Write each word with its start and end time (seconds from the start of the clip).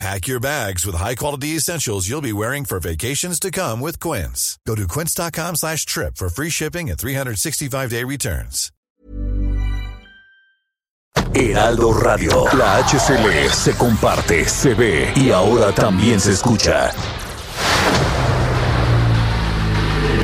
Pack 0.00 0.26
your 0.26 0.40
bags 0.40 0.84
with 0.84 0.96
high-quality 0.96 1.56
essentials 1.56 2.08
you'll 2.08 2.20
be 2.20 2.32
wearing 2.32 2.64
for 2.64 2.80
vacations 2.80 3.38
to 3.40 3.50
come 3.50 3.80
with 3.80 4.00
Quince. 4.00 4.58
Go 4.66 4.74
to 4.74 4.86
quince.com 4.88 5.56
slash 5.56 5.86
trip 5.86 6.16
for 6.16 6.28
free 6.28 6.50
shipping 6.50 6.90
and 6.90 6.98
365-day 6.98 8.04
returns. 8.04 8.70
Heraldo 11.32 11.92
Radio. 11.92 12.44
La 12.56 12.82
HCL 12.82 13.50
se 13.50 13.72
comparte, 13.76 14.44
se 14.48 14.74
ve 14.74 15.12
y 15.16 15.30
ahora 15.30 15.72
también 15.72 16.20
se 16.20 16.32
escucha. 16.32 16.90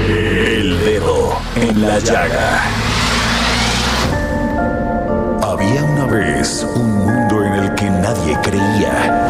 El 0.09 0.78
dedo 0.84 1.37
en 1.56 1.83
la 1.83 1.98
llaga. 2.00 2.62
Había 5.42 5.84
una 5.84 6.06
vez 6.06 6.64
un 6.75 6.98
mundo 6.98 7.45
en 7.45 7.52
el 7.55 7.75
que 7.75 7.91
nadie 7.91 8.39
creía. 8.42 9.30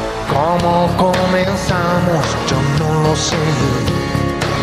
¿Cómo 0.31 0.87
comenzamos? 0.95 2.25
Yo 2.47 2.55
no 2.79 3.01
lo 3.01 3.15
sé. 3.17 3.35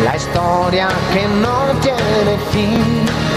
La 0.03 0.15
historia 0.15 0.87
que 1.13 1.27
no 1.27 1.79
tiene 1.79 2.37
fin. 2.51 3.28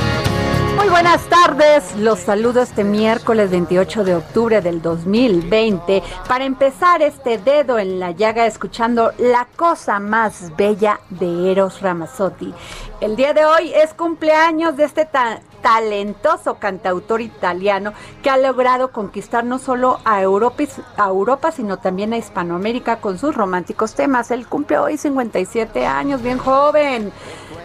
Muy 0.83 0.91
buenas 0.91 1.23
tardes, 1.29 1.95
los 1.95 2.19
saludo 2.19 2.61
este 2.61 2.83
miércoles 2.83 3.53
28 3.53 4.03
de 4.03 4.17
octubre 4.17 4.61
del 4.61 4.83
2020 4.83 6.03
para 6.27 6.45
empezar 6.45 7.03
este 7.03 7.39
dedo 7.39 7.79
en 7.79 8.01
la 8.01 8.11
llaga 8.11 8.47
escuchando 8.47 9.13
la 9.17 9.47
cosa 9.55 10.01
más 10.01 10.51
bella 10.57 10.99
de 11.09 11.53
Eros 11.53 11.83
Ramazzotti. 11.83 12.53
El 13.01 13.15
día 13.15 13.33
de 13.33 13.45
hoy 13.45 13.73
es 13.73 13.95
cumpleaños 13.95 14.77
de 14.77 14.83
este 14.83 15.05
ta 15.05 15.41
talentoso 15.63 16.57
cantautor 16.57 17.21
italiano 17.21 17.93
que 18.21 18.31
ha 18.31 18.37
logrado 18.37 18.91
conquistar 18.91 19.45
no 19.45 19.61
solo 19.61 20.01
a 20.05 20.21
Europa, 20.21 20.65
a 20.97 21.07
Europa, 21.07 21.53
sino 21.53 21.79
también 21.79 22.13
a 22.13 22.19
Hispanoamérica 22.19 22.97
con 22.97 23.17
sus 23.17 23.35
románticos 23.35 23.95
temas. 23.95 24.33
Él 24.33 24.49
cumple 24.49 24.79
hoy 24.79 24.99
57 24.99 25.87
años, 25.87 26.21
bien 26.21 26.39
joven. 26.39 27.13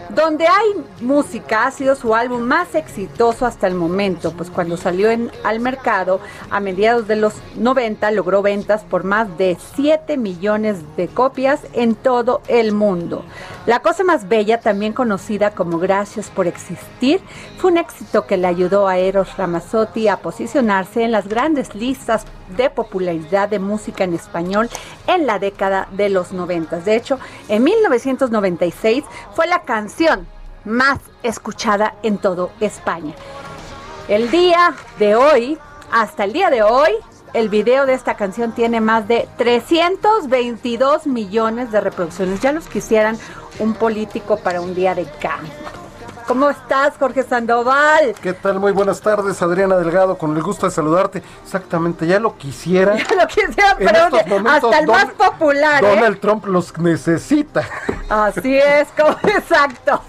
Donde 0.10 0.48
hay 0.48 0.86
música 1.02 1.68
ha 1.68 1.72
sido 1.72 1.96
su 1.96 2.16
álbum 2.16 2.42
más 2.42 2.76
exitoso 2.76 3.46
hasta 3.46 3.68
el 3.68 3.76
momento, 3.76 4.32
pues 4.32 4.50
cuando 4.50 4.78
salió 4.78 5.10
al 5.44 5.60
mercado 5.60 6.22
a 6.50 6.62
mediados 6.62 7.08
de 7.08 7.18
los 7.18 7.34
90 7.58 8.10
logró 8.12 8.42
ventas 8.42 8.84
por 8.84 9.04
más 9.04 9.38
de 9.38 9.58
7 9.76 10.16
millones 10.16 10.78
de 10.96 11.10
copias 11.10 11.60
en 11.74 11.94
todo 11.96 12.42
el 12.48 12.72
mundo. 12.72 13.26
La 13.66 13.82
cosa 13.82 14.06
más 14.06 14.30
bella, 14.30 14.62
también 14.62 14.94
conocida 14.94 15.52
como 15.52 15.78
Gracias 15.78 16.30
por 16.30 16.48
existir, 16.48 17.20
fue 17.58 17.72
un 17.72 17.78
éxito 17.78 18.26
que 18.26 18.38
le 18.38 18.48
ayudó 18.48 18.88
a 18.88 18.98
Eros 18.98 19.36
Ramazzotti 19.36 20.08
a 20.08 20.22
posicionarse 20.22 21.04
en 21.04 21.12
las 21.12 21.28
grandes 21.28 21.76
listas 21.76 22.26
de 22.50 22.70
popularidad 22.70 23.50
de 23.50 23.60
música 23.60 24.04
en 24.04 24.14
español 24.14 24.70
en 25.08 25.28
la 25.28 25.40
década 25.40 25.88
de 25.92 26.10
los 26.10 26.32
90. 26.32 26.80
De 26.80 26.96
hecho, 26.96 27.20
en 27.50 27.64
1996 27.64 29.04
fue 29.34 29.48
la 29.48 29.64
canción 29.64 30.28
más 30.66 31.00
escuchada 31.24 31.96
en 32.04 32.18
todo 32.18 32.52
España. 32.60 33.14
El 34.08 34.32
día 34.32 34.74
de 35.00 35.16
hoy, 35.16 35.58
hasta 35.92 36.24
el 36.24 36.34
día 36.34 36.50
de 36.50 36.64
hoy, 36.64 36.92
el 37.34 37.50
video 37.50 37.86
de 37.86 37.94
esta 37.94 38.16
canción 38.16 38.54
tiene 38.54 38.80
más 38.82 39.08
de 39.08 39.28
322 39.38 41.08
millones 41.08 41.72
de 41.72 41.82
reproducciones. 41.82 42.40
Ya 42.40 42.52
los 42.52 42.68
quisieran 42.68 43.18
un 43.60 43.74
político 43.74 44.38
para 44.38 44.62
un 44.62 44.74
día 44.74 44.96
de 44.96 45.06
campo. 45.20 45.87
¿Cómo 46.28 46.50
estás, 46.50 46.98
Jorge 47.00 47.24
Sandoval? 47.24 48.14
¿Qué 48.22 48.34
tal? 48.34 48.60
Muy 48.60 48.74
buenas 48.74 49.00
tardes, 49.00 49.42
Adriana 49.42 49.78
Delgado, 49.78 50.18
con 50.18 50.36
el 50.36 50.44
gusto 50.44 50.66
de 50.66 50.74
saludarte. 50.74 51.24
Exactamente, 51.42 52.06
ya 52.06 52.20
lo 52.20 52.38
quisiera. 52.38 52.98
Ya 53.08 53.16
lo 53.16 53.28
quisiera, 53.28 53.76
pero 53.78 54.50
hasta 54.50 54.80
el 54.80 54.88
más 54.88 55.06
popular. 55.12 55.82
¿eh? 55.82 55.88
Donald 55.88 56.20
Trump 56.20 56.46
los 56.46 56.78
necesita. 56.78 57.64
Así 58.10 58.58
es, 58.58 58.90
como, 58.98 59.18
exacto. 59.24 60.02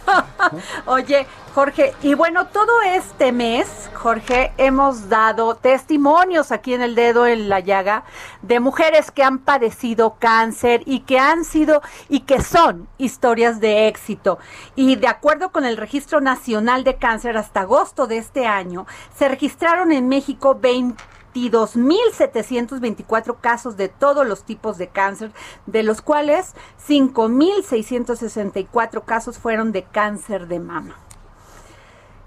Oye, 0.86 1.24
Jorge, 1.54 1.94
y 2.02 2.12
bueno, 2.14 2.48
todo 2.48 2.82
este 2.82 3.32
mes, 3.32 3.88
Jorge, 3.94 4.52
hemos 4.58 5.08
dado 5.08 5.54
testimonios 5.56 6.52
aquí 6.52 6.74
en 6.74 6.82
el 6.82 6.94
dedo 6.94 7.26
en 7.26 7.48
la 7.48 7.60
llaga 7.60 8.04
de 8.42 8.60
mujeres 8.60 9.10
que 9.10 9.22
han 9.22 9.38
padecido 9.38 10.16
cáncer 10.18 10.82
y 10.84 11.00
que 11.00 11.18
han 11.18 11.44
sido 11.44 11.80
y 12.08 12.20
que 12.20 12.42
son 12.42 12.86
historias 12.98 13.60
de 13.60 13.88
éxito. 13.88 14.38
Y 14.76 14.96
de 14.96 15.08
acuerdo 15.08 15.50
con 15.50 15.64
el 15.64 15.78
Registro 15.78 16.20
Nacional 16.20 16.84
de 16.84 16.96
Cáncer, 16.96 17.38
hasta 17.38 17.62
agosto 17.62 18.06
de 18.06 18.18
este 18.18 18.46
año, 18.46 18.86
se 19.16 19.28
registraron 19.28 19.90
en 19.90 20.08
México 20.08 20.58
20 20.60 21.02
22.724 21.34 23.36
casos 23.40 23.76
de 23.76 23.88
todos 23.88 24.26
los 24.26 24.44
tipos 24.44 24.78
de 24.78 24.88
cáncer, 24.88 25.30
de 25.66 25.82
los 25.84 26.00
cuales 26.00 26.54
5.664 26.88 29.04
casos 29.04 29.38
fueron 29.38 29.70
de 29.70 29.82
cáncer 29.84 30.48
de 30.48 30.58
mama 30.58 30.96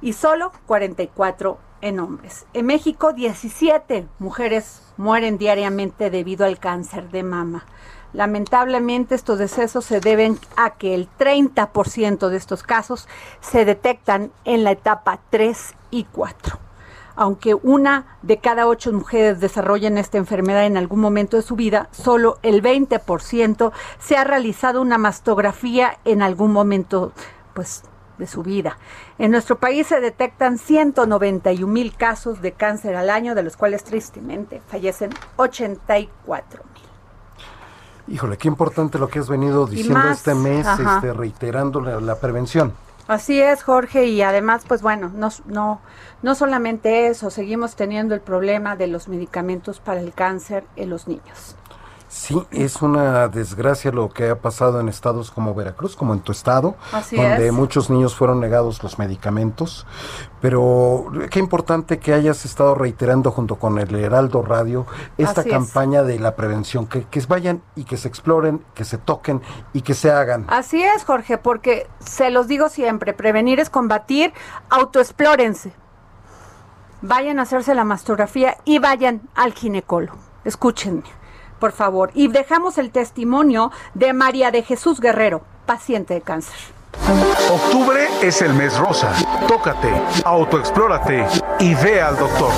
y 0.02 0.14
solo 0.14 0.52
44 0.66 1.58
en 1.82 2.00
hombres. 2.00 2.46
En 2.54 2.66
México, 2.66 3.14
17 3.14 4.08
mujeres 4.20 4.82
mueren 4.98 5.38
diariamente 5.38 6.10
debido 6.10 6.46
al 6.46 6.60
cáncer 6.60 7.10
de 7.10 7.24
mama. 7.24 7.66
Lamentablemente 8.14 9.16
estos 9.16 9.40
decesos 9.40 9.86
se 9.86 10.02
deben 10.02 10.38
a 10.58 10.72
que 10.72 10.94
el 10.94 11.10
30% 11.18 12.28
de 12.28 12.38
estos 12.38 12.64
casos 12.64 13.08
se 13.40 13.64
detectan 13.64 14.32
en 14.44 14.64
la 14.64 14.72
etapa 14.72 15.20
3 15.30 15.76
y 15.92 16.04
4. 16.06 16.60
Aunque 17.16 17.56
una 17.56 18.18
de 18.22 18.38
cada 18.40 18.68
ocho 18.68 18.92
mujeres 18.92 19.40
desarrollan 19.40 19.98
esta 19.98 20.18
enfermedad 20.18 20.66
en 20.66 20.78
algún 20.78 21.00
momento 21.00 21.38
de 21.38 21.44
su 21.44 21.56
vida, 21.56 21.88
solo 21.92 22.38
el 22.42 22.62
20% 22.62 23.72
se 24.00 24.18
ha 24.18 24.24
realizado 24.24 24.82
una 24.82 24.98
mastografía 24.98 25.98
en 26.04 26.22
algún 26.22 26.52
momento 26.52 27.14
pues, 27.54 27.84
de 28.22 28.28
su 28.28 28.44
vida. 28.44 28.78
En 29.18 29.32
nuestro 29.32 29.58
país 29.58 29.88
se 29.88 30.00
detectan 30.00 30.58
191 30.58 31.68
mil 31.68 31.94
casos 31.96 32.42
de 32.42 32.54
cáncer 32.54 32.96
al 32.96 33.10
año, 33.10 33.36
de 33.36 33.44
los 33.44 33.58
cuales 33.58 33.84
tristemente 33.84 34.62
fallecen 34.70 35.10
84 35.36 36.64
mil. 36.64 38.16
Híjole, 38.16 38.38
qué 38.38 38.48
importante 38.48 39.00
lo 39.00 39.10
que 39.10 39.20
has 39.20 39.28
venido 39.28 39.66
diciendo 39.66 40.10
este 40.10 40.36
mes, 40.36 40.68
este, 40.68 41.14
reiterando 41.14 41.82
la, 41.82 42.00
la, 42.00 42.16
prevención. 42.16 42.74
Así 43.08 43.42
es, 43.42 43.64
Jorge, 43.64 44.06
y 44.06 44.22
además, 44.22 44.64
pues 44.68 44.82
bueno, 44.82 45.12
no, 45.14 45.30
no, 45.46 45.82
no 46.22 46.36
solamente 46.36 47.08
eso, 47.08 47.30
seguimos 47.32 47.76
teniendo 47.76 48.14
el 48.14 48.22
problema 48.22 48.76
de 48.76 48.88
los 48.88 49.08
medicamentos 49.08 49.80
para 49.80 50.00
el 50.00 50.14
cáncer 50.14 50.64
en 50.76 50.90
los 50.90 51.08
niños. 51.08 51.56
Sí, 52.12 52.46
es 52.52 52.82
una 52.82 53.30
desgracia 53.30 53.90
lo 53.90 54.10
que 54.10 54.32
ha 54.32 54.36
pasado 54.36 54.82
en 54.82 54.90
estados 54.90 55.32
como 55.32 55.56
Veracruz, 55.56 55.96
como 55.96 56.14
en 56.14 56.20
tu 56.20 56.34
estado, 56.34 56.76
donde 57.10 57.54
muchos 57.54 57.90
niños 57.90 58.16
fueron 58.16 58.42
negados 58.42 58.84
los 58.84 59.00
medicamentos. 59.00 59.88
Pero 60.42 61.10
qué 61.30 61.40
importante 61.40 62.00
que 62.00 62.14
hayas 62.14 62.44
estado 62.44 62.76
reiterando 62.76 63.32
junto 63.32 63.56
con 63.56 63.80
el 63.80 63.96
Heraldo 63.96 64.42
Radio 64.42 64.86
esta 65.18 65.46
campaña 65.46 66.04
de 66.04 66.20
la 66.20 66.36
prevención, 66.36 66.86
que, 66.86 67.06
que 67.06 67.22
vayan 67.30 67.64
y 67.78 67.86
que 67.86 67.96
se 67.96 68.10
exploren, 68.10 68.62
que 68.76 68.84
se 68.84 68.98
toquen 68.98 69.42
y 69.72 69.82
que 69.82 69.94
se 69.94 70.12
hagan. 70.12 70.44
Así 70.50 70.84
es, 70.84 71.06
Jorge, 71.06 71.38
porque 71.38 71.88
se 72.00 72.30
los 72.30 72.50
digo 72.50 72.68
siempre, 72.68 73.14
prevenir 73.14 73.62
es 73.62 73.70
combatir, 73.70 74.34
autoexplórense. 74.70 75.72
Vayan 77.02 77.40
a 77.40 77.44
hacerse 77.44 77.74
la 77.74 77.86
mastografía 77.86 78.58
y 78.66 78.80
vayan 78.80 79.22
al 79.34 79.54
ginecólogo. 79.54 80.18
Escúchenme 80.44 81.21
por 81.62 81.72
favor. 81.72 82.12
Y 82.14 82.28
dejamos 82.28 82.78
el 82.78 82.92
testimonio 82.92 83.72
de 83.94 84.12
María 84.12 84.52
de 84.52 84.64
Jesús 84.64 85.00
Guerrero, 85.00 85.44
paciente 85.66 86.16
de 86.16 86.22
cáncer. 86.22 86.56
Octubre 87.50 88.10
es 88.22 88.42
el 88.42 88.54
mes 88.54 88.78
rosa. 88.78 89.14
Tócate, 89.48 89.90
autoexplórate 90.26 91.26
y 91.60 91.74
ve 91.76 92.02
al 92.02 92.18
doctor. 92.18 92.52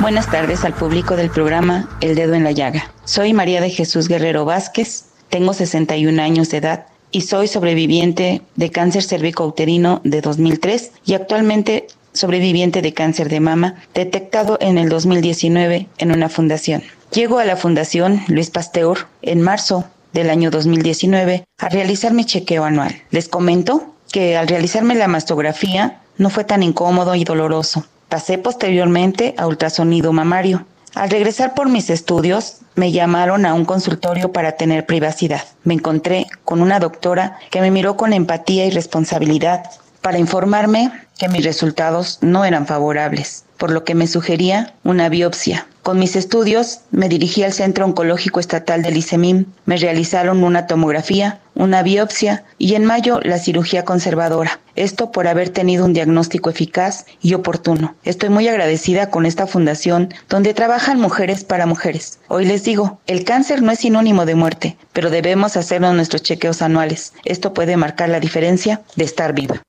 Buenas 0.00 0.30
tardes 0.30 0.64
al 0.64 0.72
público 0.72 1.16
del 1.16 1.28
programa 1.28 1.86
El 2.00 2.14
Dedo 2.14 2.32
en 2.32 2.44
la 2.44 2.52
Llaga. 2.52 2.90
Soy 3.04 3.34
María 3.34 3.60
de 3.60 3.68
Jesús 3.68 4.08
Guerrero 4.08 4.46
Vázquez, 4.46 5.04
tengo 5.28 5.52
61 5.52 6.22
años 6.22 6.48
de 6.50 6.56
edad 6.58 6.86
y 7.10 7.22
soy 7.22 7.48
sobreviviente 7.48 8.40
de 8.56 8.70
cáncer 8.70 9.02
cervicouterino 9.02 10.00
de 10.04 10.20
2003 10.20 10.92
y 11.04 11.14
actualmente 11.14 11.88
sobreviviente 12.12 12.82
de 12.82 12.94
cáncer 12.94 13.28
de 13.28 13.40
mama 13.40 13.76
detectado 13.94 14.58
en 14.60 14.78
el 14.78 14.88
2019 14.88 15.88
en 15.98 16.12
una 16.12 16.28
fundación. 16.28 16.82
Llego 17.12 17.38
a 17.38 17.44
la 17.44 17.56
Fundación 17.56 18.22
Luis 18.28 18.50
Pasteur 18.50 19.08
en 19.22 19.42
marzo 19.42 19.84
del 20.12 20.30
año 20.30 20.50
2019 20.50 21.44
a 21.58 21.68
realizar 21.68 22.12
mi 22.12 22.24
chequeo 22.24 22.64
anual. 22.64 22.94
Les 23.10 23.28
comento 23.28 23.94
que 24.12 24.36
al 24.36 24.48
realizarme 24.48 24.94
la 24.94 25.08
mastografía 25.08 26.00
no 26.18 26.30
fue 26.30 26.44
tan 26.44 26.62
incómodo 26.62 27.14
y 27.14 27.24
doloroso. 27.24 27.84
Pasé 28.08 28.38
posteriormente 28.38 29.34
a 29.38 29.46
ultrasonido 29.46 30.12
mamario. 30.12 30.66
Al 30.94 31.10
regresar 31.10 31.54
por 31.54 31.68
mis 31.68 31.88
estudios, 31.90 32.58
me 32.74 32.90
llamaron 32.90 33.46
a 33.46 33.54
un 33.54 33.64
consultorio 33.64 34.32
para 34.32 34.52
tener 34.52 34.86
privacidad. 34.86 35.44
Me 35.62 35.74
encontré 35.74 36.26
con 36.44 36.60
una 36.60 36.80
doctora 36.80 37.38
que 37.50 37.60
me 37.60 37.70
miró 37.70 37.96
con 37.96 38.12
empatía 38.12 38.66
y 38.66 38.70
responsabilidad 38.70 39.62
para 40.00 40.18
informarme 40.18 40.90
que 41.20 41.28
mis 41.28 41.44
resultados 41.44 42.16
no 42.22 42.46
eran 42.46 42.66
favorables, 42.66 43.44
por 43.58 43.70
lo 43.70 43.84
que 43.84 43.94
me 43.94 44.06
sugería 44.06 44.72
una 44.84 45.10
biopsia. 45.10 45.66
Con 45.82 45.98
mis 45.98 46.16
estudios 46.16 46.80
me 46.92 47.10
dirigí 47.10 47.42
al 47.42 47.52
Centro 47.52 47.84
Oncológico 47.84 48.40
Estatal 48.40 48.80
del 48.80 48.96
ICEMIM. 48.96 49.44
Me 49.66 49.76
realizaron 49.76 50.42
una 50.42 50.66
tomografía, 50.66 51.38
una 51.54 51.82
biopsia 51.82 52.44
y 52.56 52.74
en 52.74 52.86
mayo 52.86 53.20
la 53.22 53.38
cirugía 53.38 53.84
conservadora. 53.84 54.60
Esto 54.76 55.12
por 55.12 55.28
haber 55.28 55.50
tenido 55.50 55.84
un 55.84 55.92
diagnóstico 55.92 56.48
eficaz 56.48 57.04
y 57.20 57.34
oportuno. 57.34 57.96
Estoy 58.02 58.30
muy 58.30 58.48
agradecida 58.48 59.10
con 59.10 59.26
esta 59.26 59.46
fundación 59.46 60.14
donde 60.30 60.54
trabajan 60.54 60.98
mujeres 60.98 61.44
para 61.44 61.66
mujeres. 61.66 62.18
Hoy 62.28 62.46
les 62.46 62.64
digo, 62.64 62.98
el 63.06 63.24
cáncer 63.24 63.60
no 63.60 63.72
es 63.72 63.80
sinónimo 63.80 64.24
de 64.24 64.36
muerte, 64.36 64.78
pero 64.94 65.10
debemos 65.10 65.58
hacernos 65.58 65.94
nuestros 65.94 66.22
chequeos 66.22 66.62
anuales. 66.62 67.12
Esto 67.26 67.52
puede 67.52 67.76
marcar 67.76 68.08
la 68.08 68.20
diferencia 68.20 68.80
de 68.96 69.04
estar 69.04 69.34
viva. 69.34 69.60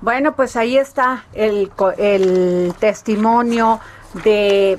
Bueno, 0.00 0.34
pues 0.36 0.56
ahí 0.56 0.76
está 0.76 1.24
el, 1.32 1.70
el 1.98 2.74
testimonio 2.78 3.80
de, 4.24 4.78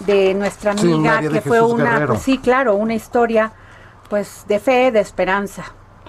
de 0.00 0.34
nuestra 0.34 0.72
amiga, 0.72 1.20
que 1.20 1.40
fue 1.40 1.60
una, 1.60 2.16
sí, 2.18 2.38
claro, 2.38 2.74
una 2.74 2.94
historia 2.94 3.52
pues 4.08 4.44
de 4.48 4.58
fe, 4.58 4.90
de 4.92 5.00
esperanza, 5.00 5.64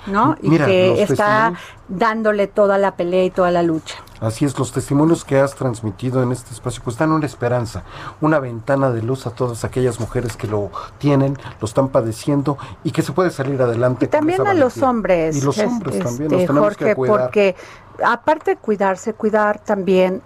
¿no? 0.07 0.36
y 0.42 0.50
que 0.57 1.01
está 1.04 1.54
dándole 1.88 2.48
toda 2.48 2.77
la 2.77 2.95
pelea 2.95 3.24
y 3.25 3.30
toda 3.30 3.51
la 3.51 3.63
lucha. 3.63 3.95
Así 4.22 4.46
es, 4.46 4.58
los 4.58 4.72
testimonios 4.72 5.26
que 5.26 5.40
has 5.40 5.56
transmitido 5.56 6.24
en 6.24 6.32
este 6.32 6.54
espacio 6.54 6.82
pues 6.84 6.98
dan 6.98 7.12
una 7.12 7.26
esperanza, 7.26 7.84
una 8.22 8.40
ventana 8.40 8.90
de 8.92 9.02
luz 9.02 9.28
a 9.28 9.32
todas 9.32 9.64
aquellas 9.64 10.00
mujeres 10.00 10.38
que 10.38 10.48
lo 10.48 10.72
tienen, 10.98 11.38
lo 11.60 11.66
están 11.66 11.90
padeciendo 11.90 12.58
y 12.84 12.92
que 12.92 13.02
se 13.02 13.12
puede 13.12 13.32
salir 13.32 13.62
adelante. 13.62 14.06
Y 14.06 14.08
también 14.08 14.46
a 14.48 14.54
los 14.54 14.82
hombres. 14.82 15.38
Y 15.38 15.42
los 15.42 15.58
hombres 15.58 16.00
también, 16.00 16.32
nos 16.32 16.42
este, 16.42 16.48
tenemos 16.48 16.78
que 16.78 16.96
cuidar. 16.96 17.22
porque 17.22 17.56
aparte 18.04 18.52
de 18.52 18.58
cuidarse, 18.58 19.14
cuidar 19.14 19.60
también 19.60 20.22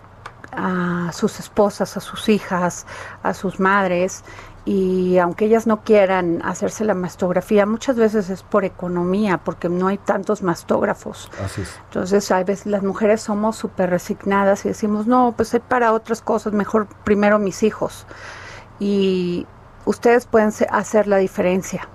a 0.52 1.12
sus 1.14 1.40
esposas, 1.40 1.96
a 1.98 2.00
sus 2.00 2.30
hijas, 2.30 2.86
a 3.24 3.34
sus 3.34 3.60
madres, 3.60 4.24
y 4.70 5.18
aunque 5.18 5.46
ellas 5.46 5.66
no 5.66 5.82
quieran 5.82 6.44
hacerse 6.46 6.86
la 6.86 6.94
mastografía, 6.94 7.66
muchas 7.66 7.96
veces 7.96 8.30
es 8.30 8.44
por 8.44 8.66
economía, 8.66 9.40
porque 9.44 9.68
no 9.68 9.88
hay 9.88 9.98
tantos 9.98 10.44
mastógrafos. 10.44 11.32
Así 11.44 11.62
es. 11.62 11.80
Entonces, 11.86 12.30
a 12.30 12.44
veces 12.44 12.68
las 12.68 12.84
mujeres 12.84 13.20
somos 13.20 13.56
súper 13.56 13.90
resignadas 13.90 14.64
y 14.66 14.68
decimos, 14.68 15.08
no, 15.08 15.34
pues 15.36 15.56
hay 15.56 15.60
para 15.62 15.92
otras 15.92 16.22
cosas, 16.22 16.54
mejor 16.54 16.86
primero 17.04 17.40
mis 17.40 17.64
hijos. 17.64 18.06
Y 18.80 19.48
ustedes 19.86 20.28
pueden 20.28 20.54
hacer 20.70 21.08
la 21.08 21.18
diferencia. 21.18 21.90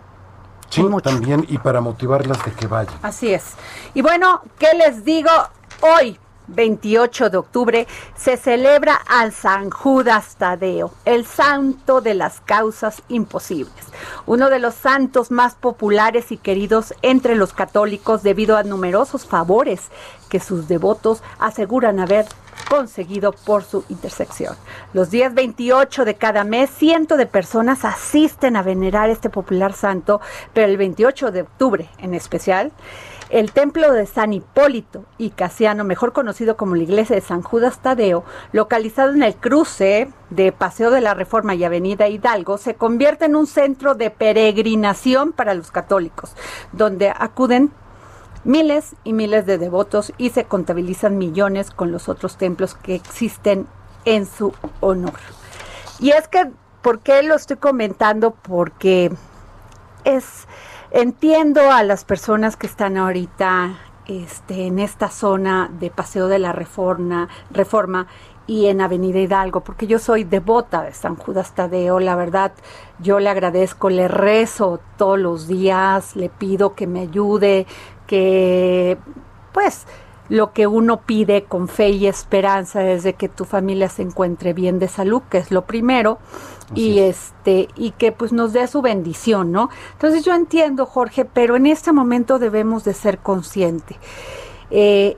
Sí, 0.68 0.84
también, 1.00 1.46
y 1.48 1.58
para 1.58 1.80
motivarlas 1.80 2.44
de 2.44 2.50
que 2.50 2.66
vayan. 2.66 2.98
Así 3.02 3.32
es. 3.32 3.54
Y 3.94 4.02
bueno, 4.02 4.42
¿qué 4.58 4.76
les 4.76 5.04
digo 5.04 5.30
hoy? 5.80 6.18
28 6.48 7.30
de 7.30 7.36
octubre 7.36 7.86
se 8.16 8.36
celebra 8.36 8.94
al 8.94 9.32
San 9.32 9.70
Judas 9.70 10.36
Tadeo, 10.36 10.92
el 11.04 11.26
santo 11.26 12.00
de 12.00 12.14
las 12.14 12.40
causas 12.40 13.02
imposibles, 13.08 13.72
uno 14.26 14.50
de 14.50 14.58
los 14.58 14.74
santos 14.74 15.30
más 15.30 15.54
populares 15.54 16.32
y 16.32 16.36
queridos 16.36 16.94
entre 17.02 17.34
los 17.34 17.52
católicos 17.52 18.22
debido 18.22 18.56
a 18.56 18.62
numerosos 18.62 19.26
favores 19.26 19.82
que 20.28 20.40
sus 20.40 20.68
devotos 20.68 21.22
aseguran 21.38 22.00
haber 22.00 22.26
conseguido 22.68 23.32
por 23.32 23.62
su 23.62 23.84
intersección. 23.88 24.56
Los 24.92 25.10
días 25.10 25.34
28 25.34 26.04
de 26.04 26.14
cada 26.14 26.44
mes, 26.44 26.70
cientos 26.70 27.18
de 27.18 27.26
personas 27.26 27.84
asisten 27.84 28.56
a 28.56 28.62
venerar 28.62 29.10
este 29.10 29.30
popular 29.30 29.72
santo, 29.74 30.20
pero 30.52 30.66
el 30.66 30.76
28 30.76 31.30
de 31.30 31.42
octubre 31.42 31.88
en 31.98 32.14
especial, 32.14 32.72
el 33.30 33.52
templo 33.52 33.92
de 33.92 34.06
San 34.06 34.32
Hipólito 34.32 35.04
y 35.18 35.30
Casiano, 35.30 35.84
mejor 35.84 36.12
conocido 36.12 36.56
como 36.56 36.76
la 36.76 36.82
iglesia 36.82 37.16
de 37.16 37.22
San 37.22 37.42
Judas 37.42 37.78
Tadeo, 37.80 38.24
localizado 38.52 39.12
en 39.12 39.22
el 39.22 39.34
cruce 39.34 40.08
de 40.30 40.52
Paseo 40.52 40.90
de 40.90 41.00
la 41.00 41.14
Reforma 41.14 41.54
y 41.54 41.64
Avenida 41.64 42.08
Hidalgo, 42.08 42.58
se 42.58 42.74
convierte 42.74 43.24
en 43.24 43.36
un 43.36 43.46
centro 43.46 43.94
de 43.94 44.10
peregrinación 44.10 45.32
para 45.32 45.54
los 45.54 45.70
católicos, 45.70 46.34
donde 46.72 47.10
acuden 47.10 47.72
miles 48.44 48.94
y 49.04 49.12
miles 49.14 49.46
de 49.46 49.58
devotos 49.58 50.12
y 50.18 50.30
se 50.30 50.44
contabilizan 50.44 51.16
millones 51.16 51.70
con 51.70 51.90
los 51.90 52.08
otros 52.08 52.36
templos 52.36 52.74
que 52.74 52.94
existen 52.94 53.66
en 54.04 54.26
su 54.26 54.52
honor. 54.80 55.18
Y 55.98 56.10
es 56.10 56.28
que, 56.28 56.50
¿por 56.82 57.00
qué 57.00 57.22
lo 57.22 57.34
estoy 57.34 57.56
comentando? 57.56 58.32
Porque 58.32 59.10
es 60.04 60.46
Entiendo 60.96 61.72
a 61.72 61.82
las 61.82 62.04
personas 62.04 62.56
que 62.56 62.68
están 62.68 62.96
ahorita 62.96 63.80
este, 64.06 64.66
en 64.66 64.78
esta 64.78 65.08
zona 65.08 65.68
de 65.80 65.90
Paseo 65.90 66.28
de 66.28 66.38
la 66.38 66.52
Reforma, 66.52 67.28
Reforma 67.50 68.06
y 68.46 68.66
en 68.66 68.80
Avenida 68.80 69.18
Hidalgo, 69.18 69.64
porque 69.64 69.88
yo 69.88 69.98
soy 69.98 70.22
devota 70.22 70.82
de 70.82 70.92
San 70.92 71.16
Judas 71.16 71.52
Tadeo, 71.52 71.98
la 71.98 72.14
verdad, 72.14 72.52
yo 73.00 73.18
le 73.18 73.28
agradezco, 73.28 73.90
le 73.90 74.06
rezo 74.06 74.78
todos 74.96 75.18
los 75.18 75.48
días, 75.48 76.14
le 76.14 76.28
pido 76.28 76.76
que 76.76 76.86
me 76.86 77.00
ayude, 77.00 77.66
que 78.06 78.96
pues 79.52 79.88
lo 80.28 80.52
que 80.52 80.66
uno 80.66 81.00
pide 81.02 81.44
con 81.44 81.68
fe 81.68 81.90
y 81.90 82.06
esperanza 82.06 82.88
es 82.88 83.02
de 83.02 83.14
que 83.14 83.28
tu 83.28 83.44
familia 83.44 83.88
se 83.88 84.02
encuentre 84.02 84.52
bien 84.52 84.78
de 84.78 84.88
salud, 84.88 85.22
que 85.30 85.38
es 85.38 85.50
lo 85.50 85.66
primero, 85.66 86.18
y 86.74 87.00
este 87.00 87.68
y 87.76 87.90
que 87.92 88.10
pues 88.10 88.32
nos 88.32 88.52
dé 88.52 88.66
su 88.66 88.80
bendición, 88.80 89.52
¿no? 89.52 89.68
Entonces 89.92 90.24
yo 90.24 90.34
entiendo, 90.34 90.86
Jorge, 90.86 91.24
pero 91.24 91.56
en 91.56 91.66
este 91.66 91.92
momento 91.92 92.38
debemos 92.38 92.84
de 92.84 92.94
ser 92.94 93.18
conscientes. 93.18 93.98
Eh, 94.70 95.16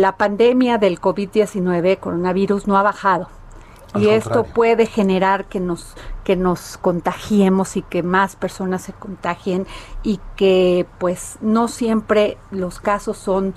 la 0.00 0.16
pandemia 0.16 0.76
del 0.78 1.00
COVID-19, 1.00 1.98
coronavirus, 1.98 2.66
no 2.66 2.76
ha 2.76 2.82
bajado. 2.82 3.28
y 3.94 4.08
esto 4.08 4.44
puede 4.44 4.86
generar 4.86 5.44
que 5.44 5.60
nos 5.60 5.94
que 6.24 6.34
nos 6.34 6.78
contagiemos 6.78 7.76
y 7.76 7.82
que 7.82 8.02
más 8.02 8.36
personas 8.36 8.82
se 8.82 8.94
contagien 8.94 9.66
y 10.02 10.18
que 10.34 10.86
pues 10.98 11.36
no 11.42 11.68
siempre 11.68 12.38
los 12.50 12.80
casos 12.80 13.18
son 13.18 13.54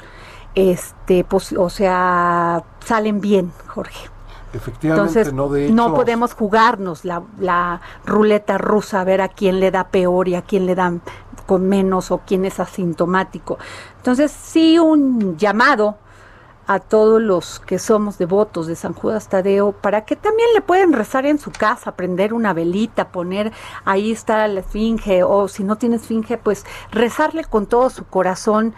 este 0.55 1.23
pues, 1.23 1.53
o 1.53 1.69
sea 1.69 2.63
salen 2.83 3.21
bien 3.21 3.51
Jorge 3.67 4.15
Efectivamente, 4.55 5.31
no 5.33 5.49
de 5.49 5.65
hecho. 5.65 5.75
No 5.75 5.93
podemos 5.93 6.33
jugarnos 6.33 7.03
la, 7.03 7.81
ruleta 8.05 8.57
rusa 8.57 9.01
a 9.01 9.03
ver 9.03 9.21
a 9.21 9.27
quién 9.27 9.59
le 9.59 9.69
da 9.69 9.89
peor 9.89 10.27
y 10.29 10.35
a 10.35 10.41
quién 10.41 10.65
le 10.65 10.75
da 10.75 10.93
con 11.45 11.67
menos 11.67 12.09
o 12.11 12.19
quién 12.19 12.45
es 12.45 12.59
asintomático. 12.59 13.57
Entonces, 13.97 14.31
sí 14.31 14.79
un 14.79 15.37
llamado 15.37 15.97
a 16.67 16.79
todos 16.79 17.21
los 17.21 17.59
que 17.59 17.77
somos 17.77 18.17
devotos 18.17 18.65
de 18.65 18.75
San 18.75 18.93
Judas 18.93 19.27
Tadeo 19.27 19.73
para 19.73 20.05
que 20.05 20.15
también 20.15 20.47
le 20.55 20.61
pueden 20.61 20.93
rezar 20.93 21.25
en 21.27 21.37
su 21.37 21.51
casa, 21.51 21.91
prender 21.91 22.33
una 22.33 22.53
velita, 22.53 23.09
poner 23.09 23.51
ahí 23.83 24.11
está 24.11 24.47
la 24.47 24.61
esfinge 24.61 25.23
o 25.23 25.47
si 25.47 25.63
no 25.63 25.75
tiene 25.75 25.97
esfinge, 25.97 26.39
pues 26.39 26.65
rezarle 26.91 27.43
con 27.43 27.67
todo 27.67 27.91
su 27.91 28.05
corazón 28.05 28.73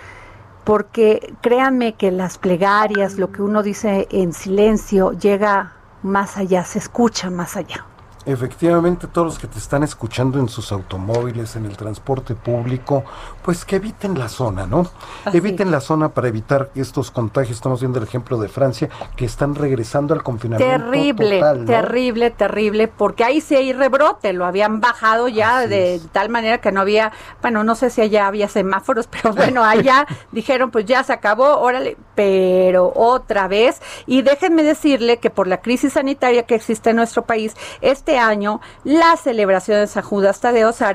porque 0.68 1.34
créanme 1.40 1.94
que 1.94 2.12
las 2.12 2.38
plegarias, 2.38 3.18
lo 3.18 3.32
que 3.32 3.42
uno 3.42 3.64
dice 3.64 4.06
en 4.12 4.34
silencio, 4.34 5.14
llega 5.14 5.72
más 6.04 6.36
allá, 6.36 6.66
se 6.66 6.78
escucha 6.78 7.30
más 7.30 7.56
allá. 7.56 7.86
Efectivamente, 8.28 9.08
todos 9.08 9.28
los 9.28 9.40
que 9.40 9.48
te 9.48 9.58
están 9.58 9.84
escuchando 9.84 10.38
en 10.38 10.50
sus 10.50 10.74
automóviles, 10.74 11.56
en 11.56 11.66
el 11.66 11.78
transporte 11.78 12.36
público, 12.36 13.06
pues 13.42 13.64
que 13.64 13.78
eviten 13.78 14.20
la 14.20 14.28
zona, 14.28 14.68
¿no? 14.68 14.86
Eviten 15.32 15.72
la 15.72 15.80
zona 15.80 16.10
para 16.10 16.28
evitar 16.28 16.70
estos 16.76 17.10
contagios. 17.10 17.56
Estamos 17.56 17.80
viendo 17.80 18.00
el 18.00 18.04
ejemplo 18.04 18.38
de 18.38 18.50
Francia, 18.50 18.90
que 19.16 19.24
están 19.24 19.56
regresando 19.56 20.14
al 20.14 20.24
confinamiento. 20.24 20.86
Terrible, 20.92 21.42
terrible, 21.66 22.32
terrible, 22.32 22.90
porque 22.90 23.24
ahí 23.24 23.40
sí 23.40 23.56
hay 23.56 23.72
rebrote, 23.72 24.34
lo 24.34 24.46
habían 24.46 24.82
bajado 24.82 25.30
ya 25.30 25.66
de 25.66 26.02
tal 26.12 26.28
manera 26.28 26.58
que 26.58 26.74
no 26.74 26.82
había, 26.82 27.14
bueno, 27.42 27.64
no 27.64 27.76
sé 27.76 27.90
si 27.90 28.02
allá 28.02 28.28
había 28.28 28.50
semáforos, 28.50 29.08
pero 29.12 29.34
bueno, 29.34 29.64
allá 29.64 30.06
dijeron, 30.34 30.70
pues 30.70 30.84
ya 30.84 31.02
se 31.04 31.14
acabó, 31.14 31.60
órale, 31.60 31.96
pero 32.14 32.92
otra 32.94 33.48
vez. 33.48 33.82
Y 34.06 34.22
déjenme 34.22 34.64
decirle 34.64 35.20
que 35.20 35.30
por 35.30 35.48
la 35.48 35.62
crisis 35.62 35.94
sanitaria 35.94 36.44
que 36.44 36.56
existe 36.56 36.90
en 36.90 36.98
nuestro 36.98 37.24
país, 37.24 37.56
este 37.80 38.17
año 38.18 38.62
la 38.84 39.16
celebración 39.18 39.80
de 39.80 39.88
San 39.88 40.04
Judas 40.04 40.40
Tadeo 40.40 40.72
se 40.72 40.86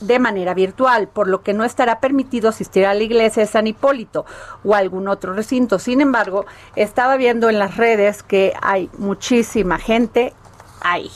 de 0.00 0.18
manera 0.18 0.54
virtual, 0.54 1.08
por 1.08 1.28
lo 1.28 1.42
que 1.42 1.54
no 1.54 1.64
estará 1.64 2.00
permitido 2.00 2.48
asistir 2.48 2.84
a 2.84 2.94
la 2.94 3.02
iglesia 3.02 3.42
de 3.42 3.48
San 3.48 3.66
Hipólito 3.66 4.26
o 4.64 4.74
a 4.74 4.78
algún 4.78 5.08
otro 5.08 5.32
recinto. 5.32 5.78
Sin 5.78 6.00
embargo, 6.00 6.46
estaba 6.74 7.16
viendo 7.16 7.48
en 7.48 7.58
las 7.58 7.76
redes 7.76 8.22
que 8.22 8.52
hay 8.60 8.90
muchísima 8.98 9.78
gente 9.78 10.34
ahí. 10.80 11.10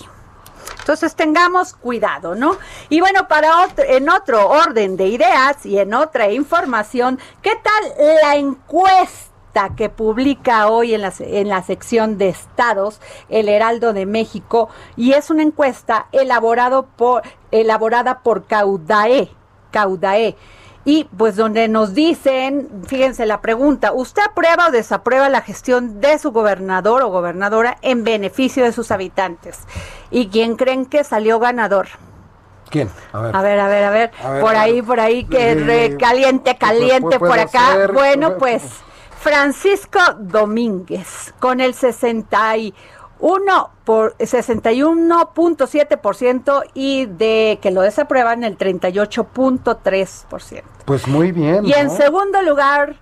Entonces 0.79 1.15
tengamos 1.15 1.75
cuidado, 1.75 2.35
¿no? 2.35 2.57
Y 2.89 3.01
bueno, 3.01 3.29
para 3.29 3.65
otro, 3.65 3.85
en 3.87 4.09
otro 4.09 4.49
orden 4.49 4.97
de 4.97 5.09
ideas 5.09 5.65
y 5.67 5.79
en 5.79 5.95
otra 5.95 6.31
información, 6.31 7.19
¿qué 7.43 7.53
tal 7.57 8.19
la 8.23 8.37
encuesta? 8.37 9.30
Que 9.77 9.89
publica 9.89 10.69
hoy 10.69 10.95
en 10.95 11.03
la, 11.03 11.13
en 11.19 11.49
la 11.49 11.63
sección 11.63 12.19
de 12.19 12.29
estados 12.29 13.01
el 13.29 13.49
Heraldo 13.49 13.93
de 13.93 14.07
México 14.07 14.69
y 14.97 15.13
es 15.13 15.31
una 15.31 15.43
encuesta 15.43 16.07
elaborado 16.13 16.87
por, 16.97 17.23
elaborada 17.51 18.21
por 18.21 18.47
Caudae, 18.47 19.31
Caudae. 19.71 20.37
Y 20.85 21.05
pues 21.05 21.37
donde 21.37 21.69
nos 21.69 21.93
dicen, 21.93 22.69
fíjense 22.87 23.27
la 23.27 23.43
pregunta, 23.43 23.93
¿usted 23.93 24.23
aprueba 24.23 24.69
o 24.69 24.71
desaprueba 24.71 25.29
la 25.29 25.43
gestión 25.43 26.01
de 26.01 26.19
su 26.19 26.33
gobernador 26.33 27.03
o 27.03 27.09
gobernadora 27.09 27.77
en 27.83 28.03
beneficio 28.03 28.65
de 28.65 28.73
sus 28.73 28.91
habitantes? 28.91 29.59
¿Y 30.11 30.29
quién 30.29 30.57
creen 30.57 30.87
que 30.87 31.05
salió 31.05 31.39
ganador? 31.39 31.89
¿Quién? 32.71 32.89
A 33.13 33.21
ver, 33.21 33.37
a 33.37 33.43
ver, 33.43 33.61
a 33.61 33.69
ver, 33.69 33.85
a 33.85 33.91
ver. 33.91 34.11
por 34.41 34.57
ahí, 34.57 34.81
por 34.81 35.01
ahí, 35.01 35.25
que 35.25 35.97
caliente, 35.99 36.57
caliente 36.57 37.19
por 37.19 37.39
acá. 37.39 37.89
bueno, 37.93 38.39
pues 38.39 38.63
Francisco 39.21 40.01
Domínguez 40.19 41.33
con 41.39 41.61
el 41.61 41.75
61 41.75 43.71
por 43.85 44.17
61.7% 44.17 46.63
y 46.73 47.05
de 47.05 47.59
que 47.61 47.71
lo 47.71 47.83
desaprueban 47.83 48.45
el 48.45 48.57
38.3%. 48.57 50.63
Pues 50.87 51.07
muy 51.07 51.33
bien. 51.33 51.67
Y 51.67 51.75
en 51.75 51.91
segundo 51.91 52.41
lugar, 52.41 52.97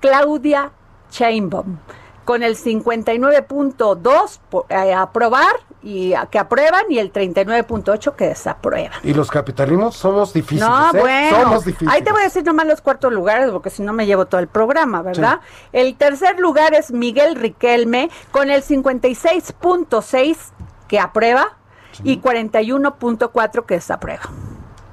Claudia 0.00 0.72
Chainbaum 1.10 1.76
con 2.28 2.42
el 2.42 2.58
59.2 2.58 4.40
eh, 4.68 4.92
aprobar 4.92 5.56
y 5.82 6.12
que 6.30 6.38
aprueban 6.38 6.82
y 6.90 6.98
el 6.98 7.10
39.8 7.10 8.14
que 8.16 8.26
desaprueban. 8.26 9.00
Y 9.02 9.14
los 9.14 9.30
capitalismos 9.30 9.96
somos 9.96 10.34
difíciles. 10.34 10.68
No, 10.68 10.90
¿eh? 10.90 11.00
bueno. 11.00 11.42
Somos 11.44 11.64
difíciles. 11.64 11.94
Ahí 11.94 12.02
te 12.02 12.12
voy 12.12 12.20
a 12.20 12.24
decir 12.24 12.44
nomás 12.44 12.66
los 12.66 12.82
cuartos 12.82 13.14
lugares 13.14 13.50
porque 13.50 13.70
si 13.70 13.82
no 13.82 13.94
me 13.94 14.04
llevo 14.04 14.26
todo 14.26 14.42
el 14.42 14.48
programa, 14.48 15.00
¿verdad? 15.00 15.40
El 15.72 15.96
tercer 15.96 16.38
lugar 16.38 16.74
es 16.74 16.92
Miguel 16.92 17.34
Riquelme 17.34 18.10
con 18.30 18.50
el 18.50 18.62
56.6 18.62 20.36
que 20.86 21.00
aprueba 21.00 21.56
y 22.04 22.20
41.4 22.20 23.64
que 23.64 23.76
desaprueba. 23.76 24.24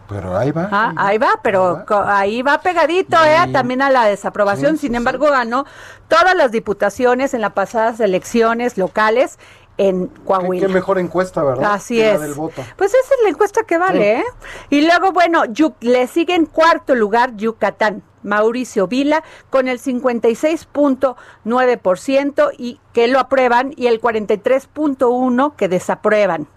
Pero 0.08 0.38
ahí 0.38 0.52
va. 0.52 0.70
Ah, 0.72 0.94
ahí 0.98 1.18
va, 1.18 1.40
pero 1.42 1.84
ahí 2.06 2.42
va, 2.42 2.60
pegadito, 2.60 3.18
eh, 3.24 3.38
también 3.52 3.82
a 3.82 3.90
la 3.90 4.06
desaprobación. 4.06 4.78
Sin 4.78 4.96
embargo, 4.96 5.32
ganó 5.32 5.66
todas 6.08 6.36
las 6.36 6.52
diputaciones 6.52 7.34
en 7.34 7.42
las 7.42 7.54
pasadas 7.54 8.00
elecciones 8.00 8.78
locales 8.78 9.40
en 9.78 10.08
Coahuila. 10.08 10.68
Qué, 10.68 10.74
mejor 10.74 11.00
encuesta, 11.00 11.44
¿verdad? 11.44 11.74
Así 11.74 12.02
es. 12.02 12.20
Pues 12.20 12.94
esa 12.94 13.16
es 13.16 13.24
la 13.24 13.30
encuesta 13.30 13.64
que 13.64 13.78
vale, 13.78 14.20
¿eh? 14.20 14.26
Y 14.70 14.82
luego, 14.82 15.12
bueno, 15.12 15.44
le 15.82 16.08
sigue 16.08 16.36
en 16.36 16.46
cuarto 16.46 16.96
lugar 16.96 17.36
Yucatán. 17.36 18.04
Mauricio 18.26 18.88
Vila 18.88 19.24
con 19.52 19.68
el 19.68 19.80
56.9% 19.80 22.52
y 22.58 22.80
que 22.92 23.08
lo 23.08 23.20
aprueban 23.20 23.72
y 23.78 23.86
el 23.86 24.02
43.1 24.02 25.56
que 25.56 25.70
desaprueban 25.70 26.48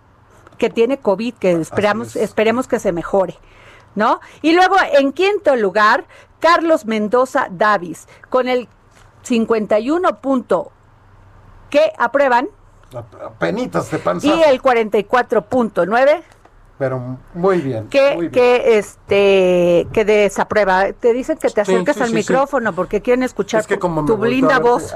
que 0.58 0.70
tiene 0.70 0.98
COVID, 0.98 1.34
que 1.34 1.52
esperamos, 1.52 2.16
esperemos 2.16 2.68
que 2.68 2.78
se 2.78 2.92
mejore. 2.92 3.38
¿No? 3.94 4.20
Y 4.42 4.52
luego, 4.52 4.76
en 4.92 5.12
quinto 5.12 5.56
lugar, 5.56 6.04
Carlos 6.40 6.84
Mendoza 6.84 7.48
Davis, 7.50 8.06
con 8.28 8.48
el 8.48 8.68
51 9.22 10.20
punto 10.20 10.70
que 11.70 11.92
aprueban. 11.98 12.48
Penitas 13.38 13.90
de 13.90 13.98
panza. 13.98 14.26
Y 14.26 14.42
el 14.42 14.62
44.9 14.62 16.22
pero 16.78 17.18
muy 17.34 17.60
bien. 17.60 17.88
Que, 17.88 18.30
que 18.32 18.78
este 18.78 19.88
que 19.92 20.04
desaprueba. 20.04 20.92
Te 20.92 21.12
dicen 21.12 21.36
que 21.36 21.50
te 21.50 21.60
acerques 21.60 22.00
al 22.00 22.12
micrófono 22.12 22.72
porque 22.72 23.02
quieren 23.02 23.24
escuchar 23.24 23.66
tu, 23.66 24.24
linda 24.24 24.60
voz. 24.60 24.94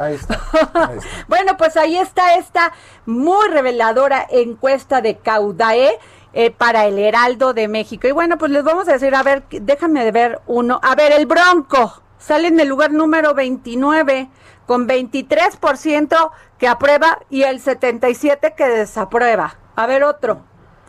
bueno, 1.29 1.57
pues 1.57 1.77
ahí 1.77 1.99
está 1.99 2.37
esta 2.37 2.73
muy 3.05 3.49
reveladora 3.49 4.25
encuesta 4.31 5.01
de 5.01 5.17
Caudae. 5.17 5.99
Eh, 6.35 6.51
para 6.51 6.87
el 6.87 6.99
Heraldo 6.99 7.53
de 7.53 7.69
México. 7.69 8.09
Y 8.09 8.13
bueno, 8.13 8.39
pues 8.39 8.51
les 8.51 8.65
vamos 8.65 8.89
a 8.89 8.93
decir, 8.93 9.15
a 9.15 9.23
ver, 9.23 9.43
déjame 9.51 10.03
de 10.03 10.13
ver 10.13 10.41
uno. 10.47 10.81
A 10.83 10.95
ver, 10.95 11.13
el 11.13 11.27
Bronco 11.27 12.03
sale 12.17 12.49
en 12.49 12.59
el 12.59 12.69
lugar 12.69 12.91
número 12.91 13.35
29 13.35 14.31
con 14.67 14.89
23% 14.89 16.31
que 16.57 16.69
aprueba 16.69 17.19
y 17.29 17.43
el 17.43 17.63
77% 17.63 18.55
que 18.55 18.67
desaprueba. 18.67 19.59
A 19.77 19.87
ver, 19.87 20.05
otro. 20.05 20.43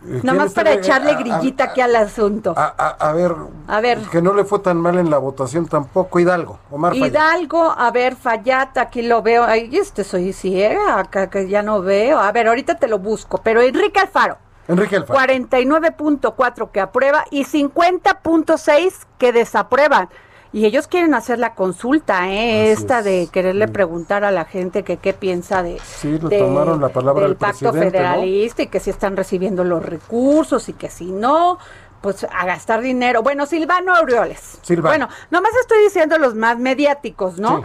Nada 0.05 0.37
más 0.37 0.53
para 0.53 0.73
echarle 0.73 1.15
grillita 1.15 1.65
aquí 1.65 1.81
al 1.81 1.95
asunto. 1.95 2.53
A, 2.57 3.13
ver, 3.13 3.33
a 3.67 3.81
ver, 3.81 3.99
que 4.11 4.21
no 4.21 4.33
le 4.33 4.43
fue 4.43 4.59
tan 4.59 4.77
mal 4.77 4.97
en 4.97 5.09
la 5.09 5.17
votación 5.17 5.67
tampoco. 5.67 6.19
Hidalgo, 6.19 6.59
Omar 6.71 6.95
Hidalgo, 6.95 7.73
a 7.75 7.91
ver, 7.91 8.15
Fallata, 8.15 8.81
aquí 8.81 9.01
lo 9.01 9.21
veo. 9.21 9.43
Ay, 9.43 9.69
este 9.73 10.03
soy 10.03 10.33
ciega, 10.33 10.99
acá 10.99 11.29
que 11.29 11.47
ya 11.47 11.61
no 11.63 11.81
veo. 11.81 12.19
A 12.19 12.31
ver, 12.31 12.47
ahorita 12.47 12.75
te 12.75 12.87
lo 12.87 12.99
busco. 12.99 13.39
Pero 13.39 13.61
Enrique 13.61 13.99
Alfaro. 13.99 14.37
Enrique 14.67 14.97
Alfaro. 14.97 15.19
49.4 15.19 16.71
que 16.71 16.81
aprueba 16.81 17.25
y 17.31 17.45
50.6 17.45 18.93
que 19.17 19.31
desaprueban. 19.31 20.09
Y 20.53 20.65
ellos 20.67 20.87
quieren 20.87 21.15
hacer 21.15 21.39
la 21.39 21.55
consulta, 21.55 22.29
¿eh? 22.29 22.71
esta 22.71 23.01
de 23.01 23.27
quererle 23.31 23.67
preguntar 23.67 24.23
a 24.23 24.29
la 24.29 24.45
gente 24.45 24.83
que 24.83 24.97
qué 24.97 25.11
piensa 25.11 25.63
de, 25.63 25.79
sí, 25.83 26.19
tomaron 26.19 26.79
la 26.79 26.89
palabra 26.89 27.25
del 27.25 27.35
pacto 27.35 27.73
federalista 27.73 28.61
y 28.61 28.67
que 28.67 28.79
si 28.79 28.91
están 28.91 29.17
recibiendo 29.17 29.63
los 29.63 29.83
recursos 29.83 30.69
y 30.69 30.73
que 30.73 30.91
si 30.91 31.11
no, 31.11 31.57
pues 32.01 32.23
a 32.25 32.45
gastar 32.45 32.81
dinero. 32.81 33.23
Bueno, 33.23 33.47
Silvano 33.47 33.95
Aureoles. 33.95 34.59
Silvano. 34.61 34.89
Bueno, 34.89 35.09
nomás 35.31 35.53
estoy 35.59 35.85
diciendo 35.85 36.19
los 36.19 36.35
más 36.35 36.59
mediáticos, 36.59 37.39
¿no? 37.39 37.63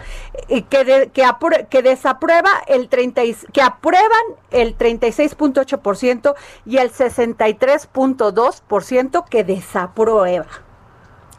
Y 0.49 0.63
que, 0.63 1.11
que, 1.13 1.27
que 1.69 1.83
desaprueba 1.83 2.49
el 2.69 2.89
30, 2.89 3.21
que 3.53 3.61
aprueban 3.61 4.09
el 4.51 4.79
36.8% 4.79 6.35
y 6.65 6.79
el 6.79 6.91
63.2% 6.91 9.29
que 9.29 9.45
desaprueba. 9.45 10.47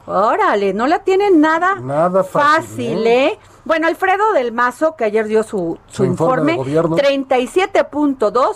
Órale, 0.05 0.73
no 0.73 0.87
la 0.87 0.99
tienen 0.99 1.39
nada, 1.39 1.75
nada 1.75 2.23
fácil, 2.23 3.05
¿eh? 3.05 3.37
Bueno, 3.65 3.87
Alfredo 3.87 4.33
del 4.33 4.51
Mazo, 4.51 4.95
que 4.95 5.03
ayer 5.03 5.27
dio 5.27 5.43
su, 5.43 5.77
su, 5.87 6.03
informe, 6.03 6.57
37.2 6.57 8.55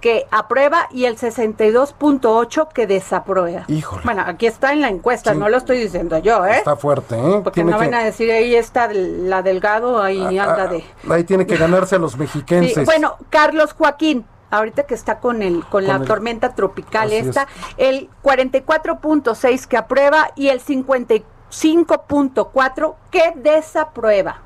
que 0.00 0.26
aprueba 0.30 0.88
y 0.92 1.06
el 1.06 1.16
62.8 1.16 2.68
que 2.68 2.86
desaprueba. 2.86 3.64
Híjole. 3.66 4.02
Bueno, 4.04 4.22
aquí 4.26 4.46
está 4.46 4.72
en 4.72 4.82
la 4.82 4.88
encuesta, 4.88 5.34
no 5.34 5.48
lo 5.48 5.56
estoy 5.56 5.78
diciendo 5.78 6.18
yo, 6.18 6.44
¿eh? 6.46 6.58
Está 6.58 6.76
fuerte, 6.76 7.16
¿eh? 7.16 7.40
Porque 7.42 7.64
no 7.64 7.76
van 7.76 7.94
a 7.94 8.04
decir, 8.04 8.30
ahí 8.30 8.54
está 8.54 8.88
la 8.92 9.42
Delgado, 9.42 10.00
ahí 10.00 10.38
ah, 10.38 10.44
anda 10.44 10.62
ah, 10.62 10.66
de... 10.68 10.84
Ahí 11.10 11.24
tiene 11.24 11.46
que 11.46 11.56
ganarse 11.56 11.96
a 11.96 11.98
los 11.98 12.16
mexiquenses. 12.16 12.84
Bueno, 12.84 13.16
Carlos 13.30 13.72
Joaquín, 13.72 14.24
ahorita 14.50 14.84
que 14.84 14.94
está 14.94 15.20
con 15.20 15.42
el 15.42 15.66
con, 15.66 15.86
la 15.86 16.02
tormenta 16.04 16.54
tropical 16.54 17.12
esta, 17.12 17.46
el 17.76 18.08
44.6 18.22 19.66
que 19.66 19.76
aprueba 19.76 20.30
y 20.36 20.48
el 20.48 20.62
55.4 20.62 22.94
que 23.10 23.34
desaprueba. 23.36 24.40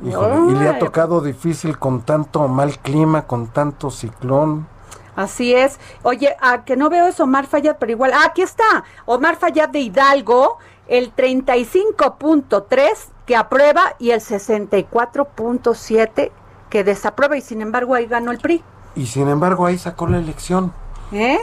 y 0.00 0.14
le 0.54 0.68
ha 0.68 0.78
tocado 0.78 1.20
difícil 1.20 1.78
con 1.78 2.00
tanto 2.02 2.46
mal 2.48 2.78
clima, 2.78 3.26
con 3.26 3.48
tanto 3.48 3.90
ciclón. 3.90 4.70
Así 5.14 5.54
es. 5.54 5.78
Oye, 6.02 6.34
a 6.40 6.64
que 6.64 6.74
no 6.76 6.88
veo 6.88 7.06
eso, 7.06 7.24
Omar 7.24 7.46
Fayad, 7.46 7.76
pero 7.78 7.92
igual, 7.92 8.12
ah, 8.14 8.22
aquí 8.26 8.40
está, 8.42 8.84
Omar 9.04 9.36
Fayad 9.36 9.68
de 9.68 9.80
Hidalgo, 9.80 10.56
el 10.88 11.14
35.3 11.14 13.08
que 13.26 13.36
aprueba 13.36 13.94
y 13.98 14.12
el 14.12 14.20
64.7 14.20 16.32
que 16.72 16.84
desaprueba 16.84 17.36
y 17.36 17.42
sin 17.42 17.60
embargo 17.60 17.94
ahí 17.94 18.06
ganó 18.06 18.30
el 18.30 18.38
PRI. 18.38 18.64
Y 18.94 19.04
sin 19.04 19.28
embargo 19.28 19.66
ahí 19.66 19.76
sacó 19.76 20.06
la 20.06 20.16
elección. 20.16 20.72
¿Eh? 21.12 21.38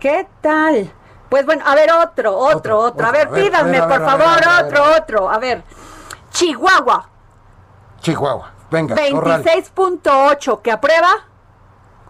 ¿Qué 0.00 0.26
tal? 0.40 0.92
Pues 1.28 1.46
bueno, 1.46 1.62
a 1.64 1.76
ver, 1.76 1.92
otro, 1.92 2.36
otro, 2.36 2.80
otro. 2.80 3.06
A 3.06 3.12
ver, 3.12 3.30
pídanme, 3.30 3.80
por 3.80 4.04
favor, 4.04 4.40
otro, 4.64 4.82
otro. 4.96 5.30
A 5.30 5.38
ver, 5.38 5.62
Chihuahua. 6.32 7.08
Chihuahua, 8.00 8.50
venga. 8.72 8.96
26.8 8.96 10.60
que 10.62 10.72
aprueba. 10.72 11.10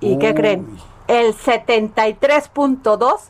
¿Y 0.00 0.18
qué 0.18 0.34
creen? 0.34 0.78
El 1.08 1.36
73.2 1.36 3.20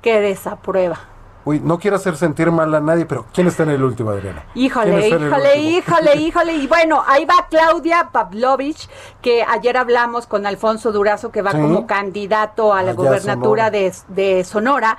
que 0.00 0.20
desaprueba. 0.20 1.00
Uy, 1.44 1.60
no 1.60 1.78
quiero 1.78 1.96
hacer 1.96 2.16
sentir 2.16 2.50
mal 2.52 2.74
a 2.74 2.80
nadie, 2.80 3.04
pero 3.04 3.26
¿quién 3.32 3.48
está 3.48 3.64
en 3.64 3.70
el 3.70 3.82
último, 3.82 4.10
Adriana? 4.10 4.44
Híjole, 4.54 5.08
híjole, 5.08 5.58
híjole, 5.58 6.14
híjole. 6.20 6.52
Y 6.54 6.68
bueno, 6.68 7.02
ahí 7.06 7.24
va 7.24 7.46
Claudia 7.50 8.10
Pavlovich, 8.12 8.88
que 9.20 9.42
ayer 9.42 9.76
hablamos 9.76 10.26
con 10.26 10.46
Alfonso 10.46 10.92
Durazo, 10.92 11.32
que 11.32 11.42
va 11.42 11.50
como 11.52 11.86
candidato 11.86 12.72
a 12.72 12.82
la 12.82 12.92
gobernatura 12.92 13.70
De, 13.70 13.92
de 14.08 14.44
Sonora. 14.44 14.98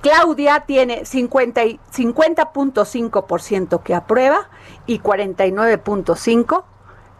Claudia 0.00 0.64
tiene 0.66 1.02
50.5% 1.02 3.82
que 3.82 3.94
aprueba 3.94 4.48
y 4.86 5.00
49.5% 5.00 6.64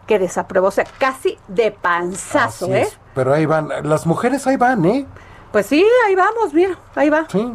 que 0.07 0.19
desaprueba. 0.19 0.69
O 0.69 0.71
sea, 0.71 0.85
casi 0.97 1.37
de 1.47 1.71
panzazo, 1.71 2.73
¿eh? 2.73 2.87
Pero 3.13 3.33
ahí 3.33 3.45
van, 3.45 3.69
las 3.83 4.07
mujeres 4.07 4.47
ahí 4.47 4.57
van, 4.57 4.85
¿eh? 4.85 5.05
Pues 5.51 5.65
sí, 5.65 5.85
ahí 6.07 6.15
vamos, 6.15 6.53
mira, 6.53 6.79
ahí 6.95 7.09
va. 7.09 7.25
Sí. 7.29 7.53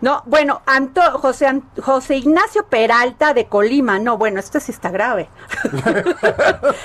No, 0.00 0.22
bueno, 0.26 0.62
Anto, 0.66 1.00
José, 1.18 1.62
José 1.82 2.16
Ignacio 2.16 2.66
Peralta 2.66 3.34
de 3.34 3.46
Colima, 3.46 3.98
no, 3.98 4.16
bueno, 4.18 4.38
esto 4.40 4.60
sí 4.60 4.72
está 4.72 4.90
grave. 4.90 5.28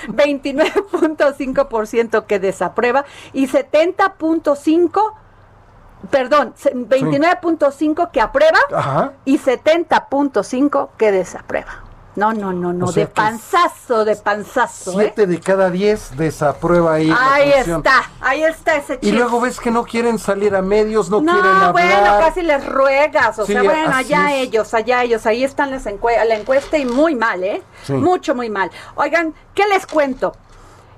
29.5% 0.08 2.26
que 2.26 2.40
desaprueba 2.40 3.06
y 3.34 3.48
70.5 3.48 5.14
perdón, 6.10 6.56
29.5 6.56 8.12
que 8.12 8.22
aprueba 8.22 8.60
y 9.26 9.38
70.5 9.38 10.90
que 10.98 11.12
desaprueba. 11.12 11.81
No, 12.16 12.34
no, 12.34 12.52
no, 12.52 12.74
no, 12.74 12.92
de 12.92 13.08
panzazo, 13.08 14.04
de 14.04 14.18
panzazo. 14.18 14.92
¿eh? 15.00 15.14
Siete 15.16 15.28
de 15.28 15.40
cada 15.40 15.70
diez 15.70 16.12
desaprueba 16.18 16.96
ahí. 16.96 17.14
Ahí 17.18 17.52
está, 17.52 18.10
ahí 18.20 18.44
está 18.44 18.76
ese 18.76 19.00
chico. 19.00 19.08
Y 19.08 19.12
luego 19.18 19.40
ves 19.40 19.60
que 19.62 19.72
no 19.72 19.86
quieren 19.86 20.20
salir 20.20 20.54
a 20.54 20.62
medios, 20.62 21.10
no, 21.10 21.20
quieren 21.20 21.40
hablar. 21.40 21.68
No, 21.68 21.72
bueno, 21.72 22.20
casi 22.20 22.42
les 22.42 22.66
ruegas, 22.66 23.40
o 23.40 23.46
sea, 23.46 23.64
bueno, 23.64 23.96
allá 23.96 24.36
ellos, 24.36 24.74
allá 24.74 25.04
ellos, 25.04 25.26
ahí 25.26 25.46
están 25.46 25.72
las 25.72 25.86
la 25.86 26.36
encuesta 26.36 26.78
y 26.78 26.86
muy 26.86 27.16
mal, 27.16 27.44
¿eh? 27.44 27.64
Mucho, 27.88 28.36
muy 28.36 28.50
mal. 28.50 28.72
Oigan, 28.96 29.34
¿qué 29.56 29.66
les 29.68 29.86
cuento? 29.86 30.34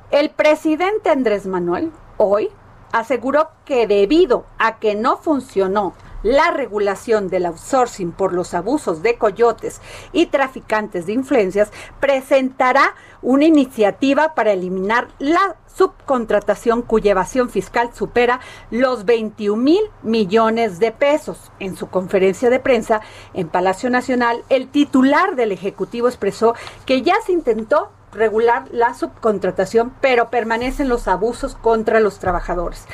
El 0.09 0.31
presidente 0.31 1.09
Andrés 1.09 1.45
Manuel 1.45 1.91
hoy 2.17 2.49
aseguró 2.91 3.49
que 3.65 3.87
debido 3.87 4.45
a 4.57 4.77
que 4.77 4.95
no 4.95 5.17
funcionó 5.17 5.93
la 6.23 6.51
regulación 6.51 7.27
del 7.27 7.45
outsourcing 7.45 8.11
por 8.11 8.33
los 8.33 8.53
abusos 8.53 9.03
de 9.03 9.17
coyotes 9.17 9.81
y 10.11 10.27
traficantes 10.27 11.05
de 11.05 11.13
influencias, 11.13 11.71
presentará 11.99 12.95
una 13.21 13.45
iniciativa 13.45 14.33
para 14.33 14.53
eliminar 14.53 15.09
la 15.19 15.57
subcontratación 15.75 16.81
cuya 16.81 17.11
evasión 17.11 17.49
fiscal 17.49 17.91
supera 17.93 18.39
los 18.71 19.05
21 19.05 19.61
mil 19.61 19.81
millones 20.01 20.79
de 20.79 20.91
pesos. 20.91 21.51
En 21.59 21.75
su 21.75 21.87
conferencia 21.87 22.49
de 22.49 22.59
prensa 22.59 23.01
en 23.33 23.49
Palacio 23.49 23.89
Nacional, 23.89 24.43
el 24.49 24.67
titular 24.67 25.35
del 25.35 25.51
Ejecutivo 25.51 26.07
expresó 26.07 26.55
que 26.85 27.01
ya 27.01 27.15
se 27.25 27.31
intentó 27.31 27.91
regular 28.11 28.65
la 28.71 28.93
subcontratación, 28.93 29.93
pero 29.99 30.29
permanecen 30.29 30.87
los 30.87 31.07
abusos 31.07 31.55
contra 31.55 31.99
los 31.99 32.19
trabajadores 32.19 32.85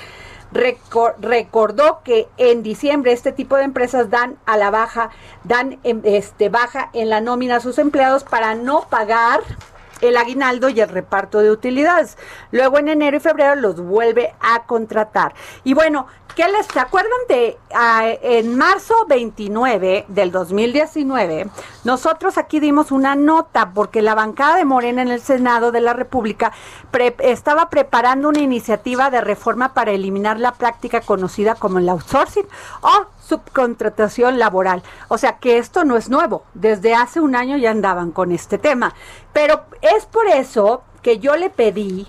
recordó 0.52 2.02
que 2.04 2.28
en 2.38 2.64
diciembre 2.64 3.12
este 3.12 3.32
tipo 3.32 3.56
de 3.56 3.64
empresas 3.64 4.10
dan 4.10 4.38
a 4.46 4.58
la 4.58 4.72
baja, 4.72 5.12
dan 5.44 5.80
em, 5.84 6.02
este, 6.04 6.50
baja 6.50 6.90
en 6.94 7.10
la 7.10 7.22
nómina 7.22 7.58
a 7.58 7.60
sus 7.60 7.78
empleados 7.78 8.24
para 8.24 8.56
no 8.56 8.88
pagar 8.90 9.42
el 10.02 10.18
aguinaldo 10.18 10.70
y 10.70 10.82
el 10.82 10.90
reparto 10.90 11.40
de 11.40 11.52
utilidades. 11.52 12.18
Luego 12.52 12.78
en 12.80 12.90
enero 12.90 13.18
y 13.18 13.20
febrero 13.20 13.56
los 13.56 13.80
vuelve 13.80 14.34
a 14.40 14.64
contratar. 14.64 15.34
Y 15.64 15.74
bueno, 15.74 16.08
¿qué 16.36 16.48
les 16.48 16.68
se 16.68 16.80
acuerdan 16.80 17.20
de 17.28 17.58
ah, 17.74 18.08
en 18.22 18.58
marzo 18.58 18.94
29 19.08 20.06
del 20.08 20.32
2019? 20.32 21.50
Nosotros 21.84 22.38
aquí 22.38 22.60
dimos 22.60 22.92
una 22.92 23.16
nota 23.16 23.72
porque 23.74 24.02
la 24.02 24.16
bancada 24.16 24.58
de 24.58 24.66
Morena 24.66 25.02
en 25.02 25.10
el 25.10 25.22
Senado 25.22 25.72
de 25.72 25.82
la 25.82 25.94
República 25.94 26.52
estaba 27.20 27.70
preparando 27.70 28.30
una 28.30 28.40
iniciativa 28.40 29.10
de 29.10 29.22
reforma 29.22 29.74
para 29.74 29.92
eliminar 29.92 30.40
la 30.40 30.54
práctica 30.54 31.02
conocida 31.02 31.56
como 31.56 31.80
el 31.80 31.90
outsourcing 31.90 32.48
o 32.82 33.06
subcontratación 33.30 34.40
laboral. 34.40 34.82
O 35.08 35.18
sea 35.18 35.38
que 35.38 35.60
esto 35.60 35.86
no 35.86 35.96
es 35.96 36.10
nuevo, 36.10 36.44
desde 36.56 36.96
hace 36.96 37.20
un 37.22 37.36
año 37.36 37.58
ya 37.58 37.72
andaban 37.72 38.12
con 38.12 38.32
este 38.32 38.58
tema. 38.58 38.94
Pero 39.32 39.66
es 39.82 40.06
por 40.08 40.26
eso 40.28 40.82
que 41.04 41.20
yo 41.20 41.38
le 41.38 41.50
pedí 41.50 42.08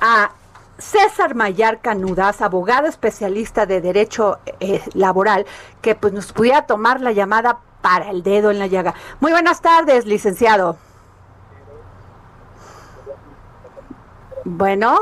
a 0.00 0.32
César 0.78 1.34
Mayar 1.34 1.80
Canudas, 1.80 2.40
abogado 2.42 2.86
especialista 2.86 3.66
de 3.66 3.80
derecho 3.80 4.38
eh, 4.60 4.82
laboral, 4.94 5.46
que 5.80 5.94
pues 5.94 6.12
nos 6.12 6.32
pudiera 6.32 6.66
tomar 6.66 7.00
la 7.00 7.12
llamada 7.12 7.58
para 7.80 8.10
el 8.10 8.22
dedo 8.22 8.50
en 8.50 8.58
la 8.58 8.66
llaga. 8.66 8.94
Muy 9.20 9.32
buenas 9.32 9.60
tardes, 9.60 10.06
licenciado. 10.06 10.76
Bueno, 14.44 14.98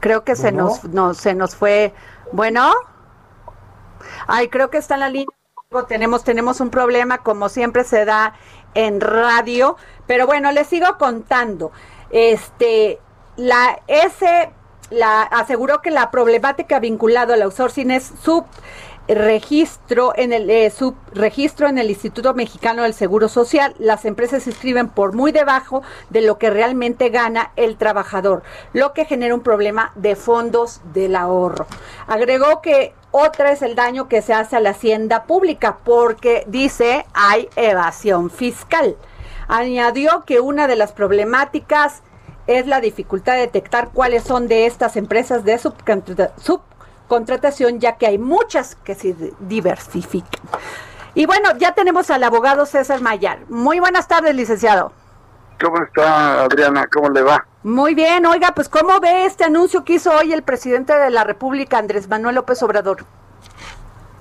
creo 0.00 0.24
que 0.24 0.36
se 0.36 0.52
nos 0.52 0.84
no, 0.84 1.14
se 1.14 1.34
nos 1.34 1.54
fue. 1.54 1.94
Bueno. 2.32 2.72
Ay, 4.26 4.48
creo 4.48 4.70
que 4.70 4.78
está 4.78 4.94
en 4.94 5.00
la 5.00 5.08
línea. 5.08 5.28
Tenemos, 5.88 6.24
tenemos 6.24 6.60
un 6.60 6.70
problema, 6.70 7.18
como 7.18 7.48
siempre 7.48 7.84
se 7.84 8.04
da 8.04 8.34
en 8.74 9.00
radio. 9.00 9.76
Pero 10.06 10.26
bueno, 10.26 10.50
les 10.52 10.66
sigo 10.66 10.98
contando. 10.98 11.70
Este, 12.10 12.98
la 13.36 13.78
S 13.86 14.50
la 14.90 15.22
aseguró 15.22 15.80
que 15.82 15.90
la 15.90 16.10
problemática 16.10 16.80
vinculada 16.80 17.34
al 17.34 17.42
outsourcing 17.42 17.92
es 17.92 18.12
sub 18.22 18.44
registro 19.14 20.12
en 20.16 20.32
el 20.32 20.48
eh, 20.50 20.70
subregistro 20.70 21.68
en 21.68 21.78
el 21.78 21.90
Instituto 21.90 22.34
Mexicano 22.34 22.82
del 22.82 22.94
Seguro 22.94 23.28
Social. 23.28 23.74
Las 23.78 24.04
empresas 24.04 24.44
se 24.44 24.50
inscriben 24.50 24.88
por 24.88 25.14
muy 25.14 25.32
debajo 25.32 25.82
de 26.10 26.20
lo 26.20 26.38
que 26.38 26.50
realmente 26.50 27.08
gana 27.08 27.52
el 27.56 27.76
trabajador, 27.76 28.42
lo 28.72 28.92
que 28.92 29.04
genera 29.04 29.34
un 29.34 29.40
problema 29.40 29.92
de 29.96 30.16
fondos 30.16 30.80
del 30.92 31.16
ahorro. 31.16 31.66
Agregó 32.06 32.60
que 32.62 32.94
otra 33.10 33.52
es 33.52 33.62
el 33.62 33.74
daño 33.74 34.08
que 34.08 34.22
se 34.22 34.34
hace 34.34 34.56
a 34.56 34.60
la 34.60 34.70
hacienda 34.70 35.24
pública 35.24 35.78
porque 35.84 36.44
dice 36.46 37.06
hay 37.12 37.48
evasión 37.56 38.30
fiscal. 38.30 38.96
Añadió 39.48 40.24
que 40.24 40.40
una 40.40 40.66
de 40.66 40.76
las 40.76 40.92
problemáticas 40.92 42.02
es 42.46 42.66
la 42.66 42.80
dificultad 42.80 43.34
de 43.34 43.40
detectar 43.40 43.90
cuáles 43.92 44.24
son 44.24 44.48
de 44.48 44.66
estas 44.66 44.96
empresas 44.96 45.44
de 45.44 45.58
subcontratación 45.58 46.70
contratación, 47.10 47.80
ya 47.80 47.96
que 47.96 48.06
hay 48.06 48.18
muchas 48.18 48.76
que 48.76 48.94
se 48.94 49.16
diversifican. 49.40 50.40
Y 51.14 51.26
bueno, 51.26 51.50
ya 51.58 51.74
tenemos 51.74 52.08
al 52.08 52.22
abogado 52.22 52.64
César 52.66 53.00
Mayar. 53.00 53.40
Muy 53.48 53.80
buenas 53.80 54.06
tardes, 54.06 54.32
licenciado. 54.32 54.92
¿Cómo 55.60 55.82
está, 55.82 56.44
Adriana? 56.44 56.86
¿Cómo 56.86 57.10
le 57.10 57.22
va? 57.22 57.44
Muy 57.62 57.94
bien, 57.94 58.24
oiga, 58.24 58.52
pues 58.54 58.68
¿cómo 58.70 59.00
ve 59.00 59.26
este 59.26 59.44
anuncio 59.44 59.84
que 59.84 59.94
hizo 59.94 60.10
hoy 60.12 60.32
el 60.32 60.42
presidente 60.42 60.94
de 60.94 61.10
la 61.10 61.24
República, 61.24 61.76
Andrés 61.76 62.08
Manuel 62.08 62.36
López 62.36 62.62
Obrador? 62.62 63.04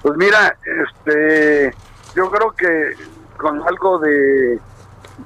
Pues 0.02 0.18
mira, 0.18 0.58
este, 0.66 1.74
yo 2.16 2.30
creo 2.30 2.52
que 2.52 2.94
con 3.38 3.62
algo 3.66 4.00
de, 4.00 4.60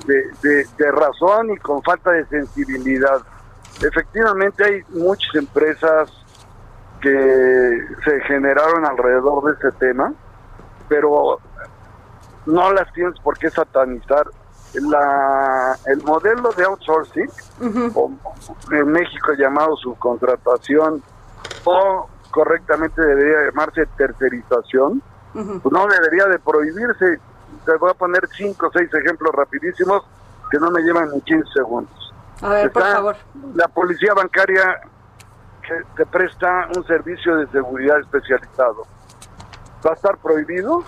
de, 0.06 0.68
de 0.78 0.92
razón 0.92 1.52
y 1.52 1.58
con 1.58 1.82
falta 1.82 2.12
de 2.12 2.26
sensibilidad. 2.28 3.22
Efectivamente 3.82 4.64
hay 4.64 4.82
muchas 4.90 5.34
empresas 5.34 6.12
que 7.02 7.88
se 8.06 8.22
generaron 8.22 8.86
alrededor 8.86 9.44
de 9.46 9.54
ese 9.60 9.78
tema, 9.78 10.14
pero 10.88 11.40
no 12.46 12.72
las 12.72 12.92
tienes 12.94 13.20
por 13.20 13.38
qué 13.38 13.50
satanizar. 13.50 14.28
La, 14.74 15.78
el 15.86 16.02
modelo 16.04 16.52
de 16.54 16.64
outsourcing, 16.64 17.30
en 18.72 18.92
México 18.92 19.34
llamado 19.38 19.76
subcontratación, 19.78 21.04
o 21.64 22.10
correctamente 22.32 23.02
debería 23.02 23.46
llamarse 23.46 23.86
tercerización, 23.98 25.02
pues 25.34 25.72
no 25.72 25.88
debería 25.88 26.26
de 26.26 26.40
prohibirse. 26.40 27.20
Te 27.66 27.78
voy 27.78 27.92
a 27.92 27.94
poner 27.94 28.28
cinco 28.36 28.68
o 28.68 28.72
seis 28.72 28.90
ejemplos 28.94 29.34
rapidísimos 29.34 30.04
que 30.50 30.58
no 30.58 30.72
me 30.72 30.82
llevan 30.82 31.10
ni 31.12 31.22
15 31.22 31.52
segundos. 31.54 32.14
A 32.42 32.50
ver, 32.50 32.72
por 32.72 32.84
favor. 32.84 33.16
La 33.56 33.68
policía 33.68 34.14
bancaria 34.14 34.82
que 35.62 35.74
te 35.96 36.06
presta 36.06 36.68
un 36.76 36.86
servicio 36.86 37.38
de 37.38 37.48
seguridad 37.48 38.00
especializado. 38.00 38.86
¿Va 39.86 39.92
a 39.92 39.94
estar 39.94 40.18
prohibido? 40.18 40.84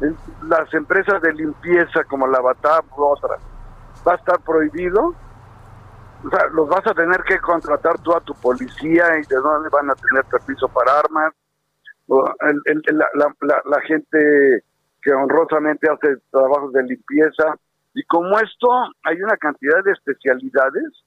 Las 0.00 0.72
empresas 0.74 1.22
de 1.22 1.32
limpieza 1.32 2.04
como 2.04 2.26
la 2.26 2.40
Batab 2.40 2.84
u 2.96 3.04
otras, 3.04 3.40
¿va 4.06 4.12
a 4.12 4.16
estar 4.16 4.40
prohibido? 4.40 5.14
O 6.24 6.30
sea, 6.30 6.48
los 6.48 6.68
vas 6.68 6.86
a 6.86 6.94
tener 6.94 7.22
que 7.22 7.38
contratar 7.38 7.98
tú 8.00 8.12
a 8.14 8.20
tu 8.20 8.34
policía 8.34 9.18
y 9.18 9.26
de 9.26 9.36
dónde 9.36 9.68
van 9.70 9.90
a 9.90 9.94
tener 9.94 10.24
permiso 10.24 10.68
para 10.68 10.98
armas. 10.98 11.32
la, 12.08 13.80
gente 13.82 14.64
que 15.02 15.12
honrosamente 15.12 15.88
hace 15.88 16.16
trabajos 16.30 16.72
de 16.72 16.82
limpieza. 16.82 17.54
Y 17.94 18.02
como 18.04 18.38
esto, 18.38 18.68
hay 19.04 19.22
una 19.22 19.36
cantidad 19.36 19.82
de 19.84 19.92
especialidades, 19.92 21.04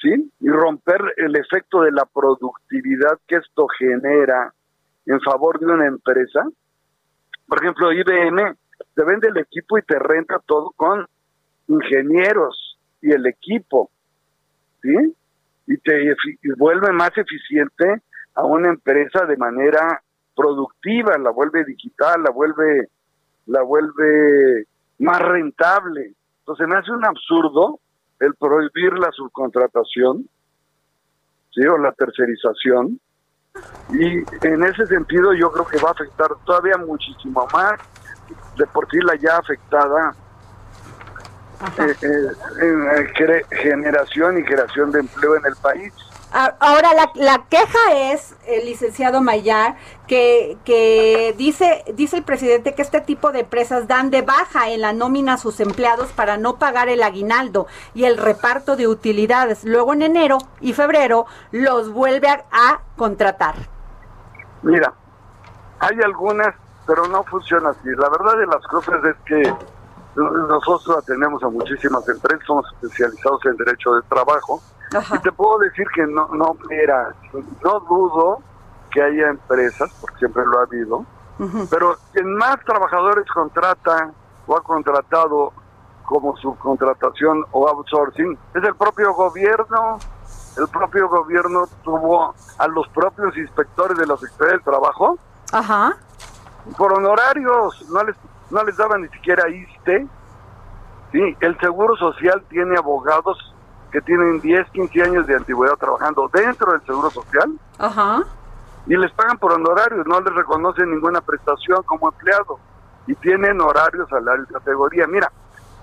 ¿sí? 0.00 0.32
Y 0.40 0.48
romper 0.48 1.00
el 1.16 1.36
efecto 1.36 1.82
de 1.82 1.92
la 1.92 2.06
productividad 2.06 3.18
que 3.28 3.36
esto 3.36 3.66
genera 3.78 4.52
en 5.06 5.20
favor 5.20 5.60
de 5.60 5.66
una 5.66 5.86
empresa. 5.86 6.44
Por 7.46 7.62
ejemplo, 7.62 7.92
IBM 7.92 8.56
te 8.94 9.04
vende 9.04 9.28
el 9.28 9.38
equipo 9.38 9.78
y 9.78 9.82
te 9.82 9.98
renta 9.98 10.38
todo 10.44 10.70
con 10.76 11.06
ingenieros 11.68 12.78
y 13.00 13.12
el 13.12 13.26
equipo, 13.26 13.90
¿sí? 14.82 15.14
Y 15.66 15.76
te 15.78 16.14
vuelve 16.56 16.92
más 16.92 17.10
eficiente 17.16 18.02
a 18.34 18.44
una 18.44 18.68
empresa 18.68 19.26
de 19.26 19.36
manera 19.36 20.02
productiva, 20.34 21.16
la 21.18 21.30
vuelve 21.30 21.64
digital, 21.64 22.22
la 22.22 22.30
vuelve, 22.30 22.88
la 23.46 23.62
vuelve 23.62 24.66
más 24.98 25.20
rentable. 25.20 26.14
Entonces 26.40 26.66
me 26.68 26.76
hace 26.76 26.90
un 26.90 27.04
absurdo 27.04 27.80
el 28.20 28.34
prohibir 28.34 28.92
la 28.98 29.10
subcontratación, 29.12 30.28
¿sí? 31.50 31.66
O 31.66 31.78
la 31.78 31.92
tercerización. 31.92 33.00
Y 33.90 34.24
en 34.46 34.64
ese 34.64 34.86
sentido 34.86 35.34
yo 35.34 35.52
creo 35.52 35.66
que 35.66 35.78
va 35.78 35.90
a 35.90 35.92
afectar 35.92 36.28
todavía 36.44 36.78
muchísimo 36.78 37.46
más 37.52 37.78
de 38.56 38.66
por 38.68 38.88
sí 38.90 38.98
la 39.00 39.14
ya 39.16 39.36
afectada 39.36 40.14
eh, 41.78 41.94
eh, 42.00 43.44
generación 43.50 44.38
y 44.38 44.44
creación 44.44 44.90
de 44.92 45.00
empleo 45.00 45.36
en 45.36 45.46
el 45.46 45.56
país. 45.56 45.92
Ahora, 46.32 46.88
la, 47.14 47.44
queja 47.50 47.92
es, 47.92 48.34
el 48.46 48.64
licenciado 48.64 49.20
Mayar, 49.20 49.76
que, 50.06 50.56
que 50.64 51.34
dice, 51.36 51.84
dice 51.94 52.16
el 52.16 52.24
presidente 52.24 52.74
que 52.74 52.80
este 52.80 53.02
tipo 53.02 53.32
de 53.32 53.40
empresas 53.40 53.86
dan 53.86 54.10
de 54.10 54.22
baja 54.22 54.70
en 54.70 54.80
la 54.80 54.94
nómina 54.94 55.34
a 55.34 55.38
sus 55.38 55.60
empleados 55.60 56.10
para 56.12 56.38
no 56.38 56.56
pagar 56.56 56.88
el 56.88 57.02
aguinaldo 57.02 57.66
y 57.92 58.04
el 58.04 58.16
reparto 58.16 58.76
de 58.76 58.88
utilidades. 58.88 59.64
Luego 59.64 59.92
en 59.92 60.02
enero 60.02 60.38
y 60.60 60.72
febrero 60.72 61.26
los 61.50 61.92
vuelve 61.92 62.28
a 62.28 62.80
contratar. 62.96 63.54
Mira, 64.62 64.94
hay 65.80 66.00
algunas, 66.02 66.54
pero 66.86 67.06
no 67.08 67.24
funciona 67.24 67.70
así. 67.70 67.90
La 67.90 68.08
verdad 68.08 68.38
de 68.38 68.46
las 68.46 68.66
cosas 68.68 69.04
es 69.04 69.16
que 69.26 69.54
nosotros 70.14 70.96
atendemos 70.98 71.42
a 71.42 71.48
muchísimas 71.48 72.08
empresas, 72.08 72.46
somos 72.46 72.66
especializados 72.72 73.44
en 73.46 73.56
derecho 73.56 73.94
de 73.94 74.02
trabajo. 74.02 74.62
Y 75.14 75.18
te 75.20 75.32
puedo 75.32 75.58
decir 75.58 75.86
que 75.94 76.06
no, 76.06 76.28
no, 76.28 76.56
era, 76.70 77.14
no 77.62 77.80
dudo 77.80 78.40
que 78.90 79.02
haya 79.02 79.28
empresas, 79.28 79.90
porque 80.00 80.18
siempre 80.18 80.44
lo 80.44 80.60
ha 80.60 80.62
habido, 80.62 81.06
pero 81.70 81.96
quien 82.12 82.34
más 82.34 82.58
trabajadores 82.64 83.24
contrata 83.32 84.10
o 84.46 84.56
ha 84.56 84.62
contratado 84.62 85.52
como 86.04 86.36
subcontratación 86.36 87.44
o 87.52 87.68
outsourcing 87.68 88.38
es 88.54 88.62
el 88.62 88.74
propio 88.74 89.14
gobierno. 89.14 89.98
El 90.58 90.68
propio 90.68 91.08
gobierno 91.08 91.64
tuvo 91.82 92.34
a 92.58 92.68
los 92.68 92.86
propios 92.88 93.34
inspectores 93.38 93.96
de 93.96 94.06
la 94.06 94.18
Secretaría 94.18 94.52
del 94.52 94.62
Trabajo 94.62 95.18
Ajá. 95.50 95.96
por 96.76 96.92
honorarios, 96.92 97.86
no 97.90 98.04
les 98.04 98.14
no 98.52 98.62
les 98.62 98.76
daban 98.76 99.00
ni 99.00 99.08
siquiera 99.08 99.48
ISTE. 99.48 100.06
Sí, 101.10 101.36
el 101.40 101.58
Seguro 101.58 101.96
Social 101.96 102.44
tiene 102.50 102.76
abogados 102.76 103.38
que 103.92 104.00
tienen 104.00 104.40
10, 104.40 104.70
15 104.70 105.02
años 105.02 105.26
de 105.26 105.36
antigüedad 105.36 105.76
trabajando 105.76 106.28
dentro 106.32 106.72
del 106.72 106.80
Seguro 106.86 107.10
Social. 107.10 107.52
Ajá. 107.78 108.22
Y 108.86 108.96
les 108.96 109.12
pagan 109.12 109.38
por 109.38 109.52
honorarios, 109.52 110.06
no 110.06 110.20
les 110.20 110.34
reconocen 110.34 110.90
ninguna 110.90 111.20
prestación 111.20 111.82
como 111.84 112.08
empleado. 112.08 112.58
Y 113.06 113.14
tienen 113.16 113.60
horarios, 113.60 114.08
salario 114.08 114.44
y 114.48 114.52
categoría. 114.52 115.06
Mira, 115.06 115.30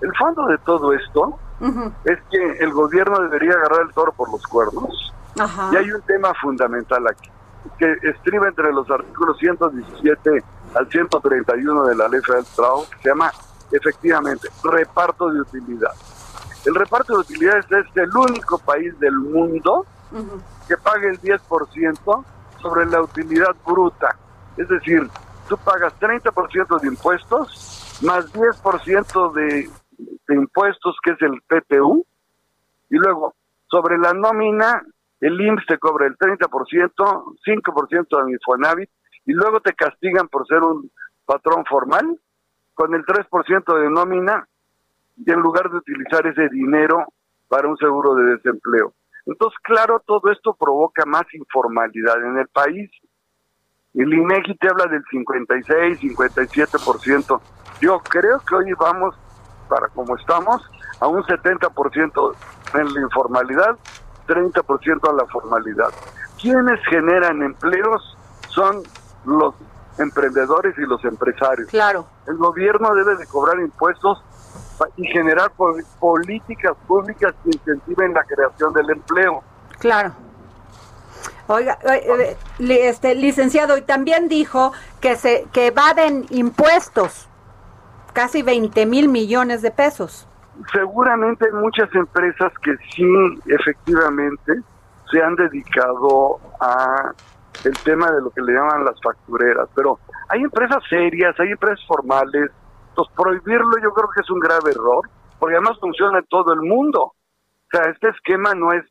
el 0.00 0.14
fondo 0.16 0.46
de 0.46 0.58
todo 0.58 0.92
esto 0.92 1.38
es 2.04 2.18
que 2.30 2.64
el 2.64 2.72
gobierno 2.72 3.20
debería 3.20 3.52
agarrar 3.52 3.82
el 3.82 3.92
toro 3.94 4.12
por 4.12 4.30
los 4.30 4.44
cuernos. 4.46 5.14
Ajá. 5.38 5.70
Y 5.72 5.76
hay 5.76 5.92
un 5.92 6.02
tema 6.02 6.34
fundamental 6.34 7.06
aquí, 7.06 7.30
que 7.78 7.96
estriba 8.02 8.48
entre 8.48 8.72
los 8.72 8.90
artículos 8.90 9.38
117 9.38 10.42
al 10.74 10.88
131 10.88 11.84
de 11.84 11.94
la 11.94 12.08
Ley 12.08 12.20
Federal 12.22 12.44
del 12.44 12.54
Trabajo, 12.54 12.86
que 12.90 13.02
se 13.02 13.08
llama 13.08 13.30
efectivamente 13.70 14.48
reparto 14.64 15.30
de 15.30 15.40
utilidad. 15.40 15.92
El 16.64 16.74
reparto 16.74 17.14
de 17.14 17.20
utilidades 17.20 17.64
es 17.70 17.96
el 17.96 18.10
único 18.14 18.58
país 18.58 18.98
del 18.98 19.16
mundo 19.16 19.86
que 20.68 20.76
paga 20.76 21.08
el 21.08 21.20
10% 21.20 22.24
sobre 22.60 22.86
la 22.86 23.02
utilidad 23.02 23.54
bruta. 23.66 24.16
Es 24.56 24.68
decir, 24.68 25.08
tú 25.48 25.56
pagas 25.58 25.98
30% 26.00 26.80
de 26.80 26.88
impuestos 26.88 28.00
más 28.02 28.32
10% 28.32 29.32
de, 29.32 29.70
de 30.28 30.34
impuestos, 30.34 30.96
que 31.02 31.12
es 31.12 31.22
el 31.22 31.40
PTU, 31.42 32.04
y 32.90 32.96
luego 32.96 33.34
sobre 33.70 33.98
la 33.98 34.12
nómina, 34.12 34.82
el 35.20 35.40
IMSS 35.40 35.66
te 35.66 35.78
cobra 35.78 36.06
el 36.06 36.16
30%, 36.16 36.48
5% 36.48 38.24
de 38.24 38.32
Infonavit 38.32 38.90
y 39.26 39.32
luego 39.32 39.60
te 39.60 39.74
castigan 39.74 40.28
por 40.28 40.46
ser 40.46 40.62
un 40.62 40.90
patrón 41.24 41.64
formal 41.66 42.18
con 42.74 42.94
el 42.94 43.04
3% 43.04 43.80
de 43.80 43.90
nómina 43.90 44.48
y 45.16 45.30
en 45.30 45.40
lugar 45.40 45.70
de 45.70 45.78
utilizar 45.78 46.26
ese 46.26 46.48
dinero 46.48 47.04
para 47.48 47.68
un 47.68 47.76
seguro 47.76 48.14
de 48.14 48.36
desempleo. 48.36 48.94
Entonces, 49.26 49.58
claro, 49.62 50.02
todo 50.06 50.30
esto 50.30 50.54
provoca 50.54 51.04
más 51.04 51.24
informalidad 51.34 52.24
en 52.24 52.38
el 52.38 52.48
país. 52.48 52.90
El 53.94 54.12
INEGI 54.12 54.56
te 54.56 54.68
habla 54.68 54.86
del 54.86 55.02
56, 55.10 56.00
57%. 56.00 57.40
Yo 57.80 57.98
creo 58.00 58.40
que 58.40 58.54
hoy 58.54 58.72
vamos, 58.78 59.14
para 59.68 59.88
como 59.88 60.16
estamos, 60.16 60.62
a 61.00 61.08
un 61.08 61.22
70% 61.22 62.34
en 62.74 62.94
la 62.94 63.00
informalidad, 63.00 63.76
30% 64.26 65.10
a 65.10 65.12
la 65.12 65.26
formalidad. 65.26 65.90
¿Quiénes 66.40 66.80
generan 66.88 67.42
empleos? 67.42 68.16
Son 68.48 68.82
los 69.24 69.54
emprendedores 69.98 70.76
y 70.78 70.82
los 70.82 71.04
empresarios. 71.04 71.68
Claro. 71.68 72.06
El 72.26 72.36
gobierno 72.36 72.94
debe 72.94 73.16
de 73.16 73.26
cobrar 73.26 73.60
impuestos 73.60 74.22
y 74.96 75.06
generar 75.06 75.52
políticas 75.98 76.72
públicas 76.86 77.34
que 77.42 77.50
incentiven 77.50 78.14
la 78.14 78.24
creación 78.24 78.72
del 78.72 78.90
empleo. 78.90 79.42
Claro. 79.78 80.12
Oiga, 81.46 81.78
eh, 81.82 82.36
este 82.58 83.14
licenciado, 83.14 83.76
y 83.76 83.82
también 83.82 84.28
dijo 84.28 84.72
que 85.00 85.16
se 85.16 85.46
que 85.52 85.66
evaden 85.66 86.26
impuestos, 86.30 87.28
casi 88.12 88.42
20 88.42 88.86
mil 88.86 89.08
millones 89.08 89.62
de 89.62 89.70
pesos. 89.70 90.28
Seguramente 90.72 91.46
hay 91.46 91.52
muchas 91.52 91.92
empresas 91.94 92.52
que 92.62 92.76
sí, 92.94 93.04
efectivamente, 93.46 94.60
se 95.10 95.22
han 95.22 95.34
dedicado 95.34 96.38
a 96.60 97.12
el 97.64 97.76
tema 97.78 98.10
de 98.10 98.22
lo 98.22 98.30
que 98.30 98.42
le 98.42 98.52
llaman 98.52 98.84
las 98.84 99.00
factureras, 99.02 99.68
pero 99.74 99.98
hay 100.28 100.42
empresas 100.42 100.82
serias, 100.88 101.38
hay 101.38 101.50
empresas 101.50 101.84
formales, 101.86 102.50
entonces 102.90 103.14
prohibirlo 103.16 103.78
yo 103.82 103.92
creo 103.92 104.08
que 104.14 104.20
es 104.20 104.30
un 104.30 104.40
grave 104.40 104.70
error, 104.70 105.08
porque 105.38 105.56
además 105.56 105.78
funciona 105.80 106.18
en 106.18 106.26
todo 106.26 106.52
el 106.52 106.60
mundo. 106.60 107.02
O 107.02 107.14
sea, 107.70 107.90
este 107.90 108.08
esquema 108.10 108.54
no 108.54 108.72
es 108.72 108.84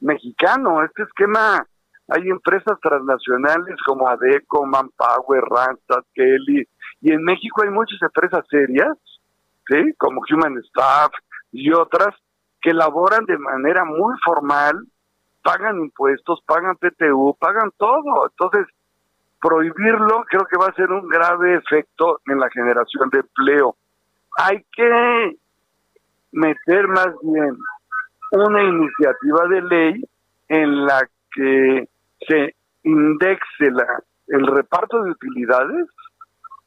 mexicano, 0.00 0.82
este 0.84 1.02
esquema 1.02 1.66
hay 2.08 2.28
empresas 2.28 2.78
transnacionales 2.80 3.76
como 3.86 4.08
Adeco, 4.08 4.66
Manpower, 4.66 5.44
Randstad, 5.44 6.04
Kelly, 6.14 6.66
y 7.00 7.12
en 7.12 7.22
México 7.22 7.62
hay 7.62 7.70
muchas 7.70 8.00
empresas 8.02 8.44
serias, 8.50 8.96
¿sí? 9.68 9.94
como 9.98 10.20
Human 10.30 10.58
Staff 10.58 11.12
y 11.52 11.72
otras, 11.72 12.14
que 12.60 12.70
elaboran 12.70 13.24
de 13.24 13.38
manera 13.38 13.84
muy 13.84 14.14
formal 14.24 14.86
pagan 15.42 15.80
impuestos, 15.80 16.40
pagan 16.46 16.76
PTU, 16.76 17.36
pagan 17.38 17.70
todo. 17.76 18.30
Entonces, 18.30 18.66
prohibirlo 19.42 20.24
creo 20.30 20.46
que 20.46 20.56
va 20.56 20.68
a 20.68 20.74
ser 20.74 20.90
un 20.90 21.08
grave 21.08 21.56
efecto 21.56 22.20
en 22.26 22.38
la 22.38 22.48
generación 22.50 23.10
de 23.10 23.18
empleo. 23.18 23.76
Hay 24.38 24.64
que 24.72 25.36
meter 26.30 26.88
más 26.88 27.08
bien 27.22 27.58
una 28.30 28.62
iniciativa 28.62 29.46
de 29.48 29.62
ley 29.62 30.04
en 30.48 30.86
la 30.86 31.06
que 31.34 31.88
se 32.26 32.54
indexe 32.84 33.70
la, 33.70 34.02
el 34.28 34.46
reparto 34.46 35.02
de 35.02 35.10
utilidades 35.10 35.88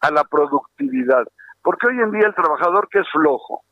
a 0.01 0.11
la 0.11 0.23
productividad. 0.25 1.25
Porque 1.63 1.87
hoy 1.87 1.99
en 1.99 2.11
día 2.11 2.27
el 2.27 2.35
trabajador 2.35 2.87
que 2.89 2.99
es 2.99 3.07
flojo 3.11 3.63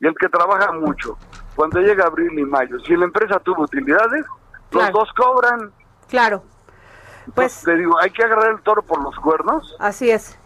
y 0.00 0.06
el 0.06 0.14
que 0.16 0.28
trabaja 0.28 0.72
mucho, 0.72 1.16
cuando 1.54 1.80
llega 1.80 2.06
abril 2.06 2.38
y 2.38 2.44
mayo, 2.44 2.78
si 2.80 2.96
la 2.96 3.04
empresa 3.04 3.38
tuvo 3.40 3.62
utilidades, 3.62 4.26
los 4.72 4.90
dos 4.92 5.08
cobran. 5.16 5.72
Claro. 6.08 6.42
Pues 7.34 7.62
te 7.62 7.76
digo, 7.76 7.98
hay 8.00 8.10
que 8.10 8.22
agarrar 8.24 8.50
el 8.50 8.62
toro 8.62 8.82
por 8.82 9.02
los 9.02 9.16
cuernos. 9.16 9.76
Así 9.78 10.10
es. 10.10 10.38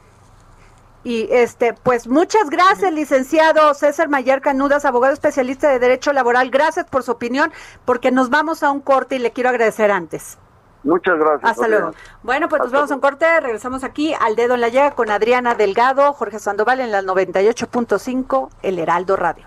Y 1.05 1.29
este, 1.31 1.75
pues 1.75 2.09
muchas 2.09 2.49
gracias, 2.49 2.91
licenciado 2.93 3.75
César 3.75 4.09
Mayer 4.09 4.41
Canudas, 4.41 4.87
abogado 4.87 5.13
especialista 5.13 5.69
de 5.69 5.79
Derecho 5.79 6.15
Laboral. 6.15 6.51
Gracias 6.51 6.87
por 6.87 7.03
su 7.03 7.13
opinión, 7.13 7.53
porque 7.85 8.11
nos 8.11 8.31
vamos 8.31 8.63
a 8.63 8.71
un 8.71 8.81
corte 8.81 9.17
y 9.17 9.19
le 9.19 9.31
quiero 9.31 9.51
agradecer 9.51 9.91
antes. 9.91 10.39
Muchas 10.83 11.19
gracias. 11.19 11.51
Hasta 11.51 11.69
luego. 11.69 11.93
Bueno, 12.23 12.49
pues 12.49 12.63
nos 12.63 12.73
vamos 12.73 12.91
a 12.91 12.95
un 12.95 13.01
corte, 13.01 13.41
regresamos 13.41 13.85
aquí 13.85 14.15
al 14.19 14.35
dedo 14.37 14.55
en 14.55 14.63
la 14.63 14.69
llaga 14.69 14.93
con 14.93 15.11
Adriana 15.11 15.55
Delgado, 15.55 16.13
Jorge 16.15 16.39
Sandoval 16.39 16.81
en 16.81 16.91
la 16.91 17.03
98.5, 17.03 18.49
El 18.63 18.79
Heraldo 18.79 19.17
Radio. 19.17 19.47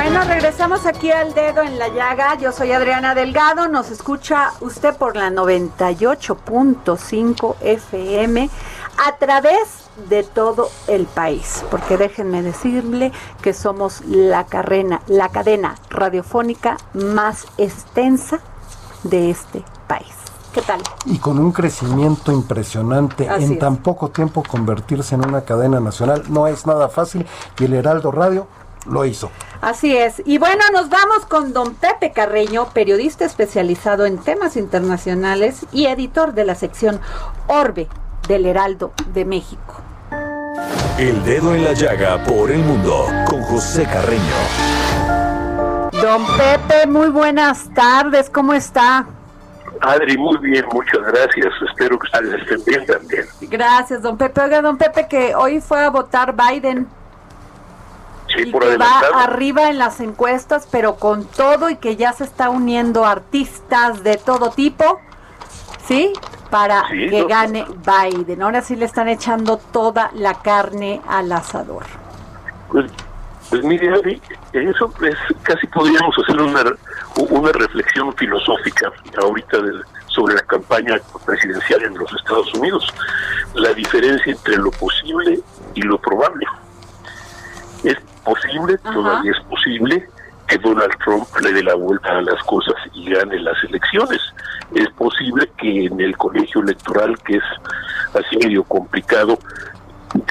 Bueno, 0.00 0.22
regresamos 0.22 0.86
aquí 0.86 1.10
al 1.10 1.34
dedo 1.34 1.60
en 1.60 1.76
la 1.76 1.88
llaga. 1.88 2.36
Yo 2.36 2.52
soy 2.52 2.70
Adriana 2.70 3.16
Delgado. 3.16 3.66
Nos 3.66 3.90
escucha 3.90 4.52
usted 4.60 4.94
por 4.94 5.16
la 5.16 5.28
98.5 5.28 7.56
FM 7.60 8.48
a 9.04 9.16
través 9.16 9.88
de 10.08 10.22
todo 10.22 10.68
el 10.86 11.06
país. 11.06 11.64
Porque 11.68 11.96
déjenme 11.96 12.42
decirle 12.42 13.10
que 13.42 13.52
somos 13.52 14.02
la, 14.02 14.46
carrena, 14.46 15.02
la 15.08 15.30
cadena 15.30 15.74
radiofónica 15.90 16.76
más 16.94 17.48
extensa 17.58 18.38
de 19.02 19.30
este 19.30 19.64
país. 19.88 20.14
¿Qué 20.54 20.62
tal? 20.62 20.80
Y 21.06 21.18
con 21.18 21.40
un 21.40 21.50
crecimiento 21.50 22.30
impresionante 22.30 23.26
en 23.26 23.58
tan 23.58 23.78
poco 23.78 24.10
tiempo 24.10 24.44
convertirse 24.44 25.16
en 25.16 25.26
una 25.26 25.40
cadena 25.40 25.80
nacional 25.80 26.22
no 26.28 26.46
es 26.46 26.66
nada 26.66 26.88
fácil 26.88 27.26
y 27.58 27.64
el 27.64 27.74
Heraldo 27.74 28.12
Radio 28.12 28.46
lo 28.88 29.04
hizo. 29.04 29.30
Así 29.60 29.96
es. 29.96 30.22
Y 30.24 30.38
bueno, 30.38 30.62
nos 30.72 30.88
vamos 30.88 31.26
con 31.26 31.52
don 31.52 31.74
Pepe 31.74 32.12
Carreño, 32.12 32.70
periodista 32.70 33.24
especializado 33.24 34.06
en 34.06 34.18
temas 34.18 34.56
internacionales 34.56 35.66
y 35.72 35.86
editor 35.86 36.34
de 36.34 36.44
la 36.44 36.54
sección 36.54 37.00
Orbe 37.46 37.88
del 38.28 38.46
Heraldo 38.46 38.92
de 39.12 39.24
México. 39.24 39.82
El 40.98 41.22
dedo 41.24 41.54
en 41.54 41.64
la 41.64 41.72
llaga 41.72 42.22
por 42.24 42.50
el 42.50 42.58
mundo 42.58 43.06
con 43.28 43.42
José 43.42 43.84
Carreño. 43.84 44.22
Don 45.92 46.24
Pepe, 46.36 46.86
muy 46.86 47.08
buenas 47.08 47.72
tardes, 47.74 48.30
¿cómo 48.30 48.52
está? 48.52 49.06
Adri, 49.80 50.16
muy 50.18 50.36
bien, 50.38 50.64
muchas 50.72 51.00
gracias. 51.02 51.52
Espero 51.70 51.98
que 51.98 52.06
ustedes 52.06 52.42
estén 52.42 52.64
bien 52.64 52.86
también. 52.86 53.26
Gracias, 53.42 54.02
don 54.02 54.16
Pepe. 54.16 54.40
Oiga, 54.40 54.60
don 54.62 54.76
Pepe, 54.76 55.06
que 55.08 55.34
hoy 55.34 55.60
fue 55.60 55.84
a 55.84 55.90
votar 55.90 56.34
Biden 56.34 56.88
y 58.40 58.52
que 58.52 58.76
va 58.76 59.00
arriba 59.14 59.68
en 59.68 59.78
las 59.78 60.00
encuestas, 60.00 60.68
pero 60.70 60.96
con 60.96 61.24
todo 61.24 61.70
y 61.70 61.76
que 61.76 61.96
ya 61.96 62.12
se 62.12 62.24
está 62.24 62.50
uniendo 62.50 63.04
artistas 63.04 64.02
de 64.02 64.16
todo 64.16 64.50
tipo, 64.50 65.00
¿sí? 65.86 66.12
Para 66.50 66.84
que 66.88 67.24
gane 67.28 67.66
Biden. 67.84 68.42
Ahora 68.42 68.62
sí 68.62 68.76
le 68.76 68.84
están 68.84 69.08
echando 69.08 69.58
toda 69.58 70.10
la 70.14 70.34
carne 70.34 71.00
al 71.08 71.30
asador. 71.32 71.84
Pues, 72.70 72.90
pues 73.50 73.64
mire, 73.64 74.20
eso 74.52 74.92
es, 75.02 75.16
casi 75.42 75.66
podríamos 75.68 76.14
hacer 76.18 76.40
una, 76.40 76.64
una 77.30 77.52
reflexión 77.52 78.14
filosófica 78.14 78.90
ahorita 79.22 79.58
sobre 80.06 80.34
la 80.34 80.42
campaña 80.42 81.00
presidencial 81.24 81.84
en 81.84 81.94
los 81.96 82.12
Estados 82.12 82.52
Unidos. 82.54 82.92
La 83.54 83.72
diferencia 83.72 84.32
entre 84.32 84.56
lo 84.56 84.70
posible 84.72 85.40
y 85.74 85.82
lo 85.82 85.98
probable. 85.98 86.46
Es 87.84 87.96
posible, 88.28 88.78
todavía 88.78 89.32
es 89.32 89.40
posible 89.46 90.08
que 90.46 90.58
Donald 90.58 90.92
Trump 91.04 91.26
le 91.42 91.52
dé 91.52 91.62
la 91.62 91.74
vuelta 91.74 92.18
a 92.18 92.22
las 92.22 92.42
cosas 92.44 92.74
y 92.94 93.10
gane 93.10 93.38
las 93.38 93.62
elecciones. 93.64 94.20
Es 94.74 94.88
posible 94.90 95.50
que 95.58 95.86
en 95.86 96.00
el 96.00 96.16
colegio 96.16 96.62
electoral, 96.62 97.18
que 97.24 97.36
es 97.36 97.44
así 98.14 98.36
medio 98.38 98.64
complicado, 98.64 99.38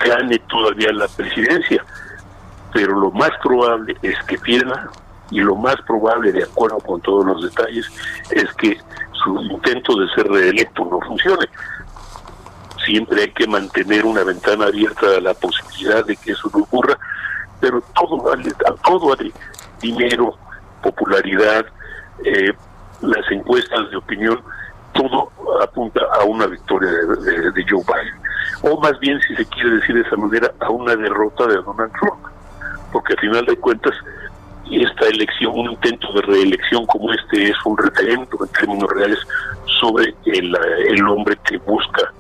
gane 0.06 0.40
todavía 0.50 0.92
la 0.92 1.08
presidencia. 1.08 1.84
Pero 2.74 3.00
lo 3.00 3.12
más 3.12 3.32
probable 3.44 3.96
es 4.02 4.16
que 4.28 4.38
pierda 4.38 4.90
y 5.30 5.40
lo 5.42 5.56
más 5.56 5.76
probable, 5.86 6.32
de 6.32 6.44
acuerdo 6.44 6.80
con 6.80 7.02
todos 7.02 7.26
los 7.26 7.44
detalles, 7.44 7.86
es 8.32 8.52
que 8.56 8.78
su 9.24 9.40
intento 9.42 10.00
de 10.00 10.08
ser 10.16 10.28
reelecto 10.28 10.86
no 10.86 11.00
funcione. 11.02 11.46
Siempre 12.86 13.24
hay 13.24 13.32
que 13.32 13.48
mantener 13.48 14.06
una 14.06 14.24
ventana 14.24 14.66
abierta 14.66 15.06
a 15.18 15.22
la 15.22 15.34
posibilidad 15.34 16.06
de 16.06 16.16
que 16.16 16.32
eso 16.32 16.50
no 16.54 16.64
ocurra, 16.64 16.98
pero 17.60 17.82
todo 17.96 18.18
vale, 18.18 18.52
todo 18.84 19.16
dinero, 19.82 20.36
popularidad, 20.82 21.66
eh, 22.24 22.54
las 23.02 23.32
encuestas 23.32 23.90
de 23.92 23.98
opinión, 23.98 24.42
todo 24.94 25.32
apunta 25.62 26.02
a 26.20 26.24
una 26.26 26.48
victoria 26.48 26.90
de, 26.92 27.66
Joe 27.70 27.84
Biden. 27.84 28.16
O 28.64 28.80
más 28.80 29.00
bien, 29.00 29.20
si 29.22 29.36
se 29.36 29.46
quiere 29.46 29.72
decir 29.72 29.96
de 29.96 30.02
esa 30.02 30.16
manera, 30.16 30.52
a 30.60 30.70
una 30.70 30.96
derrota 30.96 31.46
de 31.48 31.56
Donald 31.56 31.92
Trump. 32.00 32.26
Porque 32.92 33.14
al 33.14 33.20
final 33.20 33.46
de 33.46 33.58
cuentas, 33.58 33.94
esta 34.72 35.06
elección, 35.08 35.54
un 35.54 35.72
intento 35.72 36.12
de 36.14 36.22
reelección 36.22 36.86
como 36.88 37.14
este 37.14 37.50
es 37.50 37.56
un 37.66 37.78
referendo 37.78 38.38
en 38.42 38.50
términos 38.50 38.90
reales 38.92 39.20
sobre 39.80 40.16
el, 40.26 40.58
el 40.88 41.08
hombre 41.08 41.38
que 41.44 41.58
busca 41.60 42.12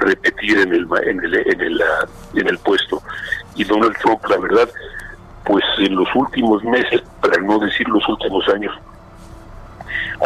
repetir 0.00 0.58
en 0.58 0.74
el, 0.74 0.86
en 1.04 1.24
el, 1.24 1.34
en 1.34 1.60
el, 1.60 1.82
en 2.34 2.48
el 2.48 2.58
puesto 2.58 3.00
y 3.56 3.64
Donald 3.64 3.96
Trump, 3.98 4.24
la 4.28 4.36
verdad, 4.38 4.68
pues 5.44 5.64
en 5.78 5.96
los 5.96 6.08
últimos 6.14 6.62
meses, 6.64 7.02
para 7.20 7.40
no 7.40 7.58
decir 7.58 7.88
los 7.88 8.06
últimos 8.08 8.46
años, 8.48 8.74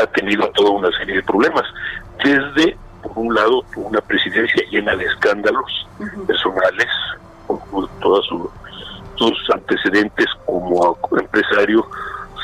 ha 0.01 0.07
tenido 0.07 0.49
toda 0.51 0.71
una 0.71 0.90
serie 0.99 1.16
de 1.16 1.23
problemas. 1.23 1.64
Desde, 2.25 2.77
por 3.03 3.12
un 3.16 3.35
lado, 3.35 3.64
una 3.77 4.01
presidencia 4.01 4.62
llena 4.71 4.97
de 4.97 5.05
escándalos 5.05 5.88
personales, 6.27 6.88
con 7.47 7.88
todos 8.01 8.27
sus 9.16 9.51
antecedentes 9.51 10.27
como 10.47 10.97
empresario, 11.19 11.87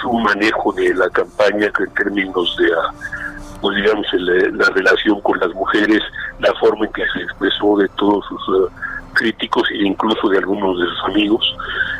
su 0.02 0.12
manejo 0.12 0.72
de 0.72 0.94
la 0.94 1.08
campaña 1.10 1.70
en 1.78 1.94
términos 1.94 2.56
de, 2.58 2.68
ah, 2.72 2.92
pues 3.60 3.76
digamos, 3.76 4.06
la 4.12 4.70
relación 4.70 5.20
con 5.22 5.38
las 5.38 5.52
mujeres, 5.54 6.02
la 6.38 6.52
forma 6.54 6.86
en 6.86 6.92
que 6.92 7.02
se 7.14 7.22
expresó 7.22 7.78
de 7.78 7.88
todos 7.96 8.24
sus 8.26 8.42
ah, 8.50 8.95
críticos 9.16 9.68
e 9.70 9.86
incluso 9.86 10.28
de 10.28 10.38
algunos 10.38 10.78
de 10.78 10.86
sus 10.86 11.04
amigos, 11.06 11.56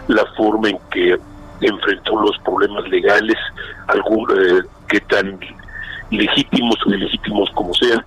la 0.08 0.24
forma 0.36 0.70
en 0.70 0.78
que 0.90 1.18
enfrentó 1.60 2.20
los 2.20 2.38
problemas 2.44 2.88
legales, 2.88 3.36
algún, 3.88 4.26
eh, 4.30 4.62
que 4.88 5.00
tan 5.00 5.38
legítimos 6.10 6.76
o 6.86 6.90
ilegítimos 6.90 7.50
como 7.54 7.74
sean, 7.74 8.04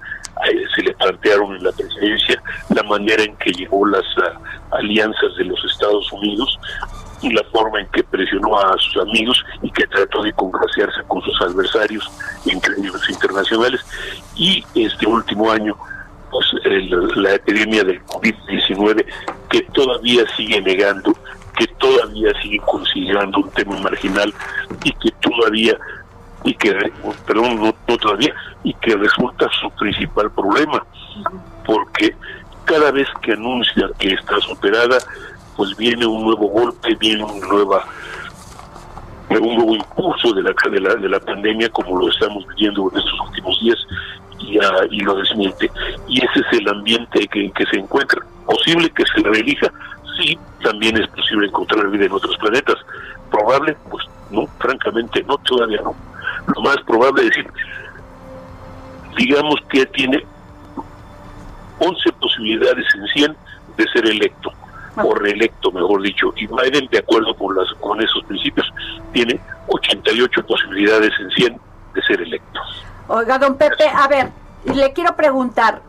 se 0.76 0.84
le 0.84 0.94
plantearon 0.94 1.56
en 1.56 1.64
la 1.64 1.72
presidencia 1.72 2.42
la 2.70 2.84
manera 2.84 3.24
en 3.24 3.36
que 3.38 3.52
llevó 3.52 3.86
las 3.86 4.06
ah, 4.24 4.40
alianzas 4.72 5.36
de 5.38 5.46
los 5.46 5.60
Estados 5.66 6.12
Unidos 6.14 6.58
y 7.22 7.34
la 7.34 7.44
forma 7.52 7.82
en 7.82 7.88
que 7.88 8.04
presionó 8.04 8.58
a 8.58 8.78
sus 8.78 9.02
amigos 9.02 9.44
y 9.62 9.70
que 9.72 9.86
trató 9.88 10.24
de 10.24 10.32
congraciarse 10.34 11.02
con 11.08 11.22
sus 11.22 11.42
adversarios 11.42 12.10
en 12.46 12.62
términos 12.62 13.10
internacionales. 13.10 13.82
Y 14.36 14.64
este 14.76 15.06
último 15.06 15.52
año, 15.52 15.76
pues 16.30 16.46
la 17.16 17.36
epidemia 17.36 17.84
del 17.84 18.04
COVID-19, 18.06 19.06
que 19.50 19.62
todavía 19.74 20.24
sigue 20.36 20.62
negando, 20.62 21.14
que 21.58 21.68
todavía 21.78 22.32
sigue 22.42 22.60
considerando 22.60 23.40
un 23.40 23.50
tema 23.52 23.78
marginal 23.80 24.34
y 24.84 24.92
que 24.94 25.12
todavía 25.20 25.78
y 26.46 26.54
que 26.54 26.74
perdón 27.28 27.62
no, 27.62 27.74
todavía 27.98 28.34
y 28.64 28.74
que 28.76 28.96
resulta 28.96 29.48
su 29.60 29.70
principal 29.72 30.32
problema. 30.32 30.86
Porque 31.66 32.16
cada 32.66 32.92
vez 32.92 33.08
que 33.22 33.34
anuncia 33.34 33.90
que 33.98 34.14
está 34.14 34.40
superada 34.40 34.98
pues 35.58 35.76
viene 35.76 36.06
un 36.06 36.24
nuevo 36.24 36.48
golpe, 36.48 36.96
viene 36.96 37.24
una 37.24 37.46
nueva 37.48 37.86
un 39.30 39.56
nuevo 39.56 39.76
impulso 39.76 40.34
de 40.34 40.42
la, 40.42 40.54
de 40.72 40.80
la, 40.80 40.96
de 40.96 41.10
la 41.10 41.20
pandemia 41.20 41.70
como 41.70 42.00
lo 42.00 42.10
estamos 42.10 42.48
viviendo 42.48 42.90
en 42.92 42.98
estos 42.98 43.20
últimos 43.28 43.60
días 43.62 43.78
y, 44.40 44.58
y 44.92 45.00
lo 45.02 45.16
desmiente. 45.16 45.72
Y 46.08 46.18
ese 46.24 46.40
es 46.40 46.60
el 46.60 46.70
ambiente 46.70 47.28
en 47.34 47.52
que 47.52 47.66
se 47.66 47.78
encuentra. 47.78 48.22
Posible 48.46 48.90
que 48.92 49.04
se 49.06 49.22
reelija, 49.22 49.72
sí, 50.18 50.38
también 50.64 50.98
es 50.98 51.08
posible 51.10 51.48
encontrar 51.48 51.90
vida 51.90 52.06
en 52.06 52.12
otros 52.12 52.38
planetas. 52.38 52.78
Probable, 53.30 53.76
pues 53.90 54.06
no, 54.32 54.48
francamente 54.60 55.24
no, 55.24 55.38
todavía 55.40 55.82
no. 55.82 55.96
Lo 56.56 56.62
más 56.62 56.78
probable 56.86 57.22
es 57.24 57.30
decir, 57.30 57.52
digamos 59.18 59.56
que 59.70 59.86
tiene 59.88 60.26
11 61.80 62.12
posibilidades 62.14 62.86
en 62.96 63.08
100 63.08 63.38
de 63.78 63.88
ser 63.88 64.06
electo 64.08 64.52
o 64.96 65.16
reelecto, 65.16 65.72
mejor 65.72 66.02
dicho. 66.02 66.34
Y 66.36 66.48
Biden, 66.48 66.88
de 66.92 67.00
acuerdo 67.00 67.34
con, 67.36 67.56
las, 67.56 67.72
con 67.80 68.02
esos 68.02 68.24
principios, 68.26 68.68
tiene 69.14 69.40
88 69.68 70.46
posibilidades 70.46 71.12
en 71.20 71.30
100 71.32 71.62
de 71.94 72.02
ser 72.04 72.22
electo. 72.22 72.60
Oiga, 73.10 73.40
don 73.40 73.58
Pepe, 73.58 73.88
a 73.88 74.08
ver, 74.08 74.30
le 74.66 74.94
quiero 74.94 75.16
preguntar, 75.16 75.82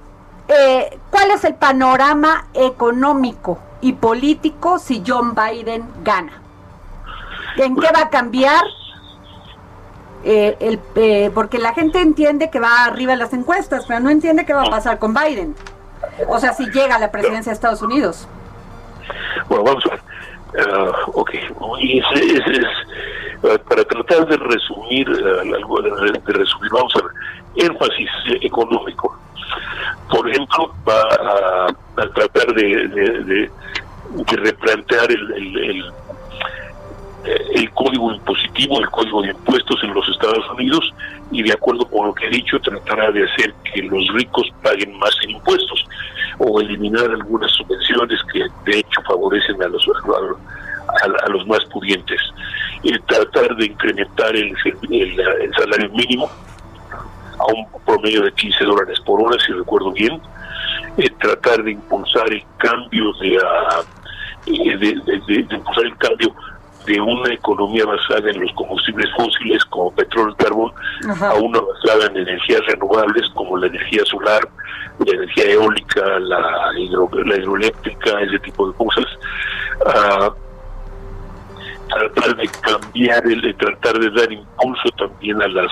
eh, 0.48 0.98
¿cuál 1.10 1.30
es 1.32 1.44
el 1.44 1.54
panorama 1.54 2.46
económico 2.54 3.58
y 3.82 3.92
político 3.92 4.78
si 4.78 5.02
John 5.06 5.34
Biden 5.34 5.84
gana? 6.02 6.32
¿En 7.56 7.76
qué 7.76 7.88
va 7.94 8.04
a 8.04 8.08
cambiar? 8.08 8.64
Eh, 10.24 10.56
el, 10.60 10.80
eh, 10.94 11.30
porque 11.34 11.58
la 11.58 11.74
gente 11.74 12.00
entiende 12.00 12.48
que 12.48 12.58
va 12.58 12.84
arriba 12.84 13.12
en 13.12 13.18
las 13.18 13.34
encuestas, 13.34 13.84
pero 13.86 14.00
no 14.00 14.08
entiende 14.08 14.46
qué 14.46 14.54
va 14.54 14.62
a 14.62 14.70
pasar 14.70 14.98
con 14.98 15.12
Biden. 15.12 15.54
O 16.26 16.38
sea, 16.38 16.54
si 16.54 16.70
llega 16.70 16.96
a 16.96 16.98
la 16.98 17.12
presidencia 17.12 17.50
de 17.50 17.54
Estados 17.54 17.82
Unidos. 17.82 18.26
Bueno, 19.46 19.64
vamos 19.64 19.84
a 19.86 19.90
ver. 19.90 20.00
Uh, 20.52 21.20
ok, 21.20 21.30
es, 21.34 22.04
es, 22.16 22.66
para 23.40 23.84
tratar 23.84 24.26
de 24.26 24.36
resumir, 24.36 25.08
uh, 25.08 25.82
de 26.22 26.32
resumir, 26.32 26.70
vamos 26.72 26.94
a 26.96 27.02
ver, 27.02 27.12
énfasis 27.66 28.10
económico. 28.42 29.18
Por 30.10 30.28
ejemplo, 30.28 30.74
va 30.86 31.00
a, 31.02 32.08
tratar 32.14 32.54
de, 32.54 33.50
replantear 34.26 35.10
el, 35.10 35.92
el, 37.24 37.70
código 37.72 38.12
impositivo, 38.12 38.80
el 38.80 38.90
código 38.90 39.22
de 39.22 39.30
impuestos 39.30 39.82
en 39.84 39.94
los 39.94 40.08
Estados 40.08 40.50
Unidos 40.50 40.92
y 41.30 41.42
de 41.42 41.52
acuerdo 41.52 41.84
con 41.86 42.08
lo 42.08 42.14
que 42.14 42.26
he 42.26 42.30
dicho 42.30 42.58
tratará 42.60 43.10
de 43.12 43.24
hacer 43.24 43.54
que 43.72 43.82
los 43.82 44.06
ricos 44.14 44.48
paguen 44.62 44.98
más 44.98 45.14
impuestos 45.28 45.86
o 46.38 46.60
eliminar 46.60 47.10
algunas 47.10 47.50
subvenciones 47.52 48.18
que 48.32 48.46
de 48.64 48.78
hecho 48.78 49.00
favorecen 49.06 49.62
a 49.62 49.68
los 49.68 49.86
a, 49.86 50.20
los 50.20 50.38
más 51.46 51.64
pudientes. 51.66 52.20
y 52.82 52.98
tratar 53.00 53.54
de 53.56 53.66
incrementar 53.66 54.34
el, 54.34 54.54
el, 54.90 55.54
salario 55.54 55.90
mínimo 55.90 56.30
a 57.38 57.44
un 57.52 57.66
promedio 57.84 58.22
de 58.22 58.32
15 58.32 58.64
dólares 58.64 58.98
por 59.00 59.20
hora, 59.20 59.36
si 59.44 59.52
recuerdo 59.52 59.92
bien. 59.92 60.20
tratar 61.18 61.62
de 61.62 61.72
impulsar 61.72 62.32
el 62.32 62.42
cambio 62.58 63.12
de, 63.20 63.38
ah, 63.44 63.82
de 64.46 65.46
impulsar 65.50 65.84
el 65.84 65.96
cambio 65.98 66.34
de 66.86 67.00
una 67.00 67.32
economía 67.32 67.84
basada 67.84 68.30
en 68.30 68.40
los 68.40 68.52
combustibles 68.54 69.08
fósiles 69.16 69.64
como 69.66 69.92
petróleo 69.92 70.34
y 70.38 70.42
carbón 70.42 70.72
a 71.22 71.34
una 71.34 71.60
basada 71.60 72.06
en 72.06 72.16
energías 72.16 72.60
renovables 72.66 73.28
como 73.34 73.56
la 73.56 73.66
energía 73.66 74.02
solar, 74.06 74.48
la 75.04 75.12
energía 75.14 75.52
eólica, 75.52 76.18
la, 76.20 76.72
la 76.72 77.36
hidroeléctrica, 77.36 78.20
ese 78.20 78.38
tipo 78.40 78.68
de 78.68 78.74
cosas. 78.76 79.04
Uh, 79.80 80.39
tratar 81.90 82.36
de 82.36 82.48
cambiar, 82.48 83.26
el, 83.26 83.54
tratar 83.56 83.98
de 83.98 84.10
dar 84.10 84.32
impulso 84.32 84.88
también 84.96 85.40
a 85.42 85.48
las 85.48 85.70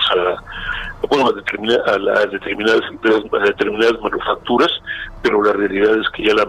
bueno, 1.07 1.27
a, 1.27 1.97
las 1.97 2.31
determinadas 2.31 2.81
a 2.83 3.39
determinadas 3.39 4.01
manufacturas, 4.01 4.69
pero 5.21 5.41
la 5.43 5.53
realidad 5.53 5.97
es 5.97 6.09
que 6.09 6.23
ya 6.23 6.33
la, 6.33 6.45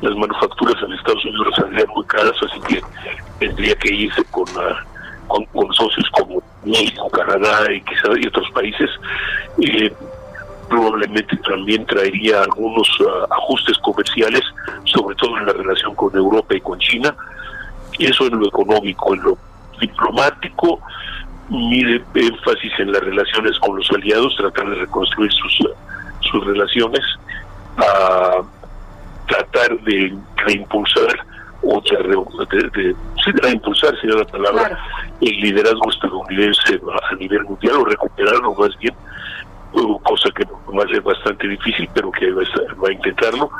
las 0.00 0.16
manufacturas 0.16 0.82
en 0.82 0.92
Estados 0.92 1.24
Unidos 1.24 1.54
saldrían 1.56 1.88
muy 1.94 2.04
caras, 2.06 2.34
así 2.42 2.60
que 2.60 2.80
tendría 3.38 3.74
que 3.76 3.92
irse 3.92 4.24
con, 4.30 4.44
ah, 4.56 4.82
con, 5.28 5.72
socios 5.74 6.08
como 6.12 6.42
México, 6.64 7.08
Canadá 7.10 7.70
y 7.72 7.80
quizás 7.82 8.16
y 8.20 8.26
otros 8.26 8.50
países. 8.52 8.90
Eh, 9.60 9.92
probablemente 10.68 11.36
también 11.48 11.84
traería 11.86 12.42
algunos 12.42 12.88
ah, 13.06 13.26
ajustes 13.30 13.76
comerciales, 13.78 14.42
sobre 14.84 15.14
todo 15.16 15.36
en 15.38 15.46
la 15.46 15.52
relación 15.52 15.94
con 15.94 16.16
Europa 16.16 16.54
y 16.54 16.60
con 16.60 16.78
China, 16.78 17.14
eso 17.98 18.26
en 18.26 18.38
lo 18.38 18.48
económico, 18.48 19.14
en 19.14 19.22
lo 19.22 19.38
diplomático, 19.80 20.80
mire 21.48 22.02
énfasis 22.14 22.72
en 22.78 22.92
las 22.92 23.02
relaciones 23.02 23.58
con 23.58 23.76
los 23.76 23.90
aliados, 23.90 24.34
tratar 24.36 24.68
de 24.68 24.76
reconstruir 24.76 25.32
sus, 25.32 25.68
sus 26.20 26.46
relaciones, 26.46 27.02
a 27.76 28.42
tratar 29.26 29.78
de 29.80 30.14
reimpulsar 30.36 31.24
otra 31.62 31.98
de, 32.02 32.70
de, 32.74 32.94
de 33.32 33.40
reimpulsar 33.42 33.98
sería 34.00 34.16
la 34.16 34.24
palabra 34.24 34.78
el 35.20 35.40
liderazgo 35.40 35.90
estadounidense 35.90 36.80
a 37.10 37.14
nivel 37.16 37.42
mundial 37.44 37.76
o 37.76 37.84
recuperarlo 37.86 38.54
más 38.54 38.76
bien 38.78 38.94
cosa 40.02 40.28
que 40.36 40.44
va 40.44 40.84
a 40.84 40.88
ser 40.88 41.00
bastante 41.00 41.48
difícil 41.48 41.88
pero 41.94 42.10
que 42.12 42.30
va 42.32 42.42
a, 42.42 42.92
intentarlo 42.92 43.50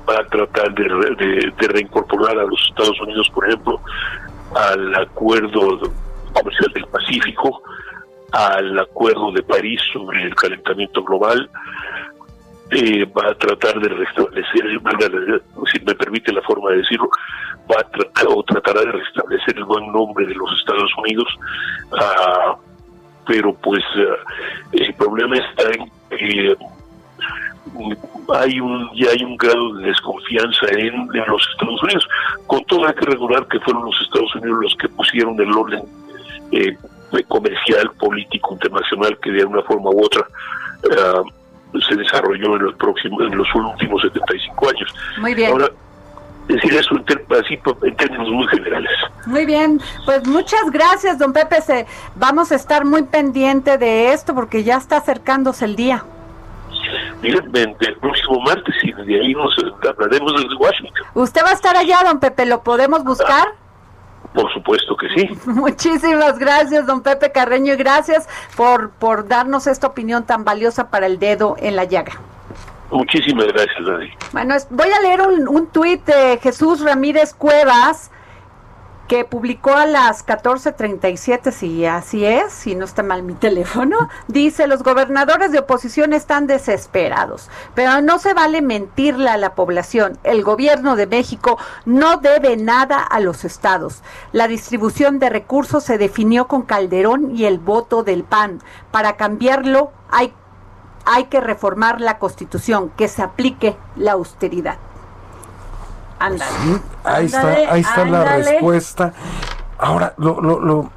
va 0.00 0.20
a 0.20 0.26
tratar 0.26 0.74
de, 0.74 1.68
reincorporar 1.68 2.38
a 2.38 2.44
los 2.44 2.60
Estados 2.68 3.00
Unidos, 3.00 3.30
por 3.34 3.46
ejemplo, 3.46 3.80
al 4.54 4.94
acuerdo 4.94 5.80
comercial 6.32 6.72
del 6.74 6.86
Pacífico, 6.86 7.62
al 8.32 8.78
acuerdo 8.78 9.32
de 9.32 9.42
París 9.42 9.80
sobre 9.92 10.22
el 10.22 10.34
calentamiento 10.34 11.02
global, 11.02 11.50
eh, 12.70 13.04
va 13.04 13.30
a 13.30 13.34
tratar 13.34 13.78
de 13.80 13.88
restablecer, 13.88 14.62
si 15.70 15.80
me 15.84 15.94
permite 15.94 16.32
la 16.32 16.40
forma 16.42 16.70
de 16.70 16.78
decirlo, 16.78 17.10
va 17.70 17.80
a 17.80 17.88
tratar 17.90 18.26
o 18.28 18.42
tratará 18.42 18.80
de 18.80 18.92
restablecer 18.92 19.56
el 19.58 19.64
buen 19.64 19.92
nombre 19.92 20.26
de 20.26 20.34
los 20.34 20.50
Estados 20.58 20.90
Unidos, 20.96 21.28
uh, 21.92 22.56
pero 23.26 23.54
pues 23.54 23.84
uh, 23.96 24.72
el 24.72 24.94
problema 24.94 25.36
está 25.36 25.64
en 25.70 25.90
que 26.16 26.56
hay 28.34 28.60
un 28.60 28.90
ya 28.94 29.10
hay 29.10 29.24
un 29.24 29.36
grado 29.36 29.74
de 29.74 29.86
desconfianza 29.88 30.66
en, 30.70 31.08
los 31.08 31.48
Estados 31.50 31.82
Unidos. 31.82 32.08
Con 32.46 32.64
todo 32.64 32.86
hay 32.86 32.94
que 32.94 33.06
regular 33.06 33.46
que 33.48 33.60
fueron 33.60 33.84
los 33.84 34.00
Estados 34.00 34.34
Unidos 34.36 34.58
los 34.62 34.76
que 34.76 34.88
pusieron 34.88 35.40
el 35.40 35.52
orden 35.52 35.82
eh, 36.52 36.76
comercial, 37.28 37.90
político, 37.98 38.54
internacional 38.54 39.18
que 39.18 39.30
de 39.30 39.44
una 39.44 39.62
forma 39.62 39.90
u 39.90 40.04
otra 40.04 40.26
uh, 40.84 41.80
se 41.80 41.94
desarrolló 41.96 42.56
en 42.56 42.64
los 42.64 42.74
próximos, 42.76 43.22
en 43.22 43.36
los 43.36 43.54
últimos 43.54 44.02
75 44.02 44.68
años. 44.68 44.94
Muy 45.18 45.34
bien. 45.34 45.52
Ahora, 45.52 45.68
decir 46.48 46.74
eso 46.74 46.94
en, 46.96 47.88
en 47.88 47.96
términos 47.96 48.28
muy 48.28 48.46
generales. 48.48 48.90
Muy 49.26 49.46
bien, 49.46 49.80
pues 50.04 50.26
muchas 50.26 50.70
gracias, 50.70 51.18
don 51.18 51.32
Pepe. 51.32 51.60
Se, 51.60 51.86
vamos 52.16 52.50
a 52.52 52.56
estar 52.56 52.84
muy 52.84 53.02
pendiente 53.02 53.78
de 53.78 54.12
esto 54.12 54.34
porque 54.34 54.64
ya 54.64 54.76
está 54.76 54.98
acercándose 54.98 55.64
el 55.64 55.76
día 55.76 56.04
el 57.22 57.96
próximo 58.00 58.40
martes 58.40 58.74
y 58.82 58.92
de 58.92 59.20
ahí 59.20 59.34
nos 59.34 59.54
hablaremos 59.88 60.32
desde 60.34 60.54
Washington. 60.56 61.06
¿Usted 61.14 61.42
va 61.44 61.50
a 61.50 61.54
estar 61.54 61.76
allá, 61.76 61.98
don 62.04 62.20
Pepe? 62.20 62.46
¿Lo 62.46 62.62
podemos 62.62 63.04
buscar? 63.04 63.48
por 64.34 64.52
supuesto 64.52 64.96
que 64.96 65.08
sí. 65.10 65.28
Muchísimas 65.50 66.38
gracias, 66.38 66.86
don 66.86 67.02
Pepe 67.02 67.32
Carreño, 67.32 67.74
y 67.74 67.76
gracias 67.76 68.28
por, 68.56 68.90
por 68.90 69.28
darnos 69.28 69.66
esta 69.66 69.86
opinión 69.86 70.24
tan 70.24 70.44
valiosa 70.44 70.90
para 70.90 71.06
el 71.06 71.18
dedo 71.18 71.56
en 71.58 71.76
la 71.76 71.84
llaga. 71.84 72.12
Muchísimas 72.90 73.46
gracias, 73.48 73.86
Dani. 73.86 74.10
Bueno, 74.32 74.54
voy 74.70 74.88
a 74.90 75.00
leer 75.00 75.22
un, 75.22 75.48
un 75.48 75.66
tuit 75.68 76.04
de 76.04 76.38
Jesús 76.42 76.80
Ramírez 76.80 77.34
Cuevas 77.34 78.10
que 79.12 79.26
publicó 79.26 79.74
a 79.74 79.84
las 79.84 80.24
14:37, 80.24 81.52
si 81.52 81.84
así 81.84 82.24
es, 82.24 82.50
si 82.50 82.74
no 82.74 82.86
está 82.86 83.02
mal 83.02 83.22
mi 83.22 83.34
teléfono, 83.46 84.08
dice, 84.26 84.66
los 84.66 84.82
gobernadores 84.82 85.52
de 85.52 85.58
oposición 85.58 86.14
están 86.14 86.46
desesperados, 86.46 87.50
pero 87.74 88.00
no 88.00 88.18
se 88.18 88.32
vale 88.32 88.62
mentirle 88.62 89.28
a 89.28 89.36
la 89.36 89.54
población. 89.54 90.16
El 90.24 90.42
gobierno 90.42 90.96
de 90.96 91.06
México 91.06 91.58
no 91.84 92.16
debe 92.16 92.56
nada 92.56 93.02
a 93.02 93.20
los 93.20 93.44
estados. 93.44 94.02
La 94.32 94.48
distribución 94.48 95.18
de 95.18 95.28
recursos 95.28 95.84
se 95.84 95.98
definió 95.98 96.48
con 96.48 96.62
Calderón 96.62 97.36
y 97.36 97.44
el 97.44 97.58
voto 97.58 98.04
del 98.04 98.24
PAN. 98.24 98.62
Para 98.92 99.18
cambiarlo 99.18 99.92
hay, 100.10 100.32
hay 101.04 101.24
que 101.24 101.42
reformar 101.42 102.00
la 102.00 102.18
constitución, 102.18 102.90
que 102.96 103.08
se 103.08 103.20
aplique 103.20 103.76
la 103.94 104.12
austeridad 104.12 104.78
ahí 107.04 107.26
está, 107.26 107.48
ahí 107.68 107.80
está 107.80 108.04
la 108.04 108.24
respuesta. 108.36 109.12
Ahora, 109.78 110.14
lo, 110.16 110.40
lo, 110.40 110.60
lo, 110.60 110.90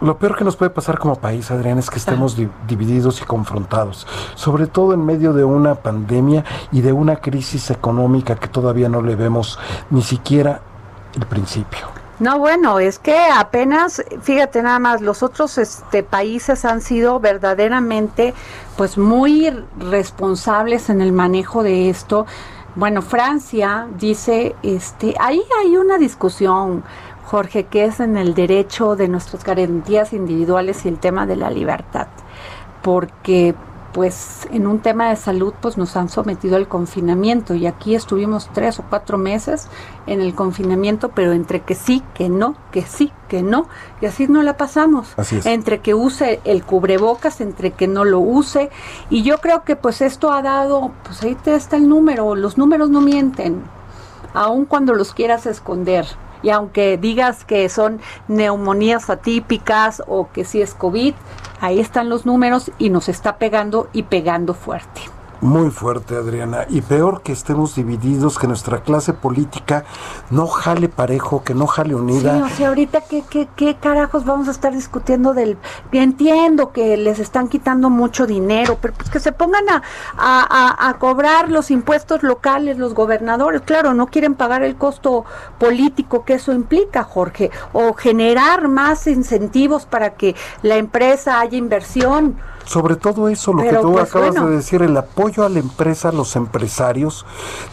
lo, 0.00 0.18
peor 0.18 0.36
que 0.36 0.44
nos 0.44 0.56
puede 0.56 0.70
pasar 0.70 0.98
como 0.98 1.16
país, 1.16 1.50
Adrián, 1.50 1.78
es 1.78 1.90
que 1.90 1.98
estemos 1.98 2.36
divididos 2.66 3.20
y 3.20 3.24
confrontados, 3.24 4.06
sobre 4.34 4.66
todo 4.66 4.94
en 4.94 5.04
medio 5.04 5.32
de 5.32 5.44
una 5.44 5.74
pandemia 5.74 6.44
y 6.70 6.80
de 6.82 6.92
una 6.92 7.16
crisis 7.16 7.70
económica 7.70 8.36
que 8.36 8.48
todavía 8.48 8.88
no 8.88 9.02
le 9.02 9.16
vemos 9.16 9.58
ni 9.90 10.02
siquiera 10.02 10.60
el 11.16 11.26
principio. 11.26 11.98
No, 12.20 12.40
bueno, 12.40 12.80
es 12.80 12.98
que 12.98 13.16
apenas, 13.16 14.02
fíjate 14.22 14.60
nada 14.60 14.80
más, 14.80 15.00
los 15.00 15.22
otros 15.22 15.56
este, 15.56 16.02
países 16.02 16.64
han 16.64 16.80
sido 16.80 17.20
verdaderamente, 17.20 18.34
pues 18.76 18.98
muy 18.98 19.50
responsables 19.78 20.90
en 20.90 21.00
el 21.00 21.12
manejo 21.12 21.62
de 21.62 21.88
esto. 21.90 22.26
Bueno, 22.78 23.02
Francia 23.02 23.88
dice, 23.98 24.54
este, 24.62 25.12
ahí 25.18 25.42
hay 25.60 25.76
una 25.76 25.98
discusión, 25.98 26.84
Jorge, 27.24 27.64
que 27.64 27.86
es 27.86 27.98
en 27.98 28.16
el 28.16 28.34
derecho 28.34 28.94
de 28.94 29.08
nuestras 29.08 29.42
garantías 29.42 30.12
individuales 30.12 30.84
y 30.84 30.88
el 30.88 31.00
tema 31.00 31.26
de 31.26 31.34
la 31.34 31.50
libertad, 31.50 32.06
porque 32.80 33.56
pues 33.92 34.46
en 34.52 34.66
un 34.66 34.80
tema 34.80 35.08
de 35.08 35.16
salud 35.16 35.54
pues 35.60 35.78
nos 35.78 35.96
han 35.96 36.08
sometido 36.08 36.56
al 36.56 36.68
confinamiento. 36.68 37.54
Y 37.54 37.66
aquí 37.66 37.94
estuvimos 37.94 38.50
tres 38.52 38.78
o 38.78 38.84
cuatro 38.88 39.18
meses 39.18 39.68
en 40.06 40.20
el 40.20 40.34
confinamiento 40.34 41.10
pero 41.10 41.32
entre 41.32 41.60
que 41.60 41.74
sí, 41.74 42.02
que 42.14 42.28
no, 42.28 42.54
que 42.70 42.82
sí, 42.82 43.12
que 43.28 43.42
no. 43.42 43.68
Y 44.00 44.06
así 44.06 44.28
no 44.28 44.42
la 44.42 44.56
pasamos. 44.56 45.14
Entre 45.44 45.80
que 45.80 45.94
use 45.94 46.40
el 46.44 46.64
cubrebocas, 46.64 47.40
entre 47.40 47.72
que 47.72 47.88
no 47.88 48.04
lo 48.04 48.20
use. 48.20 48.70
Y 49.10 49.22
yo 49.22 49.38
creo 49.38 49.64
que 49.64 49.76
pues 49.76 50.00
esto 50.00 50.32
ha 50.32 50.42
dado, 50.42 50.92
pues 51.04 51.22
ahí 51.22 51.34
te 51.34 51.54
está 51.54 51.76
el 51.76 51.88
número, 51.88 52.34
los 52.34 52.58
números 52.58 52.90
no 52.90 53.00
mienten, 53.00 53.62
aun 54.34 54.64
cuando 54.64 54.94
los 54.94 55.14
quieras 55.14 55.46
esconder 55.46 56.06
y 56.42 56.50
aunque 56.50 56.98
digas 56.98 57.44
que 57.44 57.68
son 57.68 58.00
neumonías 58.28 59.10
atípicas 59.10 60.02
o 60.06 60.28
que 60.32 60.44
sí 60.44 60.60
es 60.62 60.74
COVID, 60.74 61.14
ahí 61.60 61.80
están 61.80 62.08
los 62.08 62.26
números 62.26 62.70
y 62.78 62.90
nos 62.90 63.08
está 63.08 63.36
pegando 63.38 63.88
y 63.92 64.04
pegando 64.04 64.54
fuerte. 64.54 65.17
Muy 65.40 65.70
fuerte, 65.70 66.16
Adriana. 66.16 66.66
Y 66.68 66.80
peor 66.80 67.22
que 67.22 67.30
estemos 67.32 67.76
divididos, 67.76 68.38
que 68.38 68.48
nuestra 68.48 68.80
clase 68.82 69.12
política 69.12 69.84
no 70.30 70.48
jale 70.48 70.88
parejo, 70.88 71.44
que 71.44 71.54
no 71.54 71.68
jale 71.68 71.94
unida. 71.94 72.34
Sí, 72.34 72.42
o 72.42 72.56
sea, 72.56 72.68
ahorita, 72.68 73.02
¿qué, 73.02 73.22
qué, 73.30 73.48
qué 73.54 73.76
carajos 73.76 74.24
vamos 74.24 74.48
a 74.48 74.50
estar 74.50 74.72
discutiendo 74.72 75.34
del... 75.34 75.56
Entiendo 75.92 76.72
que 76.72 76.96
les 76.96 77.20
están 77.20 77.48
quitando 77.48 77.88
mucho 77.88 78.26
dinero, 78.26 78.78
pero 78.80 78.94
pues 78.94 79.10
que 79.10 79.20
se 79.20 79.30
pongan 79.30 79.68
a, 79.70 79.82
a, 80.16 80.88
a 80.88 80.98
cobrar 80.98 81.50
los 81.50 81.70
impuestos 81.70 82.24
locales, 82.24 82.76
los 82.76 82.94
gobernadores. 82.94 83.62
Claro, 83.62 83.94
no 83.94 84.08
quieren 84.08 84.34
pagar 84.34 84.64
el 84.64 84.76
costo 84.76 85.24
político 85.58 86.24
que 86.24 86.34
eso 86.34 86.52
implica, 86.52 87.04
Jorge. 87.04 87.52
O 87.72 87.94
generar 87.94 88.66
más 88.66 89.06
incentivos 89.06 89.86
para 89.86 90.14
que 90.14 90.34
la 90.62 90.76
empresa 90.76 91.38
haya 91.38 91.56
inversión 91.56 92.36
sobre 92.68 92.96
todo 92.96 93.30
eso, 93.30 93.54
lo 93.54 93.62
que 93.62 93.76
tú 93.76 93.92
pues, 93.92 94.10
acabas 94.10 94.34
de 94.34 94.50
decir, 94.50 94.82
el 94.82 94.94
apoyo 94.94 95.46
a 95.46 95.48
la 95.48 95.58
empresa, 95.58 96.10
a 96.10 96.12
los 96.12 96.36
empresarios, 96.36 97.24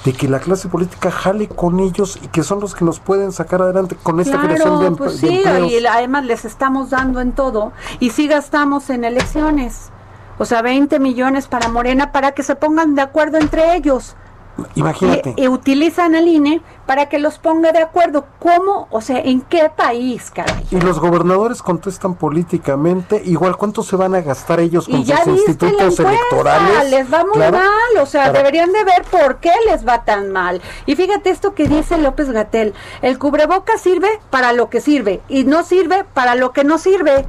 de 0.05 0.13
que 0.13 0.29
la 0.29 0.39
clase 0.39 0.69
política 0.69 1.11
jale 1.11 1.49
con 1.49 1.81
ellos 1.81 2.17
y 2.23 2.29
que 2.29 2.43
son 2.43 2.61
los 2.61 2.75
que 2.75 2.85
nos 2.85 3.01
pueden 3.01 3.33
sacar 3.33 3.61
adelante 3.61 3.97
con 4.01 4.21
esta 4.21 4.41
creación 4.41 4.79
de, 4.79 4.91
pues 4.91 5.17
sí, 5.17 5.43
Y 5.67 5.85
además 5.85 6.23
les 6.23 6.45
estamos 6.45 6.91
dando 6.91 7.19
en 7.19 7.33
todo 7.33 7.73
y 7.99 8.11
si 8.11 8.29
gastamos 8.29 8.89
en 8.89 9.03
elecciones. 9.03 9.91
O 10.37 10.45
sea, 10.45 10.61
20 10.61 10.97
millones 10.99 11.47
para 11.47 11.67
Morena 11.67 12.13
para 12.13 12.31
que 12.31 12.43
se 12.43 12.55
pongan 12.55 12.95
de 12.95 13.01
acuerdo 13.01 13.37
entre 13.37 13.75
ellos. 13.75 14.15
Imagínate. 14.76 15.34
Y, 15.38 15.47
utilizan 15.47 16.16
el 16.16 16.28
INE 16.28 16.62
para 16.86 17.10
que 17.10 17.20
los 17.20 17.39
ponga 17.39 17.72
de 17.72 17.80
acuerdo. 17.80 18.26
¿Cómo? 18.39 18.88
O 18.89 19.01
sea, 19.01 19.20
¿en 19.20 19.41
qué 19.41 19.70
país, 19.76 20.32
caray? 20.32 20.66
Y 20.72 20.80
los 20.80 20.99
gobernadores 20.99 21.62
contestan 21.62 22.16
políticamente, 22.16 23.22
igual 23.26 23.58
cuánto 23.58 23.84
se 23.84 23.95
van 23.95 24.16
a 24.16 24.22
gastar 24.22 24.60
ellos 24.60 24.88
con 24.88 25.06
sus 25.06 25.28
institutos 25.28 25.99
electorales. 25.99 26.89
Les 26.89 27.12
va 27.12 27.26
muy 27.26 27.39
mal, 27.39 28.01
o 28.01 28.06
sea, 28.06 28.32
deberían 28.32 28.72
de 28.72 28.84
ver 28.84 29.03
por 29.10 29.38
qué 29.38 29.51
les 29.70 29.88
va 29.88 30.03
tan 30.03 30.32
mal. 30.32 30.62
Y 30.86 30.95
fíjate 30.95 31.30
esto 31.30 31.53
que 31.53 31.68
dice 31.68 31.97
López 31.97 32.30
Gatel, 32.30 32.74
el 33.01 33.20
cubreboca 33.20 33.78
sirve 33.78 34.20
para 34.30 34.53
lo 34.53 34.70
que 34.70 34.82
sirve 34.82 35.22
y 35.28 35.43
no 35.43 35.64
sirve 35.64 36.06
para 36.14 36.36
lo 36.36 36.51
que 36.51 36.64
no 36.64 36.78
sirve. 36.78 37.26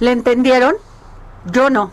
¿Le 0.00 0.12
entendieron? 0.12 0.74
Yo 1.50 1.68
no. 1.70 1.90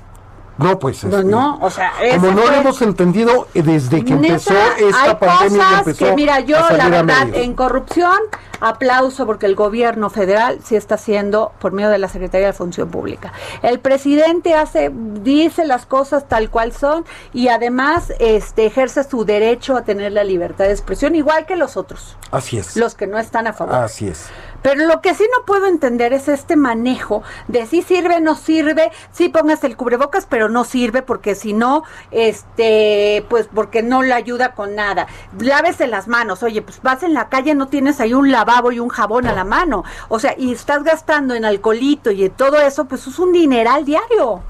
No, 0.58 0.80
pues 0.80 1.04
no, 1.04 1.24
no, 1.24 1.60
o 1.62 1.70
sea, 1.70 1.94
como 2.16 2.32
no 2.32 2.48
lo 2.48 2.54
hemos 2.54 2.82
entendido 2.82 3.48
desde 3.54 4.04
que 4.04 4.14
empezó 4.14 4.56
esta 4.78 5.20
pandemia 5.20 5.66
y 5.72 5.80
empezó 5.80 6.06
que 6.06 6.14
mira, 6.14 6.40
yo 6.40 6.58
la 6.72 6.90
verdad 6.90 7.28
en 7.34 7.54
corrupción 7.54 8.18
aplauso 8.60 9.26
porque 9.26 9.46
el 9.46 9.56
gobierno 9.56 10.10
federal 10.10 10.60
sí 10.64 10.76
está 10.76 10.96
haciendo 10.96 11.52
por 11.60 11.72
medio 11.72 11.90
de 11.90 11.98
la 11.98 12.08
Secretaría 12.08 12.48
de 12.48 12.54
Función 12.54 12.90
Pública. 12.90 13.34
El 13.62 13.80
presidente 13.80 14.54
hace 14.54 14.92
dice 14.94 15.66
las 15.66 15.86
cosas 15.86 16.28
tal 16.28 16.50
cual 16.50 16.72
son 16.72 17.06
y 17.34 17.50
además 17.50 18.14
este 18.20 18.66
ejerce 18.66 19.04
su 19.04 19.26
derecho 19.26 19.76
a 19.76 19.84
tener 19.84 20.12
la 20.12 20.24
libertad 20.24 20.66
de 20.66 20.72
expresión 20.72 21.16
igual 21.16 21.46
que 21.46 21.56
los 21.56 21.78
otros. 21.78 22.18
Así 22.32 22.58
es. 22.58 22.76
Los 22.76 22.96
que 22.96 23.08
no 23.08 23.18
están 23.18 23.48
a 23.48 23.54
favor. 23.54 23.76
Así 23.76 24.08
es. 24.08 24.28
Pero 24.62 24.86
lo 24.86 25.02
que 25.02 25.14
sí 25.14 25.24
no 25.38 25.46
puedo 25.46 25.68
entender 25.68 26.14
es 26.14 26.28
este 26.28 26.56
manejo 26.56 27.24
de 27.48 27.66
si 27.68 27.82
sirve, 27.82 28.20
no 28.20 28.36
sirve, 28.36 28.92
si 29.12 29.30
pongas 29.30 29.64
el 29.64 29.78
cubrebocas, 29.78 30.26
pero 30.26 30.50
no 30.50 30.64
sirve 30.64 31.02
porque 31.02 31.36
si 31.36 31.54
no, 31.54 31.84
este, 32.12 33.26
pues 33.30 33.48
porque 33.54 33.84
no 33.84 34.02
le 34.02 34.14
ayuda 34.14 34.56
con 34.56 34.76
nada. 34.76 35.08
Lávese 35.40 35.88
las 35.88 36.08
manos, 36.08 36.44
oye, 36.44 36.62
pues 36.62 36.82
vas 36.82 37.04
en 37.04 37.14
la 37.14 37.30
calle, 37.30 37.56
no 37.56 37.68
tienes 37.68 38.00
ahí 38.02 38.14
un 38.14 38.32
lavabo 38.48 38.72
y 38.72 38.80
un 38.80 38.90
jabón 38.90 39.28
a 39.28 39.34
la 39.34 39.44
mano. 39.44 39.84
O 40.10 40.20
sea, 40.20 40.34
y 40.38 40.52
estás 40.52 40.84
gastando 40.84 41.34
en 41.34 41.46
alcoholito 41.46 42.12
y 42.12 42.26
en 42.26 42.32
todo 42.32 42.58
eso, 42.58 42.86
pues 42.86 43.06
es 43.08 43.20
un 43.20 43.32
dineral 43.32 43.86
diario. 43.86 44.42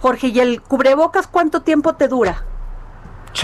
Jorge, 0.00 0.28
¿y 0.28 0.40
el 0.40 0.60
cubrebocas 0.60 1.26
cuánto 1.26 1.62
tiempo 1.62 1.94
te 1.94 2.08
dura? 2.08 2.44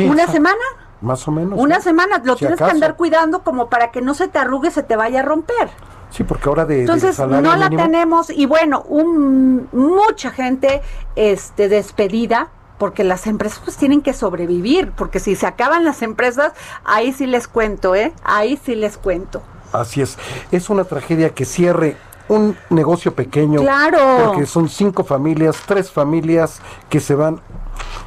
¿Una 0.00 0.26
semana? 0.26 0.60
Más 1.00 1.26
o 1.26 1.30
menos. 1.30 1.58
Una 1.58 1.80
semana, 1.80 2.20
lo 2.24 2.36
tienes 2.36 2.58
que 2.58 2.64
andar 2.64 2.96
cuidando 2.96 3.42
como 3.42 3.68
para 3.68 3.90
que 3.90 4.00
no 4.00 4.14
se 4.14 4.28
te 4.28 4.38
arrugue, 4.38 4.70
se 4.70 4.82
te 4.82 4.96
vaya 4.96 5.20
a 5.20 5.22
romper. 5.22 5.70
Sí, 6.10 6.24
porque 6.24 6.48
ahora 6.48 6.66
de 6.66 6.80
entonces 6.80 7.18
no 7.18 7.56
la 7.56 7.70
tenemos 7.70 8.28
y 8.28 8.44
bueno, 8.44 8.82
un, 8.82 9.68
mucha 9.72 10.30
gente 10.30 10.82
este 11.16 11.70
despedida 11.70 12.50
porque 12.76 13.02
las 13.02 13.26
empresas 13.26 13.60
pues 13.64 13.76
tienen 13.76 14.02
que 14.02 14.12
sobrevivir, 14.12 14.92
porque 14.92 15.20
si 15.20 15.36
se 15.36 15.46
acaban 15.46 15.84
las 15.84 16.02
empresas, 16.02 16.52
ahí 16.84 17.12
sí 17.12 17.26
les 17.26 17.48
cuento, 17.48 17.94
¿eh? 17.94 18.12
Ahí 18.24 18.58
sí 18.62 18.74
les 18.74 18.98
cuento. 18.98 19.42
Así 19.72 20.02
es, 20.02 20.18
es 20.50 20.70
una 20.70 20.84
tragedia 20.84 21.30
que 21.30 21.44
cierre 21.44 21.96
un 22.28 22.56
negocio 22.70 23.14
pequeño. 23.14 23.60
Claro. 23.60 24.26
Porque 24.26 24.46
son 24.46 24.68
cinco 24.68 25.04
familias, 25.04 25.56
tres 25.66 25.90
familias 25.90 26.60
que 26.88 27.00
se 27.00 27.14
van 27.14 27.40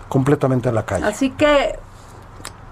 completamente 0.10 0.70
a 0.70 0.72
la 0.72 0.86
calle. 0.86 1.06
Así 1.06 1.32
que, 1.32 1.78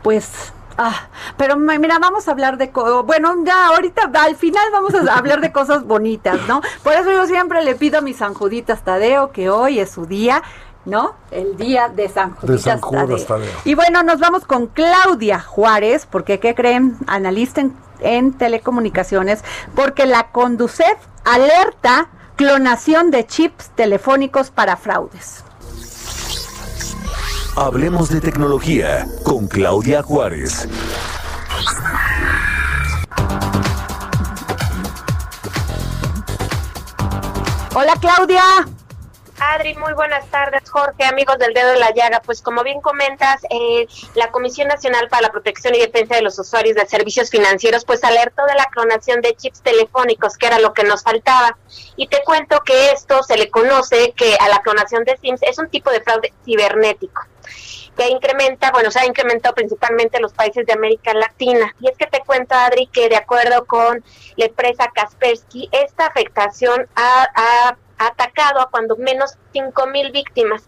pues 0.01 0.53
Ah, 0.77 1.07
pero 1.37 1.55
mira, 1.55 1.99
vamos 1.99 2.27
a 2.27 2.31
hablar 2.31 2.57
de, 2.57 2.71
bueno, 3.05 3.35
ya 3.45 3.67
ahorita 3.67 4.09
al 4.13 4.35
final 4.35 4.63
vamos 4.71 4.93
a 4.95 5.13
hablar 5.17 5.39
de 5.41 5.51
cosas 5.51 5.85
bonitas, 5.85 6.39
¿no? 6.47 6.61
Por 6.81 6.93
eso 6.93 7.11
yo 7.11 7.25
siempre 7.27 7.63
le 7.63 7.75
pido 7.75 7.99
a 7.99 8.01
mis 8.01 8.17
San 8.17 8.33
Tadeo 8.83 9.31
que 9.31 9.49
hoy 9.49 9.79
es 9.79 9.91
su 9.91 10.05
día, 10.05 10.41
¿no? 10.85 11.15
El 11.31 11.57
día 11.57 11.89
de 11.89 12.09
San 12.09 12.35
Juditas, 12.35 12.81
Tadeo. 13.25 13.47
Y 13.65 13.75
bueno, 13.75 14.03
nos 14.03 14.19
vamos 14.19 14.45
con 14.45 14.67
Claudia 14.67 15.39
Juárez, 15.39 16.07
porque 16.09 16.39
¿qué 16.39 16.55
creen? 16.55 16.97
Analista 17.07 17.61
en, 17.61 17.75
en 18.01 18.33
telecomunicaciones, 18.33 19.43
porque 19.75 20.05
la 20.05 20.31
Conducef 20.31 20.97
alerta 21.23 22.09
clonación 22.35 23.11
de 23.11 23.25
chips 23.25 23.69
telefónicos 23.75 24.51
para 24.51 24.75
fraudes. 24.75 25.43
Hablemos 27.55 28.09
de 28.09 28.19
tecnología 28.19 29.07
con 29.23 29.47
Claudia 29.47 30.01
Juárez. 30.01 30.67
Hola 37.75 37.93
Claudia. 37.99 38.41
Adri, 39.51 39.75
muy 39.75 39.93
buenas 39.93 40.25
tardes. 40.27 40.69
Jorge, 40.69 41.03
amigos 41.03 41.37
del 41.37 41.53
dedo 41.53 41.71
de 41.71 41.79
la 41.79 41.93
llaga. 41.93 42.21
Pues 42.21 42.41
como 42.41 42.63
bien 42.63 42.79
comentas, 42.79 43.41
eh, 43.49 43.85
la 44.15 44.31
Comisión 44.31 44.69
Nacional 44.69 45.09
para 45.09 45.23
la 45.23 45.31
Protección 45.31 45.75
y 45.75 45.79
Defensa 45.79 46.15
de 46.15 46.21
los 46.21 46.39
Usuarios 46.39 46.75
de 46.75 46.85
Servicios 46.85 47.29
Financieros 47.29 47.83
pues 47.83 48.03
alertó 48.05 48.45
de 48.45 48.55
la 48.55 48.65
clonación 48.71 49.21
de 49.21 49.35
chips 49.35 49.61
telefónicos, 49.61 50.37
que 50.37 50.47
era 50.47 50.59
lo 50.59 50.73
que 50.73 50.85
nos 50.85 51.03
faltaba. 51.03 51.57
Y 51.97 52.07
te 52.07 52.23
cuento 52.23 52.61
que 52.61 52.91
esto 52.91 53.21
se 53.23 53.37
le 53.37 53.49
conoce 53.49 54.13
que 54.15 54.37
a 54.39 54.47
la 54.47 54.61
clonación 54.61 55.03
de 55.03 55.17
SIMs 55.17 55.41
es 55.43 55.59
un 55.59 55.67
tipo 55.69 55.91
de 55.91 56.01
fraude 56.01 56.33
cibernético 56.45 57.23
que 57.97 58.07
incrementa, 58.07 58.71
bueno, 58.71 58.89
se 58.89 58.99
ha 58.99 59.05
incrementado 59.05 59.53
principalmente 59.53 60.17
en 60.17 60.23
los 60.23 60.33
países 60.33 60.65
de 60.65 60.73
América 60.73 61.13
Latina. 61.13 61.75
Y 61.79 61.89
es 61.89 61.95
que 61.95 62.07
te 62.07 62.21
cuento, 62.21 62.55
Adri, 62.55 62.87
que 62.87 63.07
de 63.07 63.17
acuerdo 63.17 63.65
con 63.65 64.03
la 64.35 64.45
empresa 64.45 64.89
Kaspersky, 64.95 65.69
esta 65.71 66.07
afectación 66.07 66.87
ha, 66.95 67.27
ha 67.35 67.77
atacado 68.07 68.59
a 68.59 68.69
cuando 68.69 68.95
menos 68.97 69.33
5 69.53 69.87
mil 69.87 70.11
víctimas. 70.11 70.63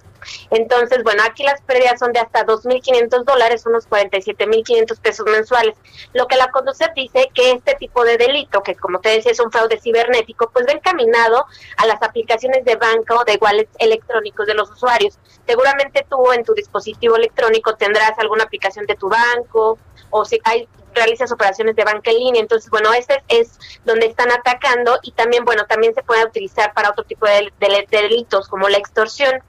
Entonces, 0.50 1.04
bueno, 1.04 1.24
aquí 1.24 1.44
las 1.44 1.62
pérdidas 1.62 2.00
son 2.00 2.12
de 2.12 2.20
hasta 2.20 2.46
2.500 2.46 3.24
dólares, 3.24 3.66
unos 3.66 3.88
47.500 3.90 5.00
pesos 5.00 5.26
mensuales. 5.26 5.76
Lo 6.14 6.28
que 6.28 6.36
la 6.36 6.50
Conducef 6.52 6.94
dice 6.96 7.30
que 7.34 7.52
este 7.52 7.76
tipo 7.76 8.04
de 8.04 8.18
delito, 8.18 8.64
que 8.64 8.76
como 8.76 9.00
te 9.00 9.10
decía 9.10 9.32
es 9.32 9.40
un 9.40 9.52
fraude 9.52 9.80
cibernético, 9.80 10.50
pues 10.52 10.66
va 10.68 10.74
encaminado 10.74 11.46
a 11.78 11.86
las 11.86 12.02
aplicaciones 12.02 12.66
de 12.66 12.76
banca 12.76 13.16
o 13.16 13.24
de 13.24 13.38
wallets 13.40 13.76
electrónicos 13.80 14.48
de 14.48 14.56
los 14.56 14.72
usuarios. 14.72 15.20
Seguramente 15.46 16.06
tú 16.10 16.32
en 16.32 16.44
tu 16.44 16.54
dispositivo 16.54 17.16
electrónico 17.16 17.76
tendrás 17.76 18.18
alguna 18.18 18.46
aplicación 18.46 18.86
de 18.86 18.96
tu 18.96 19.10
banco 19.10 19.78
o 20.10 20.26
si 20.26 20.40
hay 20.44 20.68
realizas 20.96 21.32
operaciones 21.32 21.76
de 21.76 21.84
banca 21.84 22.10
en 22.10 22.18
línea. 22.18 22.42
Entonces, 22.42 22.70
bueno, 22.70 22.92
este 22.94 23.24
es 23.28 23.60
donde 23.84 24.08
están 24.08 24.32
atacando 24.32 24.98
y 25.04 25.12
también, 25.12 25.46
bueno, 25.46 25.66
también 25.68 25.94
se 25.94 26.02
puede 26.02 26.26
utilizar 26.26 26.74
para 26.74 26.90
otro 26.90 27.04
tipo 27.04 27.28
de 27.28 27.52
delitos 27.92 28.48
como 28.48 28.70
la 28.70 28.78
extorsión 28.78 29.42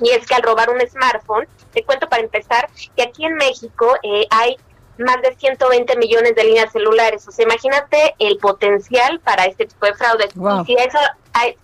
y 0.00 0.10
es 0.10 0.26
que 0.26 0.34
al 0.34 0.42
robar 0.42 0.70
un 0.70 0.80
smartphone, 0.80 1.46
te 1.72 1.84
cuento 1.84 2.08
para 2.08 2.22
empezar 2.22 2.68
que 2.96 3.02
aquí 3.02 3.24
en 3.24 3.34
México 3.34 3.96
eh, 4.02 4.26
hay 4.30 4.56
más 4.98 5.20
de 5.22 5.34
120 5.36 5.96
millones 5.96 6.34
de 6.34 6.44
líneas 6.44 6.72
celulares. 6.72 7.26
O 7.28 7.32
sea, 7.32 7.44
imagínate 7.44 8.14
el 8.18 8.38
potencial 8.38 9.20
para 9.20 9.44
este 9.44 9.66
tipo 9.66 9.86
de 9.86 9.94
fraudes. 9.94 10.30
Y 10.34 10.66
si 10.66 10.76
a, 10.78 10.84
eso, 10.84 10.98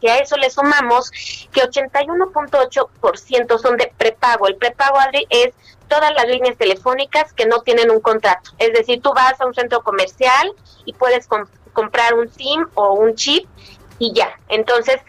si 0.01 0.09
a 0.09 0.19
eso 0.19 0.37
le 0.37 0.51
sumamos 0.51 1.11
que 1.53 1.63
81.8% 1.63 3.59
son 3.59 3.77
de 3.77 3.93
prepago. 3.97 4.47
El 4.47 4.57
prepago, 4.57 4.99
Adri, 5.01 5.27
es 5.31 5.53
todas 5.89 6.13
las 6.15 6.27
líneas 6.27 6.57
telefónicas 6.57 7.33
que 7.33 7.47
no 7.47 7.61
tienen 7.61 7.91
un 7.91 8.01
contrato. 8.01 8.51
Es 8.59 8.73
decir, 8.73 9.01
tú 9.03 9.13
vas 9.15 9.41
a 9.41 9.47
un 9.47 9.55
centro 9.55 9.83
comercial 9.83 10.53
y 10.85 10.93
puedes 10.93 11.29
comprar 11.73 12.15
un 12.15 12.31
SIM 12.31 12.67
o 12.75 12.95
un 12.95 13.15
chip 13.15 13.49
y 13.99 14.13
ya. 14.13 14.39
Entonces, 14.49 15.01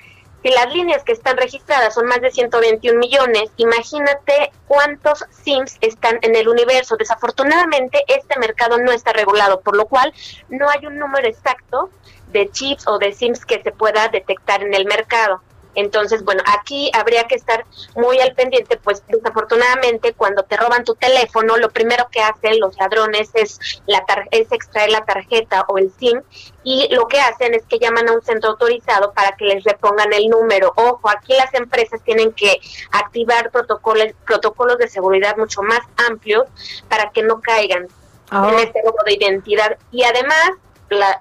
si 0.45 0.51
las 0.51 0.71
líneas 0.71 1.03
que 1.03 1.11
están 1.11 1.37
registradas 1.37 1.95
son 1.95 2.05
más 2.05 2.21
de 2.21 2.29
121 2.29 2.99
millones, 2.99 3.49
imagínate 3.57 4.51
cuántos 4.67 5.25
SIMs 5.31 5.77
están 5.81 6.19
en 6.21 6.35
el 6.35 6.47
universo. 6.47 6.97
Desafortunadamente, 6.97 8.03
este 8.07 8.37
mercado 8.39 8.77
no 8.77 8.91
está 8.91 9.11
regulado, 9.11 9.61
por 9.61 9.75
lo 9.75 9.87
cual 9.87 10.13
no 10.49 10.69
hay 10.69 10.85
un 10.85 10.99
número 10.99 11.27
exacto 11.27 11.89
de 12.27 12.51
chips 12.51 12.87
o 12.87 12.99
de 12.99 13.11
SIMs 13.11 13.43
que 13.43 13.63
se 13.63 13.71
pueda 13.71 14.07
detectar 14.09 14.61
en 14.61 14.75
el 14.75 14.85
mercado. 14.85 15.41
Entonces, 15.75 16.23
bueno, 16.23 16.41
aquí 16.45 16.89
habría 16.93 17.25
que 17.25 17.35
estar 17.35 17.65
muy 17.95 18.19
al 18.19 18.33
pendiente, 18.33 18.77
pues 18.77 19.03
desafortunadamente 19.07 20.13
cuando 20.13 20.43
te 20.43 20.57
roban 20.57 20.83
tu 20.83 20.95
teléfono, 20.95 21.57
lo 21.57 21.69
primero 21.69 22.07
que 22.11 22.21
hacen 22.21 22.59
los 22.59 22.77
ladrones 22.77 23.29
es, 23.33 23.59
la 23.85 24.03
es 24.31 24.51
extraer 24.51 24.91
la 24.91 25.05
tarjeta 25.05 25.65
o 25.67 25.77
el 25.77 25.91
SIM 25.99 26.21
y 26.63 26.87
lo 26.93 27.07
que 27.07 27.19
hacen 27.19 27.53
es 27.53 27.63
que 27.65 27.79
llaman 27.79 28.09
a 28.09 28.13
un 28.13 28.21
centro 28.21 28.51
autorizado 28.51 29.13
para 29.13 29.35
que 29.35 29.45
les 29.45 29.63
repongan 29.63 30.11
el 30.13 30.29
número. 30.29 30.73
Ojo, 30.75 31.09
aquí 31.09 31.33
las 31.33 31.53
empresas 31.53 32.01
tienen 32.03 32.31
que 32.31 32.59
activar 32.91 33.51
protocolos, 33.51 34.07
protocolos 34.25 34.77
de 34.77 34.87
seguridad 34.87 35.37
mucho 35.37 35.61
más 35.61 35.81
amplios 36.07 36.45
para 36.89 37.11
que 37.11 37.23
no 37.23 37.41
caigan 37.41 37.83
en 37.83 37.89
ah. 38.31 38.57
este 38.59 38.81
robo 38.83 38.97
de 39.05 39.13
identidad. 39.13 39.77
Y 39.91 40.03
además, 40.03 40.51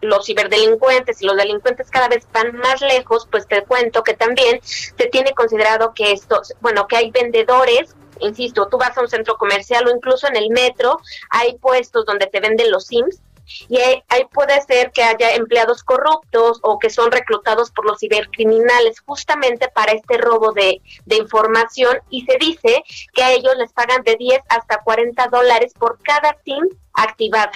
los 0.03 0.27
ciberdelincuentes 0.27 1.23
y 1.23 1.27
los 1.27 1.37
delincuentes 1.37 1.91
cada 1.91 2.09
vez 2.09 2.27
van 2.33 2.57
más 2.57 2.81
lejos, 2.81 3.27
pues 3.31 3.47
te 3.47 3.63
cuento 3.65 4.03
que 4.03 4.15
también 4.15 4.61
se 4.63 5.07
tiene 5.11 5.33
considerado 5.33 5.93
que 5.95 6.13
esto, 6.13 6.43
bueno, 6.61 6.87
que 6.87 6.97
hay 6.97 7.11
vendedores 7.11 7.95
insisto, 8.21 8.69
tú 8.69 8.79
vas 8.79 8.97
a 8.97 9.01
un 9.01 9.09
centro 9.09 9.37
comercial 9.37 9.87
o 9.87 9.91
incluso 9.91 10.29
en 10.29 10.37
el 10.37 10.51
metro, 10.51 10.99
hay 11.31 11.59
puestos 11.59 12.07
donde 12.07 12.27
te 12.27 12.41
venden 12.41 12.71
los 12.71 12.87
SIMs 12.87 13.21
y 13.69 13.79
ahí, 13.79 14.25
puede 14.33 14.61
ser 14.63 14.91
que 14.91 15.03
haya 15.03 15.35
empleados 15.35 15.83
corruptos 15.83 16.59
o 16.63 16.79
que 16.79 16.89
son 16.89 17.13
reclutados 17.13 17.71
por 17.71 17.85
los 17.85 18.01
cibercriminales 18.01 19.01
justamente 19.01 19.69
para 19.69 19.93
este 19.93 20.17
robo 20.17 20.53
de, 20.53 20.81
de 21.05 21.17
información 21.17 21.99
y 22.09 22.25
se 22.25 22.39
dice 22.39 22.83
que 23.13 23.23
a 23.23 23.33
ellos 23.33 23.55
les 23.59 23.73
pagan 23.73 24.03
de 24.03 24.17
10 24.17 24.41
hasta 24.49 24.83
40 24.83 25.29
dólares 25.29 25.75
por 25.79 25.99
cada 26.03 26.37
SIM 26.45 26.65
activada. 26.95 27.53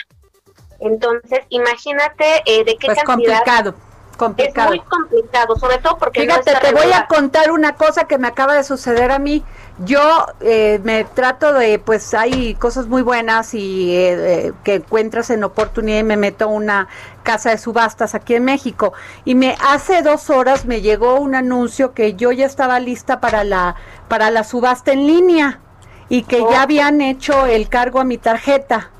Entonces, 0.81 1.41
imagínate 1.49 2.43
eh, 2.47 2.65
de 2.65 2.77
qué 2.77 2.87
pues 2.87 3.03
complicado. 3.05 3.75
Complicado. 4.17 4.75
Es 4.75 4.81
muy 4.81 4.89
complicado, 4.89 5.57
sobre 5.57 5.79
todo 5.79 5.97
porque... 5.97 6.23
Fíjate, 6.23 6.53
te 6.61 6.73
voy 6.73 6.91
a 6.93 7.07
contar 7.07 7.53
una 7.53 7.77
cosa 7.77 8.09
que 8.09 8.19
me 8.19 8.27
acaba 8.27 8.55
de 8.55 8.65
suceder 8.65 9.13
a 9.13 9.21
mí. 9.21 9.45
Yo 9.85 10.27
eh, 10.41 10.81
me 10.83 11.05
trato 11.05 11.53
de, 11.55 11.79
pues 11.79 12.15
hay 12.15 12.57
cosas 12.57 12.89
muy 12.89 13.03
buenas 13.03 13.55
y 13.55 13.95
eh, 13.95 14.53
que 14.65 14.75
encuentras 14.75 15.31
en 15.31 15.45
oportunidad 15.45 16.01
y 16.01 16.03
me 16.03 16.17
meto 16.17 16.47
a 16.47 16.49
una 16.49 16.89
casa 17.23 17.51
de 17.51 17.59
subastas 17.59 18.17
aquí 18.17 18.35
en 18.35 18.45
México. 18.45 18.93
Y 19.25 19.37
me 19.37 19.57
hace 19.65 20.03
dos 20.03 20.31
horas 20.31 20.65
me 20.65 20.81
llegó 20.81 21.15
un 21.21 21.37
anuncio 21.37 21.95
que 21.95 22.15
yo 22.15 22.33
ya 22.33 22.47
estaba 22.47 22.81
lista 22.81 23.21
para 23.21 23.45
la, 23.45 23.77
para 24.09 24.33
la 24.33 24.43
subasta 24.43 24.91
en 24.91 25.07
línea 25.07 25.61
y 26.09 26.25
que 26.25 26.41
ya 26.51 26.63
habían 26.63 27.01
hecho 27.01 27.47
el 27.47 27.69
cargo 27.69 28.01
a 28.01 28.05
mi 28.05 28.19
tarjeta. 28.19 28.91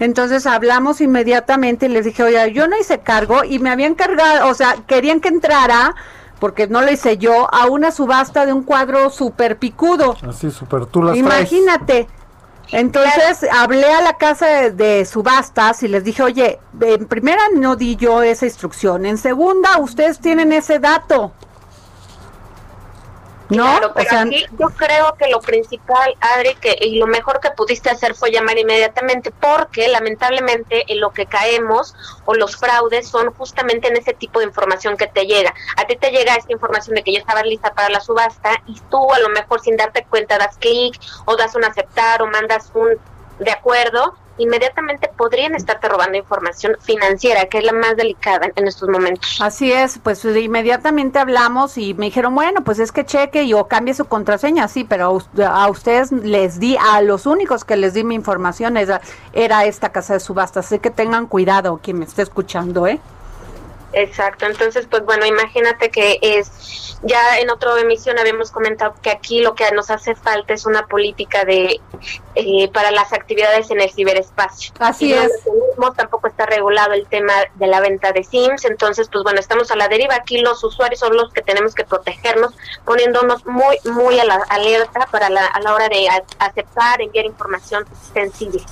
Entonces 0.00 0.46
hablamos 0.46 1.00
inmediatamente 1.02 1.86
y 1.86 1.90
les 1.90 2.06
dije, 2.06 2.22
oye, 2.22 2.52
yo 2.52 2.66
no 2.66 2.76
hice 2.76 3.00
cargo 3.00 3.44
y 3.44 3.58
me 3.58 3.70
habían 3.70 3.94
cargado, 3.94 4.48
o 4.48 4.54
sea, 4.54 4.76
querían 4.86 5.20
que 5.20 5.28
entrara, 5.28 5.94
porque 6.38 6.66
no 6.66 6.80
lo 6.80 6.90
hice 6.90 7.18
yo, 7.18 7.52
a 7.54 7.66
una 7.66 7.92
subasta 7.92 8.46
de 8.46 8.54
un 8.54 8.62
cuadro 8.62 9.10
súper 9.10 9.58
picudo. 9.58 10.16
Así, 10.26 10.50
súper, 10.50 10.86
tú 10.86 11.02
las 11.02 11.16
Imagínate. 11.16 12.08
Entonces 12.72 13.46
hablé 13.52 13.92
a 13.92 14.00
la 14.00 14.14
casa 14.14 14.70
de, 14.70 15.04
subastas 15.04 15.82
y 15.82 15.88
les 15.88 16.04
dije, 16.04 16.22
oye, 16.22 16.58
en 16.80 17.06
primera 17.06 17.42
no 17.54 17.76
di 17.76 17.96
yo 17.96 18.22
esa 18.22 18.46
instrucción, 18.46 19.06
en 19.06 19.18
segunda 19.18 19.78
ustedes 19.78 20.20
tienen 20.20 20.52
ese 20.52 20.78
dato. 20.78 21.32
Claro, 23.50 23.92
pero 23.94 24.16
aquí 24.16 24.46
yo 24.58 24.68
creo 24.68 25.14
que 25.14 25.28
lo 25.28 25.40
principal, 25.40 26.16
Adri, 26.20 26.54
que 26.54 26.78
y 26.80 26.98
lo 26.98 27.08
mejor 27.08 27.40
que 27.40 27.50
pudiste 27.50 27.90
hacer 27.90 28.14
fue 28.14 28.30
llamar 28.30 28.56
inmediatamente, 28.58 29.32
porque 29.32 29.88
lamentablemente 29.88 30.84
en 30.86 31.00
lo 31.00 31.10
que 31.10 31.26
caemos 31.26 31.94
o 32.26 32.34
los 32.34 32.56
fraudes 32.56 33.08
son 33.08 33.32
justamente 33.34 33.88
en 33.88 33.96
ese 33.96 34.14
tipo 34.14 34.38
de 34.38 34.46
información 34.46 34.96
que 34.96 35.08
te 35.08 35.26
llega. 35.26 35.52
A 35.76 35.84
ti 35.84 35.96
te 35.96 36.12
llega 36.12 36.36
esta 36.36 36.52
información 36.52 36.94
de 36.94 37.02
que 37.02 37.12
ya 37.12 37.18
estabas 37.18 37.44
lista 37.44 37.74
para 37.74 37.90
la 37.90 38.00
subasta 38.00 38.62
y 38.66 38.80
tú 38.88 39.12
a 39.12 39.18
lo 39.18 39.30
mejor 39.30 39.60
sin 39.60 39.76
darte 39.76 40.04
cuenta 40.04 40.38
das 40.38 40.56
clic 40.56 41.00
o 41.24 41.36
das 41.36 41.56
un 41.56 41.64
aceptar 41.64 42.22
o 42.22 42.26
mandas 42.28 42.70
un 42.74 42.88
de 43.40 43.50
acuerdo 43.50 44.14
inmediatamente 44.40 45.10
podrían 45.16 45.54
estarte 45.54 45.88
robando 45.88 46.18
información 46.18 46.76
financiera, 46.80 47.46
que 47.46 47.58
es 47.58 47.64
la 47.64 47.72
más 47.72 47.96
delicada 47.96 48.50
en 48.54 48.66
estos 48.66 48.88
momentos. 48.88 49.38
Así 49.40 49.70
es, 49.72 49.98
pues 50.02 50.24
inmediatamente 50.24 51.18
hablamos 51.18 51.78
y 51.78 51.94
me 51.94 52.06
dijeron, 52.06 52.34
bueno, 52.34 52.62
pues 52.64 52.78
es 52.78 52.90
que 52.90 53.04
cheque 53.04 53.44
y 53.44 53.52
o 53.52 53.68
cambie 53.68 53.94
su 53.94 54.06
contraseña, 54.06 54.66
sí, 54.68 54.84
pero 54.84 55.20
a, 55.46 55.68
ustedes 55.68 56.10
les 56.12 56.58
di, 56.58 56.76
a 56.76 57.02
los 57.02 57.26
únicos 57.26 57.64
que 57.64 57.76
les 57.76 57.94
di 57.94 58.04
mi 58.04 58.14
información 58.14 58.76
era, 58.76 59.00
era 59.32 59.64
esta 59.66 59.90
casa 59.90 60.14
de 60.14 60.20
subastas, 60.20 60.66
así 60.66 60.78
que 60.78 60.90
tengan 60.90 61.26
cuidado 61.26 61.80
quien 61.82 61.98
me 61.98 62.04
esté 62.04 62.22
escuchando, 62.22 62.86
¿eh? 62.86 63.00
Exacto, 63.92 64.46
entonces 64.46 64.86
pues 64.88 65.04
bueno, 65.04 65.26
imagínate 65.26 65.90
que 65.90 66.18
es, 66.22 66.98
ya 67.02 67.38
en 67.40 67.50
otra 67.50 67.78
emisión 67.80 68.18
habíamos 68.18 68.52
comentado 68.52 68.94
que 69.02 69.10
aquí 69.10 69.40
lo 69.40 69.54
que 69.54 69.68
nos 69.72 69.90
hace 69.90 70.14
falta 70.14 70.54
es 70.54 70.64
una 70.64 70.86
política 70.86 71.44
de 71.44 71.80
eh, 72.36 72.70
para 72.72 72.92
las 72.92 73.12
actividades 73.12 73.70
en 73.70 73.80
el 73.80 73.90
ciberespacio. 73.90 74.72
Así 74.78 75.12
es. 75.12 75.32
tampoco 75.96 76.28
está 76.28 76.46
regulado 76.46 76.92
el 76.92 77.06
tema 77.08 77.32
de 77.56 77.66
la 77.66 77.80
venta 77.80 78.12
de 78.12 78.22
Sims, 78.22 78.64
entonces 78.64 79.08
pues 79.10 79.24
bueno, 79.24 79.40
estamos 79.40 79.70
a 79.72 79.76
la 79.76 79.88
deriva, 79.88 80.14
aquí 80.14 80.40
los 80.40 80.62
usuarios 80.62 81.00
son 81.00 81.16
los 81.16 81.32
que 81.32 81.42
tenemos 81.42 81.74
que 81.74 81.84
protegernos, 81.84 82.54
poniéndonos 82.84 83.44
muy, 83.46 83.76
muy 83.84 84.20
a 84.20 84.24
la 84.24 84.36
alerta 84.48 85.08
para 85.10 85.30
la, 85.30 85.46
a 85.46 85.60
la 85.60 85.74
hora 85.74 85.88
de 85.88 86.08
aceptar, 86.38 87.00
enviar 87.02 87.26
información 87.26 87.84
sensible. 88.14 88.62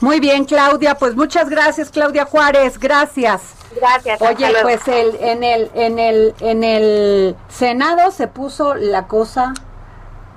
Muy 0.00 0.20
bien, 0.20 0.44
Claudia, 0.44 0.94
pues 0.94 1.16
muchas 1.16 1.48
gracias, 1.48 1.90
Claudia 1.90 2.24
Juárez, 2.24 2.78
gracias. 2.78 3.57
Gracias. 3.80 4.20
Oye, 4.22 4.46
pues 4.62 4.86
el, 4.88 5.16
en 5.16 5.44
el 5.44 5.70
en 5.74 5.98
el 5.98 6.34
en 6.40 6.64
el 6.64 7.36
Senado 7.48 8.10
se 8.10 8.28
puso 8.28 8.74
la 8.74 9.06
cosa 9.06 9.54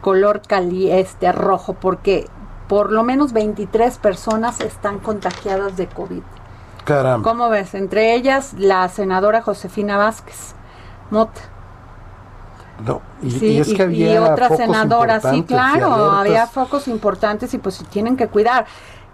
color 0.02 0.42
cali 0.42 0.92
este 0.92 1.32
rojo 1.32 1.74
porque 1.74 2.28
por 2.68 2.92
lo 2.92 3.04
menos 3.04 3.34
23 3.34 3.98
personas 3.98 4.62
están 4.62 5.00
contagiadas 5.00 5.78
de 5.78 5.88
COVID. 5.88 6.24
Caramba. 6.86 7.30
¿Cómo 7.30 7.50
ves? 7.50 7.74
Entre 7.76 8.16
ellas 8.16 8.54
la 8.58 8.88
senadora 8.90 9.42
Josefina 9.42 9.98
Vázquez 9.98 10.56
Mota. 11.10 11.42
No, 12.86 13.02
y, 13.22 13.60
es 13.60 13.74
que 13.74 13.84
había 13.84 14.14
y 14.16 14.18
otra 14.18 14.50
senadora, 14.56 15.20
sí, 15.20 15.44
claro, 15.44 15.92
había 16.12 16.48
focos 16.48 16.88
importantes 16.88 17.54
y 17.54 17.60
pues 17.60 17.84
tienen 17.92 18.18
que 18.18 18.28
cuidar 18.28 18.66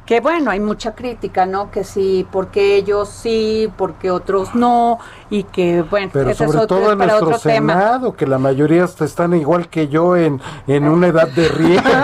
que 0.07 0.21
bueno, 0.21 0.51
hay 0.51 0.61
mucha 0.61 0.95
crítica, 0.95 1.45
¿no? 1.45 1.69
Que 1.69 1.83
sí, 1.83 2.25
porque 2.31 2.77
ellos 2.77 3.09
sí, 3.09 3.69
porque 3.75 4.09
otros 4.09 4.55
no, 4.55 4.99
y 5.29 5.43
que 5.43 5.81
bueno, 5.81 6.09
pero 6.13 6.33
sobre 6.33 6.65
todo 6.65 6.93
en 6.93 6.99
nuestro 6.99 7.37
Senado, 7.37 8.15
que 8.15 8.25
la 8.25 8.37
mayoría 8.37 8.85
están 8.85 9.33
igual 9.35 9.67
que 9.67 9.89
yo 9.89 10.15
en, 10.15 10.41
en 10.65 10.87
una 10.87 11.07
edad 11.07 11.27
de 11.27 11.49
riesgo. 11.49 11.89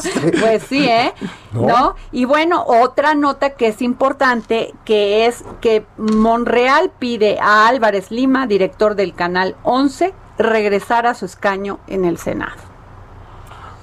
Este, 0.00 0.32
pues 0.38 0.62
sí, 0.62 0.86
¿eh? 0.86 1.12
¿No? 1.52 1.94
Y 2.12 2.24
bueno, 2.24 2.64
otra 2.66 3.14
nota 3.14 3.50
que 3.50 3.68
es 3.68 3.82
importante, 3.82 4.72
que 4.84 5.26
es 5.26 5.44
que 5.60 5.84
Monreal 5.98 6.90
pide 6.98 7.38
a 7.40 7.68
Álvarez 7.68 8.10
Lima, 8.10 8.46
director 8.46 8.94
del 8.94 9.14
Canal 9.14 9.56
11, 9.62 10.14
regresar 10.38 11.06
a 11.06 11.14
su 11.14 11.26
escaño 11.26 11.78
en 11.86 12.06
el 12.06 12.16
Senado. 12.16 12.69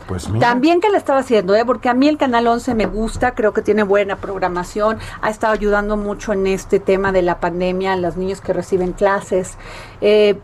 Pues 0.08 0.30
También 0.40 0.80
que 0.80 0.90
le 0.90 0.98
estaba 0.98 1.20
haciendo, 1.20 1.54
¿eh? 1.56 1.66
porque 1.66 1.90
a 1.90 1.94
mí 1.94 2.08
el 2.08 2.18
Canal 2.18 2.48
11 2.48 2.76
me 2.76 2.86
gusta, 2.86 3.36
creo 3.36 3.52
que 3.52 3.62
tiene 3.62 3.84
buena 3.84 4.16
programación, 4.16 4.98
ha 5.22 5.30
estado 5.30 5.54
ayudando 5.54 5.98
mucho 5.98 6.32
en 6.32 6.48
este 6.48 6.80
tema 6.80 7.12
de 7.12 7.22
la 7.22 7.40
pandemia, 7.40 7.94
a 7.94 7.96
los 7.98 8.16
niños 8.16 8.40
que 8.40 8.54
reciben 8.54 8.94
clases. 8.94 9.58
Eh, 10.00 10.40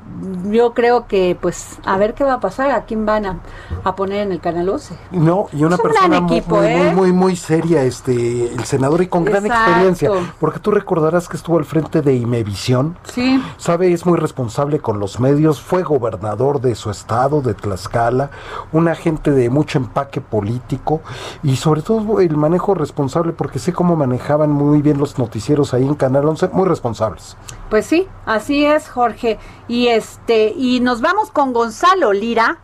yo 0.49 0.73
creo 0.73 1.07
que, 1.07 1.37
pues, 1.39 1.77
a 1.85 1.97
ver 1.97 2.13
qué 2.13 2.23
va 2.23 2.33
a 2.33 2.39
pasar, 2.39 2.71
a 2.71 2.85
quién 2.85 3.05
van 3.05 3.25
a, 3.25 3.95
poner 3.95 4.21
en 4.21 4.31
el 4.31 4.39
Canal 4.39 4.67
11. 4.67 4.95
No, 5.11 5.47
y 5.53 5.63
una 5.63 5.77
persona 5.77 6.19
muy, 6.19 6.37
¿eh? 6.37 6.91
muy, 6.93 7.13
muy, 7.13 7.35
seria, 7.35 7.83
este, 7.83 8.53
el 8.53 8.63
senador 8.65 9.01
y 9.01 9.07
con 9.07 9.23
gran 9.23 9.45
experiencia, 9.45 10.09
porque 10.39 10.59
tú 10.59 10.71
recordarás 10.71 11.29
que 11.29 11.37
estuvo 11.37 11.57
al 11.57 11.65
frente 11.65 12.01
de 12.01 12.15
Imevisión. 12.15 12.97
Sí. 13.03 13.41
Sabe, 13.57 13.93
es 13.93 14.05
muy 14.05 14.17
responsable 14.17 14.79
con 14.79 14.99
los 14.99 15.19
medios, 15.19 15.61
fue 15.61 15.83
gobernador 15.83 16.59
de 16.59 16.75
su 16.75 16.89
estado, 16.89 17.41
de 17.41 17.53
Tlaxcala, 17.53 18.31
un 18.71 18.87
agente 18.87 19.31
de 19.31 19.49
mucho 19.53 19.77
empaque 19.77 20.19
político 20.19 21.01
y 21.43 21.55
sobre 21.55 21.81
todo 21.81 22.19
el 22.19 22.35
manejo 22.35 22.73
responsable, 22.73 23.31
porque 23.31 23.59
sé 23.59 23.71
cómo 23.71 23.95
manejaban 23.95 24.51
muy 24.51 24.81
bien 24.81 24.97
los 24.97 25.17
noticieros 25.17 25.73
ahí 25.73 25.83
en 25.83 25.95
Canal 25.95 26.27
11, 26.27 26.49
muy 26.49 26.67
responsables. 26.67 27.37
Pues 27.69 27.85
sí, 27.85 28.07
así 28.25 28.65
es, 28.65 28.89
Jorge. 28.89 29.39
Y 29.67 29.87
este 29.87 30.53
y 30.55 30.79
nos 30.79 31.01
vamos 31.01 31.31
con 31.31 31.53
Gonzalo 31.53 32.13
Lira, 32.13 32.59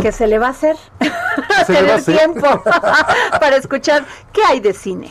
que 0.00 0.12
se 0.12 0.26
le 0.26 0.38
va 0.38 0.48
a 0.48 0.50
hacer 0.50 0.76
tener 1.66 2.04
tiempo 2.04 2.62
para 3.40 3.56
escuchar 3.56 4.04
qué 4.32 4.42
hay 4.44 4.60
de 4.60 4.72
cine. 4.72 5.10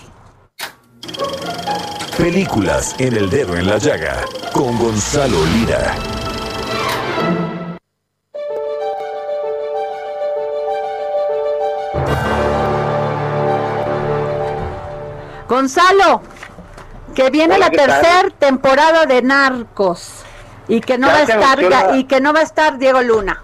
Películas 2.18 2.96
en 3.00 3.16
el 3.16 3.30
dedo 3.30 3.56
en 3.56 3.68
la 3.68 3.78
llaga 3.78 4.18
con 4.54 4.78
Gonzalo 4.78 5.44
Lira. 5.46 5.96
Gonzalo, 15.52 16.22
que 17.14 17.30
viene 17.30 17.58
la 17.58 17.70
tercera 17.70 18.30
temporada 18.40 19.06
de 19.06 19.22
Narcos 19.22 20.24
y 20.70 20.80
que 20.80 20.98
no 20.98 21.08
va 21.08 21.18
a 21.18 21.24
estar 21.24 21.96
y 21.98 22.06
que 22.06 22.22
no 22.22 22.32
va 22.32 22.40
a 22.40 22.44
estar 22.44 22.78
Diego 22.78 23.02
Luna. 23.02 23.44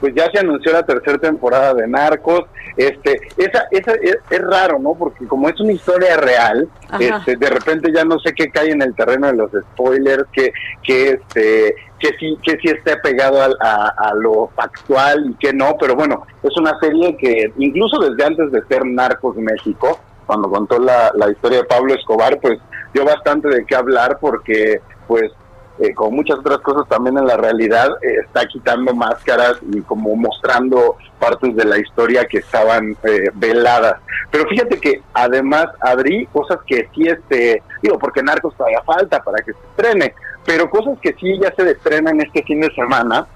Pues 0.00 0.12
ya 0.16 0.28
se 0.32 0.40
anunció 0.40 0.72
la 0.72 0.82
tercera 0.82 1.18
temporada 1.18 1.72
de 1.72 1.86
Narcos. 1.86 2.46
Este, 2.76 3.20
esa, 3.36 3.68
esa 3.70 3.92
es, 3.92 4.40
raro, 4.40 4.80
¿no? 4.80 4.94
Porque 4.94 5.24
como 5.28 5.48
es 5.48 5.60
una 5.60 5.70
historia 5.70 6.16
real, 6.16 6.68
este, 6.98 7.36
de 7.36 7.48
repente 7.48 7.92
ya 7.94 8.04
no 8.04 8.18
sé 8.18 8.32
qué 8.32 8.50
cae 8.50 8.72
en 8.72 8.82
el 8.82 8.92
terreno 8.96 9.28
de 9.28 9.34
los 9.34 9.52
spoilers, 9.52 10.24
que, 10.32 10.52
que 10.82 11.10
este, 11.10 11.76
que 12.00 12.08
sí, 12.18 12.36
que 12.42 12.58
sí 12.60 12.70
esté 12.76 12.96
pegado 12.96 13.40
a, 13.40 13.94
a, 13.96 14.14
lo 14.14 14.50
factual 14.56 15.30
y 15.30 15.34
que 15.34 15.52
no, 15.52 15.76
pero 15.78 15.94
bueno, 15.94 16.26
es 16.42 16.56
una 16.56 16.76
serie 16.80 17.16
que 17.16 17.52
incluso 17.58 18.00
desde 18.00 18.24
antes 18.24 18.50
de 18.50 18.64
ser 18.66 18.84
Narcos 18.84 19.36
México, 19.36 20.00
cuando 20.26 20.50
contó 20.50 20.78
la, 20.78 21.12
la 21.14 21.30
historia 21.30 21.58
de 21.58 21.64
Pablo 21.64 21.94
Escobar, 21.94 22.38
pues 22.40 22.58
dio 22.92 23.04
bastante 23.04 23.48
de 23.48 23.64
qué 23.64 23.74
hablar 23.74 24.18
porque 24.20 24.80
pues 25.06 25.32
eh, 25.80 25.92
con 25.92 26.14
muchas 26.14 26.38
otras 26.38 26.58
cosas 26.58 26.88
también 26.88 27.18
en 27.18 27.26
la 27.26 27.36
realidad 27.36 27.88
eh, 28.00 28.18
está 28.24 28.46
quitando 28.46 28.94
máscaras 28.94 29.56
y 29.72 29.80
como 29.80 30.14
mostrando 30.14 30.96
partes 31.18 31.56
de 31.56 31.64
la 31.64 31.78
historia 31.78 32.26
que 32.26 32.38
estaban 32.38 32.96
eh, 33.02 33.30
veladas. 33.34 34.00
Pero 34.30 34.48
fíjate 34.48 34.78
que 34.78 35.02
además 35.12 35.66
abrí 35.80 36.26
cosas 36.26 36.60
que 36.64 36.88
sí, 36.94 37.08
este, 37.08 37.60
digo, 37.82 37.98
porque 37.98 38.22
Narcos 38.22 38.56
todavía 38.56 38.82
falta 38.82 39.20
para 39.20 39.42
que 39.42 39.52
se 39.52 39.58
estrene, 39.70 40.14
pero 40.46 40.70
cosas 40.70 40.96
que 41.00 41.12
sí 41.14 41.40
ya 41.40 41.52
se 41.56 41.68
estrenan 41.68 42.20
este 42.20 42.44
fin 42.44 42.60
de 42.60 42.72
semana. 42.72 43.26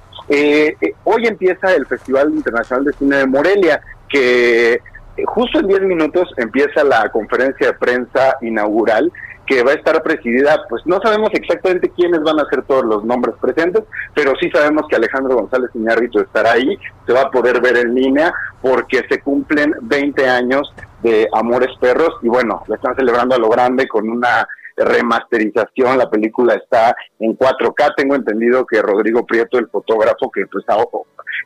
hoy 1.05 1.26
empieza 1.26 1.74
el 1.74 1.86
Festival 1.86 2.30
Internacional 2.34 2.84
de 2.84 2.93
Cine 2.93 3.16
de 3.16 3.26
Morelia, 3.26 3.80
que 4.09 4.80
justo 5.27 5.61
en 5.61 5.69
10 5.69 5.83
minutos 5.83 6.29
empieza 6.37 6.85
la 6.85 7.09
conferencia 7.11 7.69
de 7.69 7.75
prensa 7.75 8.37
inaugural 8.41 9.12
que 9.49 9.62
va 9.62 9.73
a 9.73 9.75
estar 9.75 10.03
presidida, 10.03 10.66
pues 10.69 10.83
no 10.85 11.01
sabemos 11.03 11.31
exactamente 11.33 11.91
quiénes 11.97 12.21
van 12.21 12.39
a 12.39 12.49
ser 12.51 12.62
todos 12.64 12.85
los 12.85 13.03
nombres 13.05 13.35
presentes, 13.41 13.83
pero 14.14 14.35
sí 14.39 14.51
sabemos 14.51 14.83
que 14.89 14.97
Alejandro 14.97 15.37
González 15.37 15.71
Iñárritu 15.75 16.21
estará 16.21 16.53
ahí, 16.53 16.77
se 17.07 17.12
va 17.14 17.23
a 17.23 17.31
poder 17.31 17.61
ver 17.62 17.79
en 17.79 17.95
línea 17.95 18.33
porque 18.61 19.03
se 19.09 19.23
cumplen 19.23 19.75
20 19.81 20.29
años 20.29 20.71
de 21.03 21.27
Amores 21.33 21.75
Perros 21.81 22.11
y 22.23 22.29
bueno, 22.29 22.62
lo 22.66 22.75
están 22.75 22.95
celebrando 22.95 23.37
a 23.37 23.39
lo 23.39 23.49
grande 23.49 23.89
con 23.89 24.11
una 24.11 24.47
remasterización, 24.77 25.99
la 25.99 26.11
película 26.11 26.55
está 26.55 26.95
en 27.19 27.37
4K, 27.37 27.95
tengo 27.97 28.14
entendido 28.14 28.66
que 28.66 28.83
Rodrigo 28.83 29.25
Prieto, 29.27 29.59
el 29.59 29.69
fotógrafo, 29.69 30.31
que 30.31 30.47
pues 30.47 30.64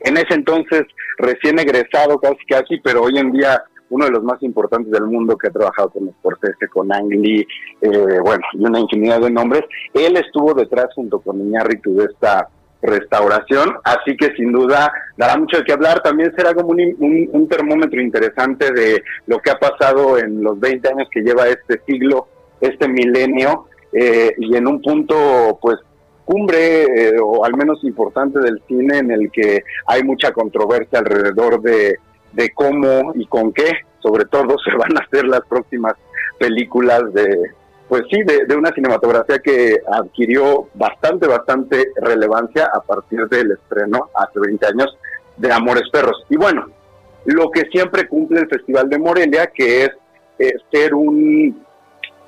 en 0.01 0.17
ese 0.17 0.35
entonces 0.35 0.83
recién 1.19 1.59
egresado 1.59 2.19
casi 2.19 2.45
casi, 2.47 2.81
pero 2.81 3.03
hoy 3.03 3.19
en 3.19 3.33
día 3.33 3.63
uno 3.93 4.07
de 4.07 4.11
los 4.11 4.25
más 4.25 4.43
importantes 4.43 4.91
del 4.91 5.05
mundo 5.05 5.37
que 5.37 5.49
ha 5.49 5.53
trabajado 5.53 5.91
con 5.91 6.11
Scorsese, 6.19 6.67
con 6.73 6.91
Ang 6.93 7.11
Lee, 7.11 7.47
eh, 7.83 8.19
bueno, 8.25 8.43
y 8.55 8.65
una 8.65 8.81
infinidad 8.81 9.21
de 9.21 9.31
nombres. 9.31 9.65
Él 9.93 10.17
estuvo 10.17 10.55
detrás 10.55 10.87
junto 10.95 11.21
con 11.21 11.39
Iñárritu 11.39 11.95
de 11.97 12.07
esta 12.07 12.49
restauración, 12.81 13.77
así 13.85 14.17
que 14.17 14.35
sin 14.35 14.51
duda 14.51 14.91
dará 15.19 15.37
mucho 15.37 15.59
de 15.59 15.65
qué 15.65 15.75
hablar. 15.75 16.03
También 16.03 16.35
será 16.35 16.55
como 16.55 16.71
un, 16.71 17.49
termómetro 17.51 18.01
interesante 18.01 18.73
de 18.73 19.03
lo 19.27 19.39
que 19.41 19.51
ha 19.51 19.59
pasado 19.59 20.19
en 20.19 20.43
los 20.43 20.59
20 20.59 20.89
años 20.89 21.09
que 21.11 21.21
lleva 21.21 21.49
este 21.49 21.81
siglo, 21.87 22.29
este 22.63 22.89
milenio, 22.89 23.67
eh, 23.93 24.35
y 24.39 24.57
en 24.57 24.67
un 24.67 24.81
punto, 24.81 25.59
pues, 25.61 25.77
cumbre 26.25 26.85
eh, 26.85 27.17
o 27.23 27.45
al 27.45 27.57
menos 27.57 27.83
importante 27.85 28.39
del 28.41 28.63
cine 28.69 28.99
en 28.99 29.11
el 29.11 29.31
que 29.31 29.65
hay 29.87 30.03
mucha 30.03 30.33
controversia 30.33 30.99
alrededor 30.99 31.61
de 31.63 31.99
de 32.33 32.51
cómo 32.51 33.13
y 33.15 33.27
con 33.27 33.53
qué, 33.53 33.71
sobre 34.01 34.25
todo, 34.25 34.57
se 34.65 34.77
van 34.77 34.97
a 34.97 35.05
hacer 35.05 35.25
las 35.27 35.43
próximas 35.47 35.95
películas 36.39 37.13
de, 37.13 37.53
pues 37.89 38.03
sí, 38.11 38.21
de, 38.23 38.57
una 38.57 38.73
cinematografía 38.73 39.39
que 39.39 39.79
adquirió 39.91 40.69
bastante, 40.75 41.27
bastante 41.27 41.89
relevancia 41.97 42.71
a 42.73 42.81
partir 42.81 43.29
del 43.29 43.53
estreno 43.53 44.11
hace 44.15 44.41
20 44.41 44.67
años 44.67 44.99
de 45.37 45.53
Amores 45.53 45.89
Perros. 45.93 46.25
Y 46.29 46.37
bueno, 46.37 46.67
lo 47.27 47.51
que 47.51 47.63
siempre 47.71 48.09
cumple 48.09 48.41
el 48.41 48.49
Festival 48.49 48.89
de 48.89 48.99
Morelia, 48.99 49.47
que 49.49 49.85
es 49.85 49.91
eh, 50.39 50.55
ser 50.73 50.95
un 50.95 51.65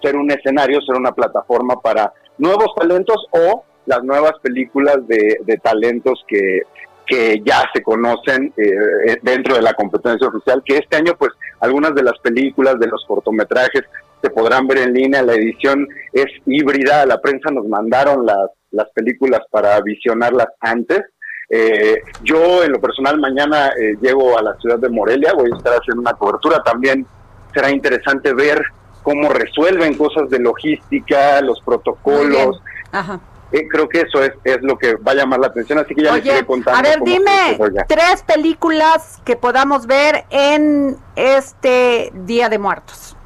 ser 0.01 0.17
un 0.17 0.31
escenario, 0.31 0.83
ser 0.83 0.97
una 0.97 1.13
plataforma 1.13 1.81
para 1.81 2.13
nuevos 2.37 2.75
talentos 2.77 3.27
o 3.31 3.65
las 3.87 4.03
nuevas 4.03 4.33
películas 4.43 4.99
de, 5.07 5.39
de 5.45 5.57
talentos 5.59 6.25
que, 6.27 6.63
que 7.07 7.43
ya 7.45 7.63
se 7.75 7.83
conocen 7.83 8.53
eh, 8.57 9.19
dentro 9.23 9.57
de 9.57 9.63
la 9.63 9.75
competencia 9.75 10.29
oficial, 10.29 10.63
que 10.65 10.79
este 10.79 10.97
año 10.97 11.15
pues 11.19 11.33
algunas 11.61 11.95
de 11.95 12.03
las 12.03 12.19
películas, 12.21 12.79
de 12.79 12.87
los 12.87 13.05
cortometrajes 13.07 13.83
se 14.23 14.31
podrán 14.31 14.67
ver 14.67 14.79
en 14.79 14.95
línea, 14.95 15.23
la 15.23 15.35
edición 15.35 15.87
es 16.13 16.27
híbrida, 16.47 17.05
la 17.05 17.21
prensa 17.21 17.51
nos 17.51 17.67
mandaron 17.69 18.25
las, 18.25 18.51
las 18.71 18.89
películas 18.91 19.41
para 19.51 19.79
visionarlas 19.83 20.49
antes. 20.61 21.03
Eh, 21.51 21.97
yo 22.23 22.65
en 22.65 22.73
lo 22.73 22.81
personal 22.81 23.21
mañana 23.21 23.69
eh, 23.79 23.97
llego 24.01 24.39
a 24.39 24.43
la 24.43 24.57
ciudad 24.57 24.79
de 24.79 24.89
Morelia, 24.89 25.35
voy 25.35 25.51
a 25.53 25.57
estar 25.57 25.75
haciendo 25.75 26.01
una 26.01 26.15
cobertura, 26.15 26.63
también 26.63 27.07
será 27.53 27.71
interesante 27.71 28.33
ver 28.33 28.63
cómo 29.03 29.29
resuelven 29.29 29.95
cosas 29.95 30.31
de 30.31 30.39
logística, 30.39 31.43
los 31.43 31.61
protocolos. 31.61 32.63
Ajá. 32.91 33.21
Eh, 33.55 33.69
creo 33.69 33.89
que 33.89 34.01
eso 34.01 34.21
es, 34.21 34.33
es 34.43 34.61
lo 34.63 34.77
que 34.77 34.97
va 34.97 35.13
a 35.13 35.15
llamar 35.15 35.39
la 35.39 35.47
atención, 35.47 35.79
así 35.79 35.95
que 35.95 36.03
ya 36.03 36.17
les 36.17 36.27
estoy 36.27 36.45
contando. 36.45 36.77
A 36.77 36.83
ver, 36.83 36.99
dime 37.05 37.57
tres 37.87 38.25
películas 38.25 39.21
que 39.25 39.37
podamos 39.37 39.87
ver 39.87 40.25
en 40.31 40.97
este 41.15 42.11
Día 42.13 42.49
de 42.49 42.59
Muertos. 42.59 43.17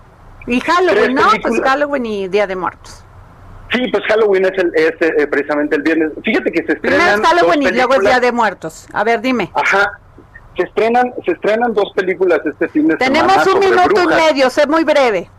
Y 0.46 0.60
Halloween, 0.60 1.14
¿no? 1.14 1.22
Pues 1.40 1.58
Halloween 1.62 2.04
y 2.04 2.28
Día 2.28 2.46
de 2.46 2.56
Muertos. 2.56 3.02
Sí, 3.72 3.88
pues 3.90 4.04
Halloween 4.04 4.44
es, 4.44 4.58
el, 4.58 4.72
es 4.74 4.92
eh, 5.00 5.26
precisamente 5.26 5.76
el 5.76 5.82
viernes. 5.82 6.12
Fíjate 6.22 6.52
que 6.52 6.62
se 6.62 6.72
estrenan. 6.74 7.00
Primero 7.00 7.22
es 7.22 7.28
Halloween 7.28 7.62
y 7.62 7.70
luego 7.70 7.94
es 7.94 8.00
Día 8.00 8.20
de 8.20 8.32
Muertos. 8.32 8.86
A 8.92 9.04
ver, 9.04 9.22
dime. 9.22 9.50
Ajá. 9.54 9.98
Se 10.58 10.64
estrenan, 10.64 11.14
se 11.24 11.32
estrenan 11.32 11.72
dos 11.72 11.90
películas 11.94 12.40
este 12.44 12.68
fin 12.68 12.88
de 12.88 12.98
semana. 12.98 13.26
Tenemos 13.28 13.46
un 13.46 13.60
minuto 13.60 14.02
y 14.02 14.06
medio, 14.08 14.50
sé 14.50 14.66
muy 14.66 14.84
breve. 14.84 15.30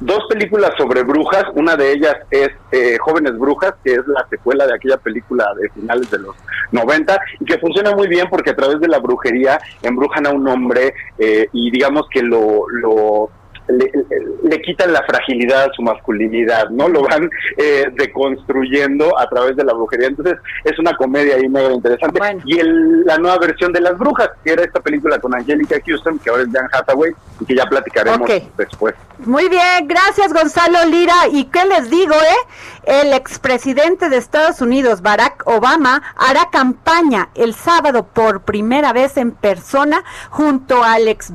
Dos 0.00 0.24
películas 0.28 0.72
sobre 0.76 1.02
brujas, 1.02 1.44
una 1.54 1.76
de 1.76 1.92
ellas 1.92 2.16
es 2.30 2.50
eh, 2.72 2.96
Jóvenes 2.98 3.38
Brujas, 3.38 3.74
que 3.84 3.92
es 3.92 4.06
la 4.06 4.26
secuela 4.28 4.66
de 4.66 4.74
aquella 4.74 4.96
película 4.96 5.52
de 5.60 5.68
finales 5.70 6.10
de 6.10 6.18
los 6.18 6.36
90, 6.72 7.20
y 7.40 7.44
que 7.44 7.58
funciona 7.58 7.94
muy 7.94 8.08
bien 8.08 8.26
porque 8.30 8.50
a 8.50 8.56
través 8.56 8.80
de 8.80 8.88
la 8.88 8.98
brujería 8.98 9.60
embrujan 9.82 10.26
a 10.26 10.30
un 10.30 10.48
hombre 10.48 10.94
eh, 11.18 11.48
y 11.52 11.70
digamos 11.70 12.08
que 12.10 12.22
lo, 12.22 12.68
lo 12.68 13.30
le, 13.72 14.62
quitan 14.62 14.92
la 14.92 15.02
fragilidad 15.02 15.64
a 15.64 15.72
su 15.72 15.82
masculinidad, 15.82 16.70
¿no? 16.70 16.88
Lo 16.88 17.02
van 17.02 17.30
eh, 17.56 17.86
deconstruyendo 17.94 19.18
a 19.18 19.28
través 19.28 19.56
de 19.56 19.64
la 19.64 19.72
brujería. 19.72 20.08
Entonces, 20.08 20.38
es 20.64 20.78
una 20.78 20.94
comedia 20.96 21.36
ahí 21.36 21.48
mega 21.48 21.72
interesante. 21.72 22.20
Y 22.44 22.58
el, 22.58 23.04
la 23.04 23.18
nueva 23.18 23.38
versión 23.38 23.72
de 23.72 23.80
Las 23.80 23.98
Brujas, 23.98 24.30
que 24.44 24.52
era 24.52 24.64
esta 24.64 24.80
película 24.80 25.18
con 25.18 25.34
Angelica 25.34 25.76
Houston, 25.84 26.18
que 26.18 26.30
ahora 26.30 26.42
es 26.42 26.52
Dan 26.52 26.68
Hathaway, 26.72 27.12
y 27.40 27.44
que 27.44 27.54
ya 27.54 27.66
platicaremos 27.66 28.28
después. 28.56 28.94
Muy 29.24 29.48
bien, 29.48 29.86
gracias 29.86 30.32
Gonzalo 30.32 30.84
Lira. 30.86 31.28
¿Y 31.30 31.44
qué 31.44 31.64
les 31.66 31.90
digo, 31.90 32.14
eh? 32.14 33.02
El 33.02 33.12
expresidente 33.12 34.08
de 34.08 34.16
Estados 34.16 34.62
Unidos, 34.62 35.02
Barack 35.02 35.46
Obama, 35.46 36.02
hará 36.16 36.48
campaña 36.50 37.28
el 37.34 37.54
sábado 37.54 38.06
por 38.06 38.42
primera 38.42 38.92
vez 38.92 39.16
en 39.16 39.32
persona 39.32 40.02
junto 40.30 40.82
al 40.82 41.08
ex 41.08 41.32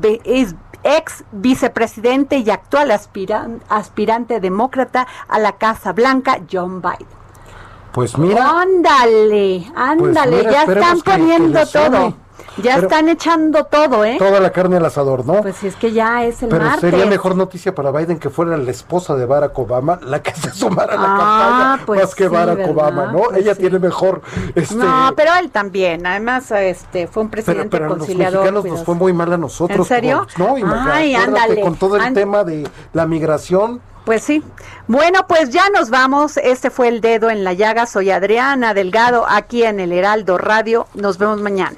ex 0.85 1.25
vicepresidente 1.31 2.37
y 2.37 2.49
actual 2.49 2.91
aspirante 2.91 4.39
demócrata 4.39 5.07
a 5.27 5.39
la 5.39 5.53
Casa 5.53 5.91
Blanca, 5.91 6.39
John 6.49 6.81
Biden. 6.81 7.07
Pues 7.91 8.17
mira. 8.17 8.61
Ándale, 8.61 9.71
ándale, 9.75 10.43
pues 10.43 10.53
ya 10.53 10.63
están 10.63 11.01
poniendo 11.01 11.65
todo. 11.65 12.24
Ya 12.57 12.77
están 12.77 13.09
echando 13.09 13.65
todo, 13.65 14.05
¿eh? 14.05 14.15
Toda 14.17 14.39
la 14.39 14.51
carne 14.51 14.77
al 14.77 14.85
asador, 14.85 15.25
¿no? 15.25 15.41
Pues 15.41 15.57
si 15.57 15.67
es 15.67 15.75
que 15.75 15.91
ya 15.91 16.23
es 16.23 16.41
el 16.41 16.49
Pero 16.49 16.79
sería 16.79 17.05
mejor 17.05 17.35
noticia 17.35 17.75
para 17.75 17.91
Biden 17.91 18.17
que 18.17 18.29
fuera 18.29 18.55
la 18.57 18.71
esposa 18.71 19.15
de 19.15 19.25
Barack 19.25 19.57
Obama 19.57 19.99
la 20.01 20.21
que 20.21 20.33
se 20.33 20.51
sumara 20.51 20.93
a 20.93 20.97
la 20.97 21.03
ah, 21.03 21.17
campaña 21.17 21.85
pues 21.85 22.01
más 22.01 22.15
que 22.15 22.27
Barack 22.27 22.67
Obama, 22.67 23.11
¿no? 23.11 23.23
Pues 23.23 23.37
Ella 23.37 23.55
tiene 23.55 23.79
mejor 23.79 24.21
este 24.53 24.75
No, 24.75 25.13
pero 25.15 25.31
él 25.39 25.51
también. 25.51 26.05
Además, 26.05 26.49
este 26.51 27.07
fue 27.07 27.23
un 27.23 27.29
presidente 27.29 27.69
pero, 27.69 27.87
pero 27.87 27.97
conciliador. 27.97 28.33
Los 28.33 28.63
mexicanos 28.63 28.65
nos 28.65 28.85
fue 28.85 28.95
muy 28.95 29.13
mal 29.13 29.33
a 29.33 29.37
nosotros. 29.37 29.79
¿En 29.79 29.85
serio? 29.85 30.27
no, 30.37 30.55
Ay, 30.91 31.15
ándale. 31.15 31.61
Con 31.61 31.75
todo 31.75 31.97
el 31.97 32.13
tema 32.13 32.43
de 32.43 32.67
la 32.93 33.05
migración 33.05 33.81
pues 34.05 34.21
sí. 34.21 34.43
Bueno, 34.87 35.25
pues 35.27 35.49
ya 35.49 35.67
nos 35.69 35.89
vamos. 35.89 36.37
Este 36.37 36.69
fue 36.69 36.87
el 36.89 37.01
dedo 37.01 37.31
en 37.31 37.43
la 37.43 37.53
llaga. 37.53 37.87
Soy 37.87 38.11
Adriana 38.11 38.75
Delgado, 38.75 39.25
aquí 39.27 39.63
en 39.63 39.79
el 39.79 39.91
Heraldo 39.91 40.37
Radio. 40.37 40.85
Nos 40.93 41.17
vemos 41.17 41.41
mañana. 41.41 41.77